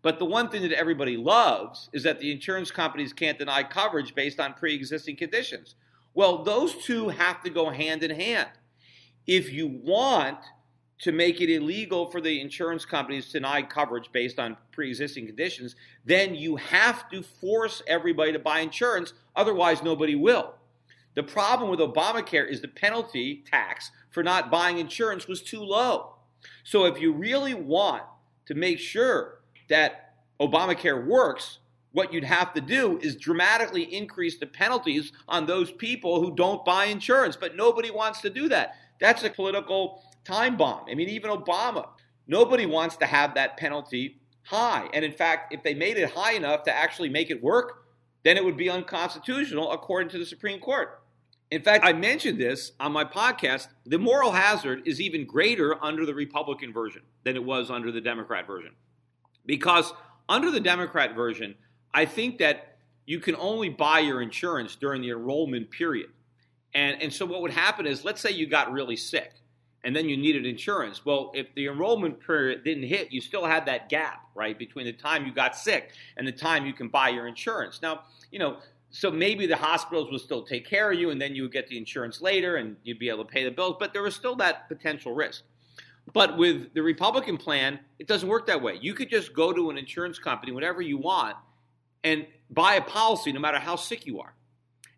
But 0.00 0.18
the 0.18 0.24
one 0.24 0.48
thing 0.48 0.62
that 0.62 0.72
everybody 0.72 1.18
loves 1.18 1.90
is 1.92 2.02
that 2.04 2.18
the 2.18 2.32
insurance 2.32 2.70
companies 2.70 3.12
can't 3.12 3.38
deny 3.38 3.62
coverage 3.62 4.14
based 4.14 4.40
on 4.40 4.54
pre 4.54 4.74
existing 4.74 5.16
conditions. 5.16 5.74
Well, 6.14 6.44
those 6.44 6.74
two 6.76 7.10
have 7.10 7.42
to 7.42 7.50
go 7.50 7.68
hand 7.68 8.02
in 8.02 8.10
hand. 8.10 8.48
If 9.26 9.52
you 9.52 9.66
want 9.66 10.38
to 11.00 11.12
make 11.12 11.42
it 11.42 11.54
illegal 11.54 12.10
for 12.10 12.22
the 12.22 12.40
insurance 12.40 12.86
companies 12.86 13.26
to 13.26 13.32
deny 13.32 13.60
coverage 13.60 14.10
based 14.12 14.38
on 14.38 14.56
pre 14.72 14.88
existing 14.88 15.26
conditions, 15.26 15.76
then 16.06 16.34
you 16.34 16.56
have 16.56 17.10
to 17.10 17.22
force 17.22 17.82
everybody 17.86 18.32
to 18.32 18.38
buy 18.38 18.60
insurance. 18.60 19.12
Otherwise, 19.36 19.82
nobody 19.82 20.14
will. 20.14 20.54
The 21.14 21.22
problem 21.22 21.70
with 21.70 21.80
Obamacare 21.80 22.48
is 22.48 22.60
the 22.60 22.68
penalty 22.68 23.42
tax 23.50 23.90
for 24.10 24.22
not 24.22 24.50
buying 24.50 24.78
insurance 24.78 25.26
was 25.26 25.42
too 25.42 25.60
low. 25.60 26.14
So 26.64 26.84
if 26.84 27.00
you 27.00 27.12
really 27.12 27.54
want 27.54 28.02
to 28.46 28.54
make 28.54 28.78
sure 28.78 29.40
that 29.68 30.14
Obamacare 30.40 31.06
works, 31.06 31.58
what 31.92 32.12
you'd 32.12 32.24
have 32.24 32.52
to 32.54 32.60
do 32.60 32.98
is 33.02 33.16
dramatically 33.16 33.82
increase 33.82 34.38
the 34.38 34.46
penalties 34.46 35.12
on 35.26 35.46
those 35.46 35.70
people 35.72 36.20
who 36.20 36.34
don't 36.34 36.64
buy 36.64 36.84
insurance. 36.84 37.36
But 37.36 37.56
nobody 37.56 37.90
wants 37.90 38.20
to 38.20 38.30
do 38.30 38.48
that. 38.50 38.74
That's 39.00 39.24
a 39.24 39.30
political 39.30 40.02
time 40.24 40.56
bomb. 40.56 40.84
I 40.88 40.94
mean, 40.94 41.08
even 41.08 41.30
Obama, 41.30 41.88
nobody 42.26 42.66
wants 42.66 42.96
to 42.98 43.06
have 43.06 43.34
that 43.34 43.56
penalty 43.56 44.20
high. 44.42 44.88
And 44.92 45.04
in 45.04 45.12
fact, 45.12 45.52
if 45.52 45.62
they 45.62 45.74
made 45.74 45.96
it 45.96 46.10
high 46.10 46.32
enough 46.32 46.62
to 46.64 46.74
actually 46.74 47.08
make 47.08 47.30
it 47.30 47.42
work, 47.42 47.84
then 48.24 48.36
it 48.36 48.44
would 48.44 48.56
be 48.56 48.70
unconstitutional 48.70 49.72
according 49.72 50.10
to 50.10 50.18
the 50.18 50.26
Supreme 50.26 50.60
Court. 50.60 51.00
In 51.50 51.62
fact, 51.62 51.84
I 51.84 51.92
mentioned 51.92 52.38
this 52.38 52.72
on 52.78 52.92
my 52.92 53.04
podcast. 53.04 53.68
The 53.86 53.98
moral 53.98 54.32
hazard 54.32 54.82
is 54.86 55.00
even 55.00 55.24
greater 55.24 55.82
under 55.82 56.04
the 56.04 56.14
Republican 56.14 56.72
version 56.72 57.02
than 57.24 57.36
it 57.36 57.44
was 57.44 57.70
under 57.70 57.90
the 57.90 58.00
Democrat 58.00 58.46
version. 58.46 58.72
Because 59.46 59.92
under 60.28 60.50
the 60.50 60.60
Democrat 60.60 61.14
version, 61.14 61.54
I 61.94 62.04
think 62.04 62.38
that 62.38 62.76
you 63.06 63.18
can 63.18 63.34
only 63.36 63.70
buy 63.70 64.00
your 64.00 64.20
insurance 64.20 64.76
during 64.76 65.00
the 65.00 65.10
enrollment 65.10 65.70
period. 65.70 66.10
And, 66.74 67.00
and 67.00 67.10
so 67.10 67.24
what 67.24 67.40
would 67.40 67.50
happen 67.50 67.86
is, 67.86 68.04
let's 68.04 68.20
say 68.20 68.30
you 68.30 68.46
got 68.46 68.70
really 68.70 68.96
sick 68.96 69.32
and 69.88 69.96
then 69.96 70.06
you 70.06 70.18
needed 70.18 70.44
insurance. 70.44 71.06
Well, 71.06 71.32
if 71.34 71.46
the 71.54 71.66
enrollment 71.66 72.20
period 72.20 72.62
didn't 72.62 72.82
hit, 72.82 73.10
you 73.10 73.22
still 73.22 73.46
had 73.46 73.64
that 73.64 73.88
gap, 73.88 74.28
right, 74.34 74.58
between 74.58 74.84
the 74.84 74.92
time 74.92 75.24
you 75.24 75.32
got 75.32 75.56
sick 75.56 75.92
and 76.18 76.28
the 76.28 76.32
time 76.32 76.66
you 76.66 76.74
can 76.74 76.88
buy 76.88 77.08
your 77.08 77.26
insurance. 77.26 77.80
Now, 77.80 78.02
you 78.30 78.38
know, 78.38 78.58
so 78.90 79.10
maybe 79.10 79.46
the 79.46 79.56
hospitals 79.56 80.10
would 80.10 80.20
still 80.20 80.42
take 80.42 80.66
care 80.66 80.92
of 80.92 80.98
you 80.98 81.08
and 81.08 81.18
then 81.18 81.34
you 81.34 81.40
would 81.44 81.52
get 81.52 81.68
the 81.68 81.78
insurance 81.78 82.20
later 82.20 82.56
and 82.56 82.76
you'd 82.82 82.98
be 82.98 83.08
able 83.08 83.24
to 83.24 83.32
pay 83.32 83.44
the 83.44 83.50
bills, 83.50 83.76
but 83.80 83.94
there 83.94 84.02
was 84.02 84.14
still 84.14 84.36
that 84.36 84.68
potential 84.68 85.14
risk. 85.14 85.44
But 86.12 86.36
with 86.36 86.74
the 86.74 86.82
Republican 86.82 87.38
plan, 87.38 87.80
it 87.98 88.06
doesn't 88.06 88.28
work 88.28 88.46
that 88.48 88.60
way. 88.60 88.76
You 88.82 88.92
could 88.92 89.08
just 89.08 89.32
go 89.32 89.54
to 89.54 89.70
an 89.70 89.78
insurance 89.78 90.18
company, 90.18 90.52
whatever 90.52 90.82
you 90.82 90.98
want, 90.98 91.34
and 92.04 92.26
buy 92.50 92.74
a 92.74 92.82
policy 92.82 93.32
no 93.32 93.40
matter 93.40 93.58
how 93.58 93.76
sick 93.76 94.04
you 94.04 94.20
are. 94.20 94.34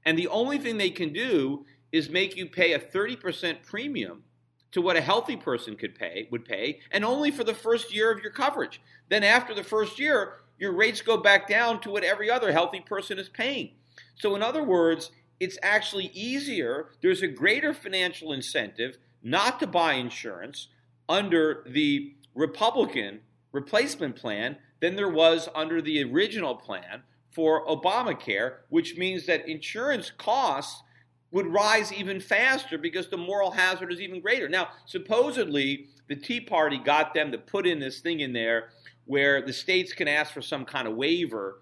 And 0.04 0.18
the 0.18 0.26
only 0.26 0.58
thing 0.58 0.78
they 0.78 0.90
can 0.90 1.12
do 1.12 1.64
is 1.92 2.10
make 2.10 2.36
you 2.36 2.46
pay 2.46 2.72
a 2.72 2.80
30% 2.80 3.62
premium 3.62 4.24
to 4.72 4.80
what 4.80 4.96
a 4.96 5.00
healthy 5.00 5.36
person 5.36 5.76
could 5.76 5.94
pay 5.94 6.28
would 6.30 6.44
pay 6.44 6.80
and 6.90 7.04
only 7.04 7.30
for 7.30 7.44
the 7.44 7.54
first 7.54 7.94
year 7.94 8.12
of 8.12 8.22
your 8.22 8.32
coverage. 8.32 8.80
Then 9.08 9.24
after 9.24 9.54
the 9.54 9.64
first 9.64 9.98
year, 9.98 10.34
your 10.58 10.72
rates 10.72 11.00
go 11.00 11.16
back 11.16 11.48
down 11.48 11.80
to 11.80 11.90
what 11.90 12.04
every 12.04 12.30
other 12.30 12.52
healthy 12.52 12.80
person 12.80 13.18
is 13.18 13.28
paying. 13.28 13.70
So 14.14 14.36
in 14.36 14.42
other 14.42 14.62
words, 14.62 15.10
it's 15.40 15.58
actually 15.62 16.06
easier, 16.08 16.90
there's 17.00 17.22
a 17.22 17.28
greater 17.28 17.72
financial 17.72 18.32
incentive 18.32 18.98
not 19.22 19.58
to 19.60 19.66
buy 19.66 19.94
insurance 19.94 20.68
under 21.08 21.64
the 21.66 22.14
Republican 22.34 23.20
replacement 23.52 24.16
plan 24.16 24.56
than 24.80 24.96
there 24.96 25.08
was 25.08 25.48
under 25.54 25.82
the 25.82 26.02
original 26.04 26.54
plan 26.54 27.02
for 27.30 27.66
Obamacare, 27.66 28.56
which 28.68 28.96
means 28.96 29.26
that 29.26 29.48
insurance 29.48 30.10
costs 30.16 30.82
would 31.32 31.46
rise 31.46 31.92
even 31.92 32.20
faster 32.20 32.76
because 32.76 33.08
the 33.08 33.16
moral 33.16 33.50
hazard 33.50 33.92
is 33.92 34.00
even 34.00 34.20
greater. 34.20 34.48
Now, 34.48 34.68
supposedly, 34.86 35.86
the 36.08 36.16
Tea 36.16 36.40
Party 36.40 36.78
got 36.78 37.14
them 37.14 37.30
to 37.32 37.38
put 37.38 37.66
in 37.66 37.78
this 37.78 38.00
thing 38.00 38.20
in 38.20 38.32
there 38.32 38.70
where 39.04 39.42
the 39.42 39.52
states 39.52 39.92
can 39.92 40.08
ask 40.08 40.32
for 40.32 40.42
some 40.42 40.64
kind 40.64 40.88
of 40.88 40.96
waiver, 40.96 41.60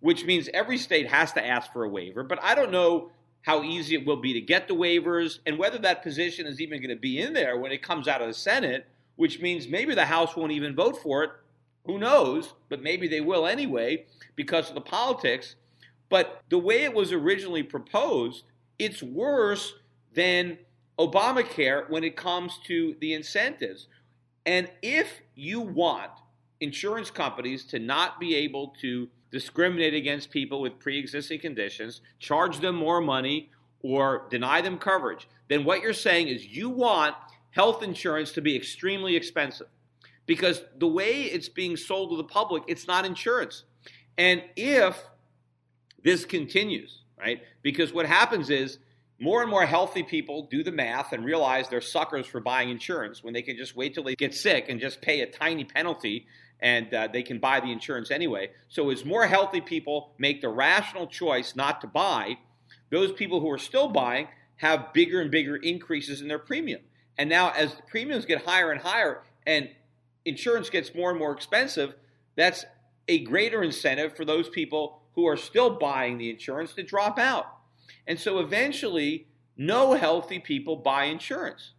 which 0.00 0.24
means 0.24 0.48
every 0.54 0.78
state 0.78 1.06
has 1.06 1.32
to 1.32 1.46
ask 1.46 1.72
for 1.72 1.84
a 1.84 1.88
waiver. 1.88 2.22
But 2.22 2.42
I 2.42 2.54
don't 2.54 2.72
know 2.72 3.10
how 3.42 3.62
easy 3.62 3.94
it 3.94 4.06
will 4.06 4.16
be 4.16 4.32
to 4.34 4.40
get 4.40 4.68
the 4.68 4.74
waivers, 4.74 5.38
and 5.46 5.58
whether 5.58 5.78
that 5.78 6.02
position 6.02 6.46
is 6.46 6.60
even 6.60 6.80
going 6.80 6.94
to 6.94 7.00
be 7.00 7.20
in 7.20 7.32
there 7.32 7.58
when 7.58 7.72
it 7.72 7.82
comes 7.82 8.06
out 8.06 8.20
of 8.20 8.28
the 8.28 8.34
Senate, 8.34 8.86
which 9.16 9.40
means 9.40 9.68
maybe 9.68 9.94
the 9.94 10.04
House 10.04 10.36
won't 10.36 10.52
even 10.52 10.74
vote 10.74 10.98
for 11.02 11.24
it. 11.24 11.30
Who 11.86 11.98
knows? 11.98 12.54
But 12.68 12.82
maybe 12.82 13.08
they 13.08 13.22
will 13.22 13.46
anyway 13.46 14.04
because 14.36 14.68
of 14.68 14.74
the 14.74 14.80
politics. 14.82 15.56
But 16.10 16.42
the 16.50 16.58
way 16.58 16.84
it 16.84 16.92
was 16.92 17.12
originally 17.12 17.62
proposed, 17.62 18.44
it's 18.80 19.02
worse 19.02 19.74
than 20.14 20.58
Obamacare 20.98 21.88
when 21.90 22.02
it 22.02 22.16
comes 22.16 22.58
to 22.66 22.96
the 23.00 23.12
incentives. 23.12 23.88
And 24.46 24.70
if 24.82 25.20
you 25.34 25.60
want 25.60 26.10
insurance 26.60 27.10
companies 27.10 27.64
to 27.66 27.78
not 27.78 28.18
be 28.18 28.34
able 28.34 28.74
to 28.80 29.08
discriminate 29.30 29.94
against 29.94 30.30
people 30.30 30.60
with 30.60 30.78
pre 30.78 30.98
existing 30.98 31.40
conditions, 31.40 32.00
charge 32.18 32.58
them 32.58 32.74
more 32.74 33.00
money, 33.00 33.50
or 33.82 34.26
deny 34.30 34.60
them 34.60 34.78
coverage, 34.78 35.28
then 35.48 35.64
what 35.64 35.82
you're 35.82 35.92
saying 35.92 36.28
is 36.28 36.46
you 36.46 36.70
want 36.70 37.14
health 37.50 37.82
insurance 37.82 38.32
to 38.32 38.40
be 38.40 38.56
extremely 38.56 39.14
expensive 39.14 39.68
because 40.26 40.62
the 40.78 40.86
way 40.86 41.24
it's 41.24 41.48
being 41.48 41.76
sold 41.76 42.10
to 42.10 42.16
the 42.16 42.24
public, 42.24 42.62
it's 42.66 42.86
not 42.86 43.04
insurance. 43.04 43.64
And 44.16 44.42
if 44.56 45.02
this 46.02 46.24
continues, 46.24 47.02
right, 47.20 47.42
because 47.62 47.92
what 47.92 48.06
happens 48.06 48.50
is 48.50 48.78
more 49.20 49.42
and 49.42 49.50
more 49.50 49.66
healthy 49.66 50.02
people 50.02 50.48
do 50.50 50.64
the 50.64 50.72
math 50.72 51.12
and 51.12 51.24
realize 51.24 51.68
they're 51.68 51.80
suckers 51.80 52.26
for 52.26 52.40
buying 52.40 52.70
insurance 52.70 53.22
when 53.22 53.34
they 53.34 53.42
can 53.42 53.56
just 53.56 53.76
wait 53.76 53.92
till 53.94 54.02
they 54.02 54.14
get 54.14 54.34
sick 54.34 54.66
and 54.68 54.80
just 54.80 55.02
pay 55.02 55.20
a 55.20 55.26
tiny 55.26 55.64
penalty 55.64 56.26
and 56.60 56.92
uh, 56.92 57.08
they 57.12 57.22
can 57.22 57.38
buy 57.38 57.60
the 57.60 57.70
insurance 57.70 58.10
anyway. 58.10 58.50
So, 58.68 58.90
as 58.90 59.04
more 59.04 59.26
healthy 59.26 59.60
people 59.60 60.14
make 60.18 60.40
the 60.40 60.48
rational 60.48 61.06
choice 61.06 61.54
not 61.54 61.80
to 61.82 61.86
buy, 61.86 62.38
those 62.90 63.12
people 63.12 63.40
who 63.40 63.50
are 63.50 63.58
still 63.58 63.88
buying 63.88 64.28
have 64.56 64.92
bigger 64.92 65.20
and 65.20 65.30
bigger 65.30 65.56
increases 65.56 66.20
in 66.20 66.28
their 66.28 66.38
premium. 66.38 66.82
And 67.16 67.28
now, 67.28 67.50
as 67.50 67.74
premiums 67.88 68.24
get 68.24 68.44
higher 68.44 68.72
and 68.72 68.80
higher 68.80 69.22
and 69.46 69.68
insurance 70.24 70.70
gets 70.70 70.94
more 70.94 71.10
and 71.10 71.18
more 71.18 71.32
expensive, 71.32 71.94
that's 72.36 72.64
a 73.08 73.20
greater 73.20 73.62
incentive 73.62 74.16
for 74.16 74.24
those 74.24 74.48
people 74.48 74.99
who 75.14 75.26
are 75.26 75.36
still 75.36 75.70
buying 75.70 76.18
the 76.18 76.30
insurance 76.30 76.72
to 76.74 76.82
drop 76.82 77.18
out. 77.18 77.46
And 78.06 78.18
so 78.18 78.38
eventually, 78.38 79.26
no 79.56 79.94
healthy 79.94 80.38
people 80.38 80.76
buy 80.76 81.04
insurance. 81.04 81.72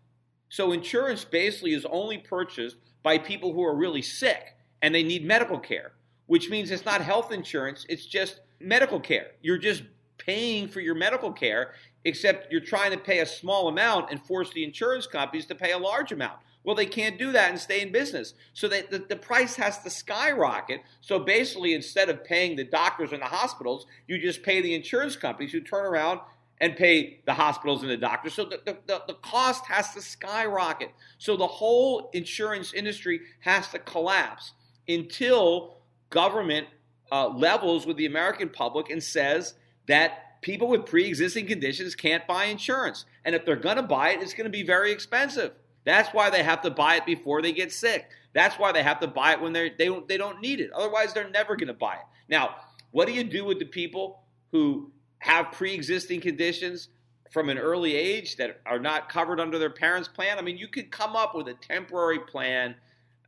So 0.50 0.72
insurance 0.72 1.24
basically 1.24 1.74
is 1.74 1.86
only 1.86 2.18
purchased 2.18 2.78
by 3.04 3.18
people 3.18 3.54
who 3.54 3.64
are 3.64 3.76
really 3.76 4.02
sick 4.02 4.56
and 4.82 4.94
they 4.94 5.04
need 5.04 5.26
medical 5.26 5.60
care, 5.60 5.94
which 6.28 6.50
means 6.50 6.72
it's 6.72 6.86
not 6.86 7.02
health 7.02 7.32
insurance, 7.32 7.86
it's 7.90 8.06
just 8.06 8.42
medical 8.60 9.00
care. 9.00 9.32
You're 9.42 9.58
just 9.58 9.84
paying 10.18 10.68
for 10.68 10.82
your 10.82 10.96
medical 10.96 11.32
care, 11.32 11.74
except 12.06 12.52
you're 12.52 12.62
trying 12.62 12.92
to 12.92 12.98
pay 12.98 13.20
a 13.20 13.26
small 13.26 13.68
amount 13.68 14.12
and 14.12 14.22
force 14.22 14.52
the 14.54 14.64
insurance 14.64 15.08
companies 15.08 15.46
to 15.48 15.56
pay 15.56 15.72
a 15.72 15.78
large 15.78 16.12
amount. 16.12 16.40
Well, 16.64 16.76
they 16.76 16.86
can't 16.86 17.18
do 17.18 17.32
that 17.32 17.50
and 17.50 17.60
stay 17.60 17.82
in 17.82 17.92
business. 17.92 18.34
So 18.54 18.68
that 18.68 18.92
the, 18.92 19.00
the 19.00 19.16
price 19.16 19.56
has 19.56 19.80
to 19.80 19.90
skyrocket. 19.90 20.82
So 21.02 21.20
basically, 21.20 21.74
instead 21.74 22.10
of 22.10 22.24
paying 22.24 22.56
the 22.56 22.64
doctors 22.64 23.12
and 23.12 23.22
the 23.22 23.28
hospitals, 23.28 23.88
you 24.08 24.20
just 24.20 24.44
pay 24.44 24.62
the 24.62 24.76
insurance 24.76 25.16
companies 25.16 25.52
who 25.52 25.62
turn 25.62 25.86
around 25.86 26.20
and 26.60 26.76
pay 26.76 27.22
the 27.26 27.34
hospitals 27.34 27.82
and 27.82 27.90
the 27.90 27.98
doctors. 27.98 28.36
So 28.36 28.46
the, 28.46 28.78
the, 28.86 29.02
the 29.08 29.16
cost 29.16 29.66
has 29.66 29.94
to 29.96 30.02
skyrocket. 30.02 30.92
So 31.18 31.36
the 31.36 31.48
whole 31.48 32.12
insurance 32.14 32.74
industry 32.74 33.22
has 33.40 33.68
to 33.70 33.80
collapse 33.80 34.54
until 34.88 35.78
government 36.12 36.68
uh, 37.12 37.30
levels 37.30 37.88
with 37.88 37.98
the 37.98 38.06
American 38.06 38.50
public 38.50 38.92
and 38.92 39.02
says 39.02 39.56
that 39.88 40.42
people 40.42 40.68
with 40.68 40.86
pre 40.86 41.08
existing 41.08 41.48
conditions 41.48 41.96
can't 41.96 42.28
buy 42.28 42.46
insurance. 42.46 43.06
And 43.26 43.34
if 43.34 43.44
they're 43.44 43.56
going 43.56 43.78
to 43.78 43.84
buy 43.84 44.12
it, 44.12 44.22
it's 44.22 44.34
going 44.34 44.46
to 44.46 44.52
be 44.52 44.64
very 44.64 44.92
expensive. 44.92 45.54
That's 45.84 46.10
why 46.14 46.30
they 46.30 46.44
have 46.44 46.62
to 46.62 46.70
buy 46.70 46.96
it 46.96 47.06
before 47.06 47.42
they 47.42 47.52
get 47.52 47.72
sick. 47.72 48.10
That's 48.34 48.58
why 48.58 48.72
they 48.72 48.84
have 48.84 49.00
to 49.00 49.08
buy 49.08 49.34
it 49.34 49.42
when 49.42 49.54
they 49.54 49.70
they 49.78 49.86
don't 49.86 50.08
they 50.08 50.18
don't 50.18 50.40
need 50.40 50.60
it. 50.60 50.72
Otherwise, 50.72 51.14
they're 51.14 51.30
never 51.30 51.56
going 51.56 51.68
to 51.68 51.74
buy 51.74 51.96
it. 51.96 52.06
Now, 52.30 52.56
What 52.92 53.08
do 53.08 53.14
you 53.14 53.24
do 53.24 53.46
with 53.46 53.60
the 53.60 53.66
people 53.66 54.22
who 54.52 54.92
have 55.20 55.52
pre 55.52 55.74
existing 55.74 56.22
conditions 56.22 56.90
from 57.32 57.50
an 57.50 57.58
early 57.58 57.96
age 57.96 58.36
that 58.36 58.60
are 58.66 58.80
not 58.80 59.10
covered 59.10 59.40
under 59.40 59.58
their 59.58 59.70
parents' 59.70 60.08
plan? 60.08 60.38
I 60.38 60.42
mean, 60.42 60.58
you 60.58 60.68
could 60.68 60.92
come 60.92 61.16
up 61.16 61.34
with 61.34 61.48
a 61.48 61.54
temporary 61.56 62.20
plan. 62.20 62.76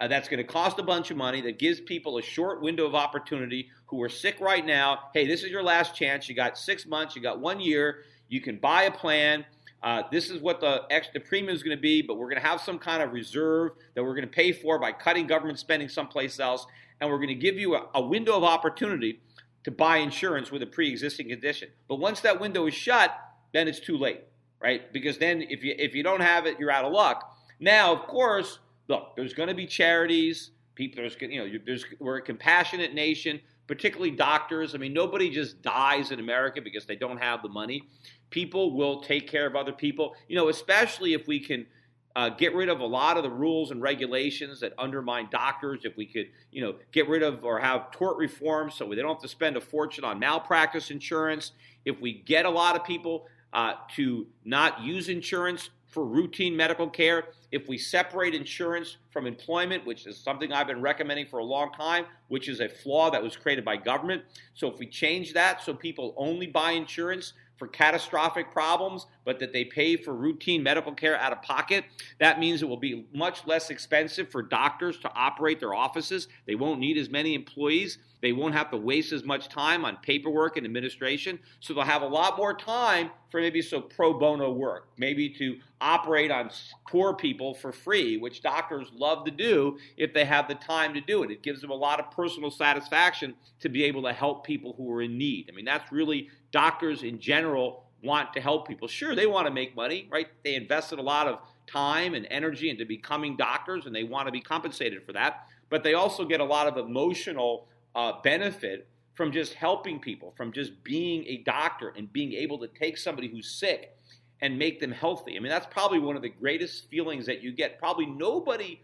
Uh, 0.02 0.08
that's 0.08 0.28
going 0.28 0.40
to 0.40 0.44
cost 0.44 0.80
a 0.80 0.84
bunch 0.84 1.12
of 1.12 1.18
money 1.18 1.40
that 1.40 1.60
gives 1.60 1.80
people 1.80 2.18
a 2.18 2.22
short 2.22 2.62
window 2.62 2.86
of 2.86 2.94
opportunity 2.96 3.70
who 3.86 4.02
are 4.02 4.10
sick 4.10 4.42
right 4.42 4.66
now. 4.66 5.00
Hey, 5.14 5.28
this 5.28 5.44
is 5.44 5.50
your 5.50 5.64
last 5.64 5.96
chance. 5.96 6.28
You 6.28 6.36
got 6.36 6.58
six 6.58 6.86
months, 6.86 7.16
you 7.16 7.22
got 7.22 7.40
one 7.40 7.60
year. 7.60 8.04
You 8.28 8.42
can 8.42 8.58
buy 8.58 8.84
a 8.84 8.92
plan. 8.92 9.46
Uh, 9.84 10.02
this 10.12 10.30
is 10.30 10.42
what 10.42 10.62
the 10.62 10.84
extra 10.90 11.20
premium 11.20 11.54
is 11.54 11.62
going 11.62 11.76
to 11.76 11.82
be, 11.82 12.02
but 12.02 12.18
we're 12.18 12.30
going 12.30 12.42
to 12.42 12.48
have 12.48 12.62
some 12.62 12.80
kind 12.80 13.04
of 13.04 13.12
reserve 13.12 13.74
that 13.96 14.04
we're 14.04 14.16
going 14.16 14.28
to 14.28 14.34
pay 14.34 14.54
for 14.54 14.80
by 14.80 14.94
cutting 14.94 15.28
government 15.28 15.60
spending 15.60 15.90
someplace 15.90 16.40
else, 16.40 16.66
and 17.02 17.10
we're 17.10 17.18
going 17.18 17.28
to 17.28 17.36
give 17.36 17.58
you 17.58 17.76
a, 17.76 17.90
a 17.96 18.02
window 18.02 18.38
of 18.38 18.46
opportunity 18.46 19.20
to 19.66 19.72
buy 19.72 19.98
insurance 19.98 20.52
with 20.52 20.62
a 20.62 20.66
pre-existing 20.66 21.28
condition. 21.28 21.68
But 21.90 21.98
once 21.98 22.22
that 22.22 22.40
window 22.40 22.66
is 22.66 22.74
shut, 22.74 23.14
then 23.52 23.68
it's 23.68 23.82
too 23.82 23.98
late, 23.98 24.22
right? 24.62 24.92
Because 24.94 25.18
then 25.18 25.42
if 25.42 25.64
you 25.64 25.76
if 25.78 25.94
you 25.94 26.02
don't 26.02 26.22
have 26.22 26.46
it, 26.46 26.60
you're 26.60 26.72
out 26.72 26.86
of 26.86 26.94
luck. 26.94 27.36
Now, 27.60 27.94
of 27.94 28.08
course, 28.08 28.60
look, 28.88 29.16
there's 29.18 29.34
going 29.34 29.50
to 29.50 29.56
be 29.56 29.66
charities. 29.66 30.52
People, 30.76 31.04
there's 31.04 31.18
you 31.20 31.46
know, 31.46 31.60
there's 31.66 31.86
we're 32.00 32.18
a 32.18 32.22
compassionate 32.22 32.94
nation, 32.94 33.42
particularly 33.68 34.12
doctors. 34.12 34.76
I 34.76 34.78
mean, 34.78 34.94
nobody 34.94 35.30
just 35.30 35.62
dies 35.62 36.12
in 36.12 36.20
America 36.20 36.62
because 36.62 36.86
they 36.86 36.96
don't 36.96 37.18
have 37.18 37.42
the 37.42 37.50
money 37.50 37.88
people 38.34 38.74
will 38.76 39.00
take 39.00 39.28
care 39.30 39.46
of 39.46 39.56
other 39.56 39.72
people. 39.72 40.16
You 40.28 40.36
know, 40.36 40.50
especially 40.50 41.14
if 41.14 41.28
we 41.28 41.40
can 41.40 41.68
uh, 42.16 42.30
get 42.30 42.54
rid 42.56 42.68
of 42.68 42.80
a 42.80 42.86
lot 42.86 43.16
of 43.16 43.24
the 43.24 43.30
rules 43.30 43.70
and 43.70 43.82
regulations 43.82 44.60
that 44.62 44.74
undermine 44.78 45.30
doctors. 45.32 45.82
If 45.84 45.96
we 45.96 46.08
could, 46.08 46.28
you 46.52 46.62
know, 46.62 46.76
get 46.92 47.08
rid 47.08 47.22
of 47.22 47.46
or 47.46 47.60
have 47.60 47.92
tort 47.92 48.18
reform 48.18 48.72
so 48.72 48.90
they 48.90 48.96
don't 48.96 49.14
have 49.14 49.22
to 49.22 49.28
spend 49.28 49.56
a 49.56 49.62
fortune 49.62 50.04
on 50.04 50.20
malpractice 50.20 50.90
insurance. 50.90 51.52
If 51.86 52.02
we 52.02 52.14
get 52.14 52.46
a 52.46 52.50
lot 52.50 52.76
of 52.76 52.84
people 52.84 53.28
uh, 53.54 53.74
to 53.96 54.26
not 54.44 54.82
use 54.82 55.10
insurance 55.10 55.70
for 55.86 56.04
routine 56.04 56.58
medical 56.58 56.90
care, 56.90 57.26
if 57.54 57.68
we 57.68 57.78
separate 57.78 58.34
insurance 58.34 58.98
from 59.12 59.28
employment, 59.28 59.86
which 59.86 60.08
is 60.08 60.18
something 60.18 60.52
I've 60.52 60.66
been 60.66 60.82
recommending 60.82 61.28
for 61.28 61.38
a 61.38 61.44
long 61.44 61.72
time, 61.72 62.06
which 62.28 62.50
is 62.50 62.60
a 62.62 62.68
flaw 62.68 63.12
that 63.12 63.22
was 63.22 63.38
created 63.38 63.64
by 63.64 63.78
government. 63.78 64.24
So 64.56 64.68
if 64.68 64.80
we 64.80 64.88
change 64.88 65.34
that 65.34 65.62
so 65.62 65.72
people 65.72 66.16
only 66.18 66.48
buy 66.48 66.72
insurance 66.72 67.34
for 67.64 67.68
catastrophic 67.70 68.52
problems, 68.52 69.06
but 69.24 69.40
that 69.40 69.54
they 69.54 69.64
pay 69.64 69.96
for 69.96 70.14
routine 70.14 70.62
medical 70.62 70.92
care 70.92 71.18
out 71.18 71.32
of 71.32 71.42
pocket. 71.42 71.86
That 72.20 72.38
means 72.38 72.62
it 72.62 72.68
will 72.68 72.76
be 72.76 73.08
much 73.14 73.48
less 73.48 73.70
expensive 73.70 74.30
for 74.30 74.42
doctors 74.42 75.00
to 75.00 75.12
operate 75.16 75.62
their 75.62 75.74
offices. 75.74 76.28
They 76.46 76.56
won't 76.56 76.82
need 76.82 76.98
as 76.98 77.10
many 77.10 77.34
employees. 77.34 78.00
They 78.22 78.34
won't 78.34 78.54
have 78.54 78.70
to 78.72 78.78
waste 78.78 79.14
as 79.14 79.24
much 79.24 79.48
time 79.48 79.86
on 79.86 79.98
paperwork 79.98 80.58
and 80.58 80.66
administration. 80.66 81.40
So 81.62 81.74
they'll 81.74 81.84
have 81.84 82.02
a 82.02 82.08
lot 82.08 82.36
more 82.36 82.54
time 82.54 83.12
for 83.30 83.40
maybe 83.40 83.62
some 83.62 83.88
pro 83.90 84.14
bono 84.14 84.52
work, 84.52 84.90
maybe 84.98 85.30
to 85.30 85.58
operate 85.82 86.32
on 86.32 86.50
poor 86.90 87.14
people 87.14 87.54
for 87.54 87.72
free, 87.72 88.18
which 88.18 88.42
doctors 88.42 88.88
love 88.94 89.26
to 89.26 89.32
do 89.32 89.78
if 89.98 90.14
they 90.14 90.24
have 90.24 90.48
the 90.48 90.56
time 90.56 90.94
to 90.94 91.02
do 91.02 91.24
it. 91.24 91.32
It 91.32 91.44
gives 91.44 91.62
them 91.62 91.72
a 91.72 91.76
lot 91.76 92.00
of 92.00 92.12
personal 92.12 92.52
satisfaction 92.52 93.36
to 93.60 93.70
be 93.70 93.84
able 93.86 94.04
to 94.04 94.14
help 94.14 94.46
people 94.46 94.74
who 94.78 94.92
are 94.94 95.02
in 95.02 95.18
need. 95.18 95.50
I 95.52 95.56
mean, 95.56 95.66
that's 95.66 95.92
really 95.92 96.30
doctors 96.54 97.04
in 97.04 97.20
general 97.20 97.84
want 98.02 98.32
to 98.34 98.40
help 98.40 98.68
people. 98.68 98.88
Sure, 98.88 99.16
they 99.16 99.28
want 99.28 99.48
to 99.48 99.54
make 99.54 99.76
money, 99.76 100.08
right? 100.10 100.28
They 100.44 100.56
invested 100.56 101.00
a 101.00 101.02
lot 101.02 101.28
of 101.28 101.42
time 101.68 102.14
and 102.14 102.28
energy 102.30 102.70
into 102.70 102.86
becoming 102.86 103.36
doctors 103.36 103.86
and 103.86 103.96
they 103.96 104.04
want 104.04 104.28
to 104.28 104.32
be 104.32 104.40
compensated 104.40 105.04
for 105.06 105.14
that. 105.14 105.48
But 105.70 105.84
they 105.84 105.96
also 105.96 106.24
get 106.26 106.40
a 106.40 106.46
lot 106.46 106.68
of 106.68 106.78
emotional 106.78 107.68
uh, 107.96 108.14
benefit 108.24 108.88
from 109.14 109.32
just 109.32 109.54
helping 109.54 110.00
people, 110.00 110.34
from 110.36 110.52
just 110.52 110.84
being 110.84 111.26
a 111.28 111.38
doctor 111.38 111.94
and 111.96 112.12
being 112.12 112.34
able 112.34 112.58
to 112.60 112.68
take 112.68 112.98
somebody 112.98 113.28
who's 113.28 113.50
sick 113.50 113.96
and 114.42 114.58
make 114.58 114.80
them 114.80 114.92
healthy. 114.92 115.38
I 115.38 115.40
mean, 115.40 115.50
that's 115.50 115.68
probably 115.68 116.00
one 116.00 116.16
of 116.16 116.22
the 116.22 116.30
greatest 116.30 116.90
feelings 116.90 117.26
that 117.28 117.42
you 117.42 117.52
get. 117.52 117.80
Probably 117.80 118.06
nobody 118.06 118.82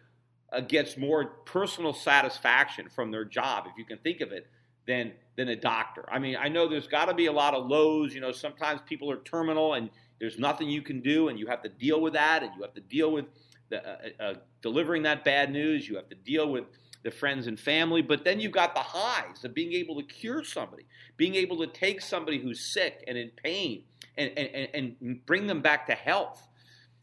uh, 0.52 0.62
gets 0.62 0.98
more 0.98 1.26
personal 1.46 1.94
satisfaction 1.94 2.90
from 2.90 3.12
their 3.12 3.26
job, 3.26 3.66
if 3.70 3.78
you 3.78 3.86
can 3.86 3.98
think 3.98 4.22
of 4.22 4.32
it, 4.32 4.48
than 4.90 5.14
than 5.38 5.50
a 5.50 5.56
doctor. 5.56 6.04
I 6.12 6.20
mean, 6.20 6.36
I 6.36 6.50
know 6.50 6.68
there's 6.68 6.88
got 6.88 7.06
to 7.06 7.14
be 7.14 7.28
a 7.28 7.32
lot 7.32 7.54
of 7.54 7.68
lows. 7.68 8.14
You 8.14 8.20
know, 8.20 8.34
sometimes 8.34 8.82
people 8.86 9.10
are 9.10 9.22
terminal 9.22 9.76
and 9.76 9.90
there's 10.20 10.38
nothing 10.38 10.68
you 10.68 10.82
can 10.82 11.00
do, 11.00 11.30
and 11.30 11.40
you 11.40 11.48
have 11.48 11.62
to 11.62 11.70
deal 11.70 12.02
with 12.02 12.14
that, 12.14 12.44
and 12.44 12.52
you 12.56 12.62
have 12.64 12.74
to 12.74 12.82
deal 12.82 13.10
with 13.14 13.26
the, 13.70 13.78
uh, 13.88 13.98
uh, 14.20 14.34
delivering 14.62 15.04
that 15.04 15.24
bad 15.24 15.50
news. 15.50 15.88
You 15.88 15.96
have 15.96 16.10
to 16.10 16.16
deal 16.16 16.52
with 16.52 16.66
the 17.04 17.12
friends 17.12 17.48
and 17.48 17.58
family, 17.58 18.02
but 18.02 18.26
then 18.26 18.42
you've 18.42 18.52
got 18.52 18.74
the 18.74 18.82
highs 18.82 19.46
of 19.46 19.54
being 19.54 19.72
able 19.72 19.96
to 20.02 20.06
cure 20.06 20.44
somebody, 20.44 20.86
being 21.16 21.36
able 21.36 21.58
to 21.60 21.68
take 21.68 22.02
somebody 22.02 22.38
who's 22.42 22.74
sick 22.74 23.06
and 23.08 23.18
in 23.18 23.32
pain 23.42 23.84
and, 24.18 24.38
and, 24.38 24.68
and 24.74 25.26
bring 25.26 25.48
them 25.48 25.62
back 25.62 25.88
to 25.88 25.94
health. 25.94 26.46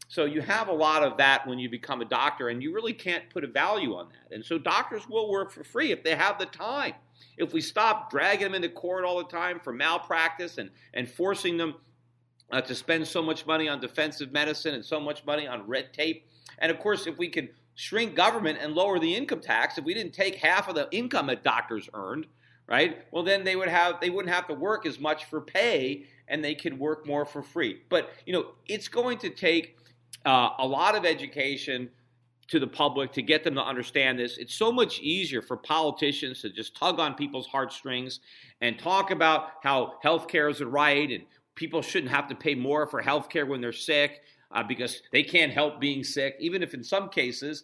So 0.07 0.25
you 0.25 0.41
have 0.41 0.67
a 0.67 0.73
lot 0.73 1.01
of 1.03 1.17
that 1.17 1.47
when 1.47 1.57
you 1.57 1.69
become 1.69 2.01
a 2.01 2.05
doctor, 2.05 2.49
and 2.49 2.61
you 2.61 2.71
really 2.71 2.93
can't 2.93 3.27
put 3.31 3.43
a 3.43 3.47
value 3.47 3.95
on 3.95 4.09
that. 4.09 4.35
And 4.35 4.45
so 4.45 4.59
doctors 4.59 5.09
will 5.09 5.31
work 5.31 5.51
for 5.51 5.63
free 5.63 5.91
if 5.91 6.03
they 6.03 6.15
have 6.15 6.37
the 6.37 6.45
time. 6.45 6.93
If 7.37 7.53
we 7.53 7.61
stop 7.61 8.09
dragging 8.09 8.45
them 8.45 8.55
into 8.55 8.69
court 8.69 9.05
all 9.05 9.17
the 9.17 9.29
time 9.29 9.59
for 9.59 9.73
malpractice 9.73 10.57
and, 10.57 10.69
and 10.93 11.09
forcing 11.09 11.57
them 11.57 11.75
uh, 12.51 12.61
to 12.61 12.75
spend 12.75 13.07
so 13.07 13.21
much 13.21 13.45
money 13.45 13.67
on 13.67 13.79
defensive 13.79 14.31
medicine 14.31 14.73
and 14.73 14.83
so 14.83 14.99
much 14.99 15.25
money 15.25 15.47
on 15.47 15.67
red 15.67 15.93
tape, 15.93 16.25
and 16.59 16.71
of 16.71 16.79
course, 16.79 17.07
if 17.07 17.17
we 17.17 17.29
can 17.29 17.49
shrink 17.75 18.15
government 18.15 18.57
and 18.61 18.73
lower 18.73 18.99
the 18.99 19.15
income 19.15 19.39
tax, 19.39 19.77
if 19.77 19.85
we 19.85 19.93
didn't 19.93 20.13
take 20.13 20.35
half 20.35 20.67
of 20.67 20.75
the 20.75 20.87
income 20.91 21.27
that 21.27 21.43
doctors 21.43 21.89
earned, 21.93 22.25
right? 22.67 23.05
Well, 23.11 23.23
then 23.23 23.43
they 23.43 23.55
would 23.55 23.69
have 23.69 23.99
they 23.99 24.09
wouldn't 24.09 24.33
have 24.33 24.47
to 24.47 24.53
work 24.53 24.85
as 24.85 24.99
much 24.99 25.25
for 25.25 25.41
pay, 25.41 26.05
and 26.27 26.43
they 26.43 26.55
could 26.55 26.77
work 26.77 27.05
more 27.05 27.25
for 27.25 27.41
free. 27.41 27.81
But 27.89 28.11
you 28.25 28.33
know, 28.33 28.47
it's 28.65 28.87
going 28.87 29.19
to 29.19 29.29
take 29.29 29.77
uh, 30.25 30.49
a 30.57 30.67
lot 30.67 30.95
of 30.95 31.05
education 31.05 31.89
to 32.47 32.59
the 32.59 32.67
public 32.67 33.11
to 33.11 33.21
get 33.21 33.43
them 33.43 33.55
to 33.55 33.63
understand 33.63 34.17
this. 34.17 34.37
It's 34.37 34.55
so 34.55 34.71
much 34.71 34.99
easier 34.99 35.41
for 35.41 35.57
politicians 35.57 36.41
to 36.41 36.49
just 36.49 36.75
tug 36.75 36.99
on 36.99 37.13
people's 37.13 37.47
heartstrings 37.47 38.21
and 38.61 38.79
talk 38.79 39.11
about 39.11 39.51
how 39.63 39.95
healthcare 40.03 40.49
is 40.49 40.61
a 40.61 40.65
right 40.65 41.11
and 41.11 41.23
people 41.55 41.81
shouldn't 41.81 42.11
have 42.11 42.27
to 42.27 42.35
pay 42.35 42.55
more 42.55 42.85
for 42.87 43.01
healthcare 43.01 43.47
when 43.47 43.59
they're 43.59 43.71
sick 43.73 44.21
uh, 44.51 44.63
because 44.63 45.01
they 45.11 45.23
can't 45.23 45.51
help 45.51 45.81
being 45.81 46.03
sick, 46.03 46.35
even 46.39 46.63
if 46.63 46.73
in 46.73 46.83
some 46.83 47.09
cases 47.09 47.63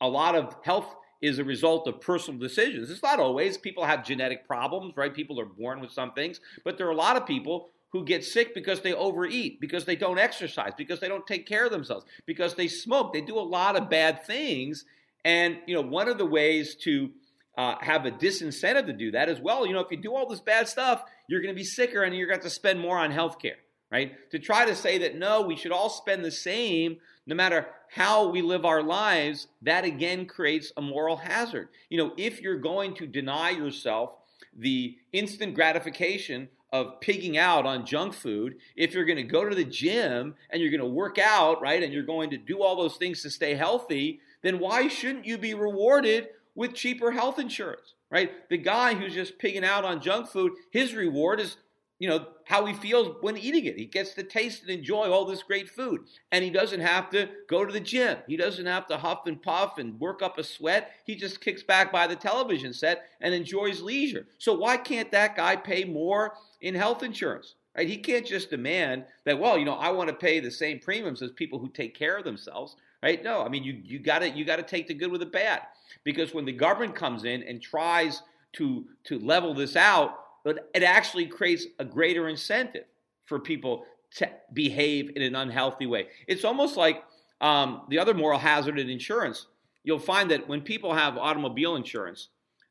a 0.00 0.08
lot 0.08 0.34
of 0.34 0.56
health 0.62 0.96
is 1.22 1.38
a 1.38 1.44
result 1.44 1.86
of 1.86 2.00
personal 2.00 2.38
decisions. 2.38 2.90
It's 2.90 3.02
not 3.02 3.20
always. 3.20 3.56
People 3.56 3.84
have 3.84 4.04
genetic 4.04 4.46
problems, 4.46 4.96
right? 4.96 5.14
People 5.14 5.40
are 5.40 5.46
born 5.46 5.80
with 5.80 5.92
some 5.92 6.12
things, 6.12 6.40
but 6.64 6.76
there 6.76 6.86
are 6.88 6.90
a 6.90 6.96
lot 6.96 7.16
of 7.16 7.24
people 7.24 7.70
who 7.92 8.04
get 8.04 8.24
sick 8.24 8.54
because 8.54 8.80
they 8.80 8.94
overeat, 8.94 9.60
because 9.60 9.84
they 9.84 9.96
don't 9.96 10.18
exercise, 10.18 10.72
because 10.76 11.00
they 11.00 11.08
don't 11.08 11.26
take 11.26 11.46
care 11.46 11.64
of 11.64 11.70
themselves, 11.70 12.04
because 12.26 12.54
they 12.54 12.68
smoke. 12.68 13.12
They 13.12 13.20
do 13.20 13.38
a 13.38 13.40
lot 13.40 13.76
of 13.76 13.90
bad 13.90 14.24
things. 14.24 14.84
And, 15.24 15.58
you 15.66 15.74
know, 15.74 15.82
one 15.82 16.08
of 16.08 16.18
the 16.18 16.26
ways 16.26 16.74
to 16.82 17.10
uh, 17.56 17.76
have 17.80 18.06
a 18.06 18.10
disincentive 18.10 18.86
to 18.86 18.92
do 18.92 19.10
that 19.10 19.28
as 19.28 19.40
well, 19.40 19.66
you 19.66 19.74
know, 19.74 19.80
if 19.80 19.90
you 19.90 19.98
do 19.98 20.14
all 20.14 20.26
this 20.26 20.40
bad 20.40 20.68
stuff, 20.68 21.04
you're 21.28 21.42
going 21.42 21.54
to 21.54 21.58
be 21.58 21.64
sicker 21.64 22.02
and 22.02 22.16
you're 22.16 22.28
going 22.28 22.40
to 22.40 22.50
spend 22.50 22.80
more 22.80 22.98
on 22.98 23.10
health 23.10 23.38
care 23.38 23.56
right? 23.92 24.30
To 24.30 24.38
try 24.38 24.64
to 24.64 24.74
say 24.74 24.98
that 24.98 25.16
no, 25.16 25.42
we 25.42 25.54
should 25.54 25.70
all 25.70 25.90
spend 25.90 26.24
the 26.24 26.30
same 26.30 26.96
no 27.26 27.36
matter 27.36 27.68
how 27.88 28.30
we 28.30 28.42
live 28.42 28.64
our 28.64 28.82
lives, 28.82 29.46
that 29.60 29.84
again 29.84 30.26
creates 30.26 30.72
a 30.76 30.82
moral 30.82 31.16
hazard. 31.16 31.68
You 31.88 31.98
know, 31.98 32.12
if 32.16 32.40
you're 32.40 32.58
going 32.58 32.94
to 32.94 33.06
deny 33.06 33.50
yourself 33.50 34.16
the 34.56 34.96
instant 35.12 35.54
gratification 35.54 36.48
of 36.72 37.00
pigging 37.00 37.36
out 37.36 37.66
on 37.66 37.84
junk 37.84 38.14
food, 38.14 38.56
if 38.76 38.94
you're 38.94 39.04
going 39.04 39.16
to 39.16 39.22
go 39.22 39.46
to 39.48 39.54
the 39.54 39.64
gym 39.64 40.34
and 40.50 40.60
you're 40.60 40.70
going 40.70 40.80
to 40.80 40.86
work 40.86 41.18
out, 41.18 41.60
right, 41.60 41.82
and 41.82 41.92
you're 41.92 42.02
going 42.02 42.30
to 42.30 42.38
do 42.38 42.62
all 42.62 42.76
those 42.76 42.96
things 42.96 43.22
to 43.22 43.30
stay 43.30 43.54
healthy, 43.54 44.20
then 44.42 44.58
why 44.58 44.88
shouldn't 44.88 45.26
you 45.26 45.36
be 45.36 45.54
rewarded 45.54 46.28
with 46.54 46.74
cheaper 46.74 47.10
health 47.10 47.38
insurance, 47.38 47.94
right? 48.10 48.48
The 48.48 48.58
guy 48.58 48.94
who's 48.94 49.14
just 49.14 49.38
pigging 49.38 49.64
out 49.64 49.84
on 49.84 50.00
junk 50.00 50.28
food, 50.28 50.52
his 50.70 50.94
reward 50.94 51.40
is 51.40 51.56
you 52.02 52.08
know, 52.08 52.26
how 52.46 52.64
he 52.66 52.74
feels 52.74 53.14
when 53.20 53.36
eating 53.36 53.64
it. 53.64 53.78
He 53.78 53.84
gets 53.84 54.12
to 54.14 54.24
taste 54.24 54.62
and 54.62 54.70
enjoy 54.72 55.08
all 55.08 55.24
this 55.24 55.44
great 55.44 55.70
food. 55.70 56.00
And 56.32 56.42
he 56.42 56.50
doesn't 56.50 56.80
have 56.80 57.08
to 57.10 57.28
go 57.48 57.64
to 57.64 57.72
the 57.72 57.78
gym. 57.78 58.18
He 58.26 58.36
doesn't 58.36 58.66
have 58.66 58.88
to 58.88 58.96
huff 58.96 59.28
and 59.28 59.40
puff 59.40 59.78
and 59.78 60.00
work 60.00 60.20
up 60.20 60.36
a 60.36 60.42
sweat. 60.42 60.90
He 61.04 61.14
just 61.14 61.40
kicks 61.40 61.62
back 61.62 61.92
by 61.92 62.08
the 62.08 62.16
television 62.16 62.72
set 62.72 63.04
and 63.20 63.32
enjoys 63.32 63.82
leisure. 63.82 64.26
So 64.38 64.52
why 64.52 64.78
can't 64.78 65.12
that 65.12 65.36
guy 65.36 65.54
pay 65.54 65.84
more 65.84 66.34
in 66.60 66.74
health 66.74 67.04
insurance? 67.04 67.54
Right? 67.76 67.88
He 67.88 67.98
can't 67.98 68.26
just 68.26 68.50
demand 68.50 69.04
that, 69.24 69.38
well, 69.38 69.56
you 69.56 69.64
know, 69.64 69.76
I 69.76 69.92
want 69.92 70.08
to 70.08 70.16
pay 70.16 70.40
the 70.40 70.50
same 70.50 70.80
premiums 70.80 71.22
as 71.22 71.30
people 71.30 71.60
who 71.60 71.68
take 71.68 71.94
care 71.94 72.18
of 72.18 72.24
themselves. 72.24 72.74
Right? 73.00 73.22
No, 73.22 73.44
I 73.44 73.48
mean 73.48 73.62
you 73.62 73.80
you 73.84 74.00
gotta 74.00 74.28
you 74.28 74.44
gotta 74.44 74.64
take 74.64 74.88
the 74.88 74.94
good 74.94 75.12
with 75.12 75.20
the 75.20 75.26
bad. 75.26 75.62
Because 76.02 76.34
when 76.34 76.46
the 76.46 76.52
government 76.52 76.96
comes 76.96 77.22
in 77.22 77.44
and 77.44 77.62
tries 77.62 78.22
to 78.54 78.86
to 79.04 79.20
level 79.20 79.54
this 79.54 79.76
out, 79.76 80.21
but 80.44 80.70
it 80.74 80.82
actually 80.82 81.26
creates 81.26 81.66
a 81.78 81.84
greater 81.84 82.28
incentive 82.28 82.84
for 83.24 83.38
people 83.38 83.84
to 84.16 84.28
behave 84.52 85.10
in 85.16 85.22
an 85.22 85.34
unhealthy 85.34 85.86
way. 85.86 86.08
It's 86.26 86.44
almost 86.44 86.76
like 86.76 87.04
um, 87.40 87.82
the 87.88 87.98
other 87.98 88.14
moral 88.14 88.38
hazard 88.38 88.78
in 88.78 88.88
insurance. 88.88 89.46
You'll 89.84 89.98
find 89.98 90.30
that 90.30 90.46
when 90.48 90.60
people 90.60 90.92
have 90.92 91.16
automobile 91.16 91.76
insurance, 91.76 92.28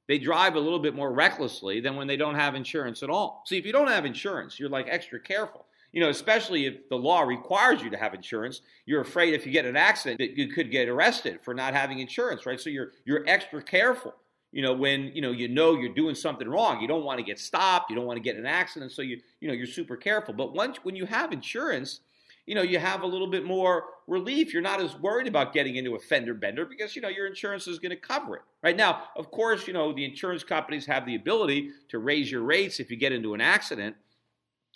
they 0.08 0.18
drive 0.18 0.56
a 0.56 0.60
little 0.60 0.80
bit 0.80 0.96
more 0.96 1.12
recklessly 1.14 1.80
than 1.80 1.96
when 1.96 2.08
they 2.08 2.18
don't 2.18 2.36
have 2.36 2.56
insurance 2.56 3.04
at 3.04 3.10
all. 3.10 3.44
See, 3.46 3.58
if 3.58 3.66
you 3.66 3.72
don't 3.72 3.88
have 3.88 4.06
insurance, 4.06 4.60
you're 4.60 4.70
like 4.70 4.88
extra 4.90 5.20
careful. 5.20 5.66
You 5.92 6.02
know, 6.02 6.10
especially 6.10 6.66
if 6.66 6.88
the 6.88 6.96
law 6.96 7.22
requires 7.22 7.82
you 7.82 7.90
to 7.90 7.98
have 7.98 8.14
insurance, 8.14 8.62
you're 8.86 9.02
afraid 9.02 9.34
if 9.34 9.46
you 9.46 9.52
get 9.52 9.66
an 9.66 9.76
accident 9.76 10.20
that 10.20 10.38
you 10.38 10.48
could 10.48 10.72
get 10.72 10.88
arrested 10.88 11.40
for 11.42 11.54
not 11.54 11.74
having 11.74 12.00
insurance, 12.00 12.46
right? 12.46 12.60
So 12.60 12.70
you're 12.70 12.92
you're 13.04 13.26
extra 13.28 13.62
careful. 13.62 14.14
You 14.52 14.62
know, 14.62 14.74
when 14.74 15.12
you 15.14 15.22
know 15.22 15.32
you 15.32 15.48
know 15.48 15.76
you're 15.76 15.94
doing 15.94 16.16
something 16.16 16.48
wrong, 16.48 16.82
you 16.82 16.88
don't 16.88 17.06
want 17.06 17.20
to 17.20 17.26
get 17.26 17.40
stopped, 17.40 17.90
you 17.90 17.96
don't 17.96 18.06
want 18.06 18.18
to 18.18 18.24
get 18.24 18.36
an 18.36 18.46
accident, 18.46 18.92
so 18.92 19.02
you 19.02 19.22
you 19.40 19.48
know 19.48 19.54
you're 19.54 19.66
super 19.66 19.96
careful. 19.96 20.34
But 20.34 20.54
once 20.54 20.78
when 20.84 20.96
you 20.96 21.06
have 21.06 21.32
insurance, 21.32 22.02
you 22.46 22.56
know, 22.56 22.62
you 22.62 22.80
have 22.80 23.04
a 23.04 23.08
little 23.08 23.28
bit 23.28 23.46
more 23.46 23.86
relief. 24.08 24.52
You're 24.52 24.62
not 24.62 24.82
as 24.82 24.96
worried 25.00 25.28
about 25.28 25.54
getting 25.54 25.76
into 25.76 25.96
a 25.96 26.00
fender 26.00 26.34
bender 26.34 26.66
because, 26.66 26.96
you 26.96 27.02
know, 27.02 27.08
your 27.08 27.28
insurance 27.28 27.68
is 27.68 27.80
going 27.80 27.92
to 27.92 27.96
cover 27.96 28.36
it. 28.36 28.42
Right 28.64 28.76
now, 28.76 29.04
of 29.16 29.32
course, 29.32 29.68
you 29.68 29.74
know, 29.74 29.94
the 29.94 30.04
insurance 30.04 30.44
companies 30.44 30.86
have 30.86 31.06
the 31.06 31.16
ability 31.16 31.70
to 31.90 32.00
raise 32.00 32.32
your 32.32 32.42
rates 32.42 32.80
if 32.80 32.90
you 32.90 32.98
get 32.98 33.12
into 33.12 33.34
an 33.34 33.42
accident. 33.42 33.96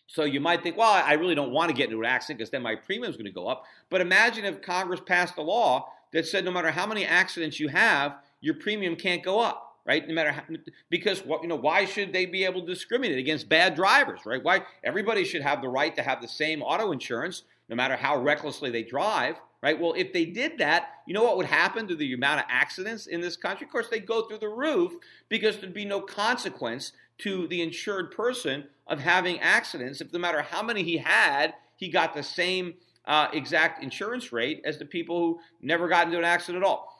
So 0.08 0.24
you 0.24 0.40
might 0.40 0.62
think, 0.62 0.78
well, 0.78 0.92
I 0.92 1.14
really 1.14 1.34
don't 1.34 1.52
want 1.52 1.70
to 1.70 1.76
get 1.76 1.90
into 1.90 2.00
an 2.00 2.06
accident 2.06 2.38
because 2.38 2.52
then 2.52 2.62
my 2.62 2.76
premium 2.76 3.10
is 3.10 3.18
going 3.18 3.26
to 3.26 3.32
go 3.32 3.48
up. 3.48 3.66
But 3.90 4.02
imagine 4.02 4.46
if 4.46 4.62
Congress 4.62 5.02
passed 5.04 5.38
a 5.38 5.42
law 5.42 5.92
that 6.14 6.28
said 6.28 6.46
no 6.46 6.52
matter 6.52 6.70
how 6.70 6.86
many 6.86 7.06
accidents 7.06 7.60
you 7.60 7.70
have, 7.70 8.20
your 8.42 8.54
premium 8.54 8.96
can't 8.96 9.24
go 9.24 9.40
up 9.40 9.65
right? 9.86 10.08
No 10.08 10.14
matter 10.14 10.32
how, 10.32 10.44
because 10.90 11.20
what 11.26 11.42
you 11.42 11.48
know, 11.48 11.56
why 11.56 11.86
should 11.86 12.12
they 12.12 12.26
be 12.26 12.44
able 12.46 12.62
to 12.62 12.68
discriminate 12.68 13.18
against 13.18 13.48
bad 13.48 13.76
drivers, 13.76 14.22
right? 14.26 14.44
Why 14.44 14.64
everybody 14.84 15.24
should 15.24 15.42
have 15.42 15.62
the 15.62 15.70
right 15.70 15.96
to 15.96 16.02
have 16.02 16.22
the 16.22 16.28
same 16.28 16.62
auto 16.62 16.92
insurance 16.92 17.44
no 17.70 17.76
matter 17.76 17.96
how 17.96 18.22
recklessly 18.22 18.70
they 18.70 18.84
drive, 18.84 19.38
right? 19.62 19.80
Well, 19.80 19.94
if 19.94 20.14
they 20.14 20.26
did 20.26 20.60
that, 20.60 20.90
you 21.08 21.14
know 21.14 21.24
what 21.24 21.38
would 21.38 21.48
happen 21.48 21.88
to 21.88 21.96
the 21.96 22.14
amount 22.14 22.42
of 22.42 22.46
accidents 22.50 23.08
in 23.08 23.22
this 23.22 23.36
country? 23.36 23.66
Of 23.66 23.72
course, 23.72 23.88
they'd 23.90 24.06
go 24.06 24.28
through 24.28 24.40
the 24.40 24.50
roof 24.50 24.94
because 25.30 25.58
there'd 25.58 25.74
be 25.74 25.86
no 25.86 26.02
consequence 26.02 26.92
to 27.20 27.48
the 27.48 27.62
insured 27.62 28.12
person 28.12 28.66
of 28.88 29.00
having 29.00 29.40
accidents. 29.40 30.02
If 30.02 30.14
no 30.14 30.20
matter 30.20 30.42
how 30.42 30.62
many 30.62 30.84
he 30.84 30.98
had, 30.98 31.56
he 31.76 31.90
got 31.90 32.14
the 32.14 32.24
same 32.24 32.76
uh, 33.06 33.30
exact 33.34 33.84
insurance 33.84 34.32
rate 34.32 34.62
as 34.66 34.78
the 34.78 34.86
people 34.86 35.20
who 35.20 35.40
never 35.62 35.88
got 35.88 36.06
into 36.06 36.18
an 36.18 36.24
accident 36.24 36.64
at 36.64 36.68
all. 36.68 36.92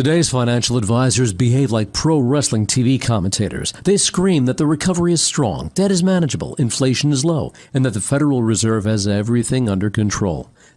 Today's 0.00 0.30
financial 0.30 0.78
advisors 0.78 1.34
behave 1.34 1.70
like 1.70 1.92
pro 1.92 2.18
wrestling 2.20 2.66
TV 2.66 2.98
commentators. 2.98 3.74
They 3.84 3.98
scream 3.98 4.46
that 4.46 4.56
the 4.56 4.64
recovery 4.64 5.12
is 5.12 5.20
strong, 5.20 5.72
debt 5.74 5.90
is 5.90 6.02
manageable, 6.02 6.54
inflation 6.54 7.12
is 7.12 7.22
low, 7.22 7.52
and 7.74 7.84
that 7.84 7.92
the 7.92 8.00
Federal 8.00 8.42
Reserve 8.42 8.84
has 8.84 9.06
everything 9.06 9.68
under 9.68 9.90
control. 9.90 10.50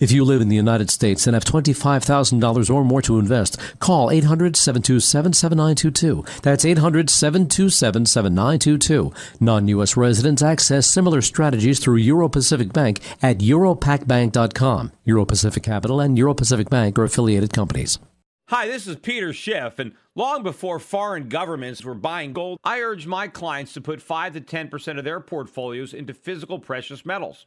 If 0.00 0.10
you 0.10 0.24
live 0.24 0.40
in 0.40 0.48
the 0.48 0.56
United 0.56 0.90
States 0.90 1.24
and 1.28 1.34
have 1.34 1.44
$25,000 1.44 2.74
or 2.74 2.84
more 2.84 3.02
to 3.02 3.20
invest, 3.20 3.60
call 3.78 4.10
800 4.10 4.56
727 4.56 5.32
7922. 5.32 6.24
That's 6.42 6.64
800 6.64 7.08
727 7.08 8.06
7922. 8.06 9.12
Non 9.38 9.68
U.S. 9.68 9.96
residents 9.96 10.42
access 10.42 10.88
similar 10.88 11.22
strategies 11.22 11.78
through 11.78 11.96
Euro 11.96 12.28
Pacific 12.28 12.72
Bank 12.72 12.98
at 13.22 13.38
europacbank.com. 13.38 14.90
Euro 15.04 15.24
Pacific 15.24 15.62
Capital 15.62 16.00
and 16.00 16.18
Euro 16.18 16.34
Pacific 16.34 16.68
Bank 16.68 16.98
are 16.98 17.04
affiliated 17.04 17.52
companies. 17.52 18.00
Hi, 18.48 18.66
this 18.66 18.88
is 18.88 18.96
Peter 18.96 19.32
Schiff, 19.32 19.78
and 19.78 19.94
long 20.16 20.42
before 20.42 20.78
foreign 20.80 21.28
governments 21.28 21.84
were 21.84 21.94
buying 21.94 22.32
gold, 22.32 22.58
I 22.64 22.80
urged 22.80 23.06
my 23.06 23.28
clients 23.28 23.72
to 23.74 23.80
put 23.80 24.02
5 24.02 24.34
to 24.34 24.40
10% 24.40 24.98
of 24.98 25.04
their 25.04 25.20
portfolios 25.20 25.94
into 25.94 26.12
physical 26.12 26.58
precious 26.58 27.06
metals. 27.06 27.46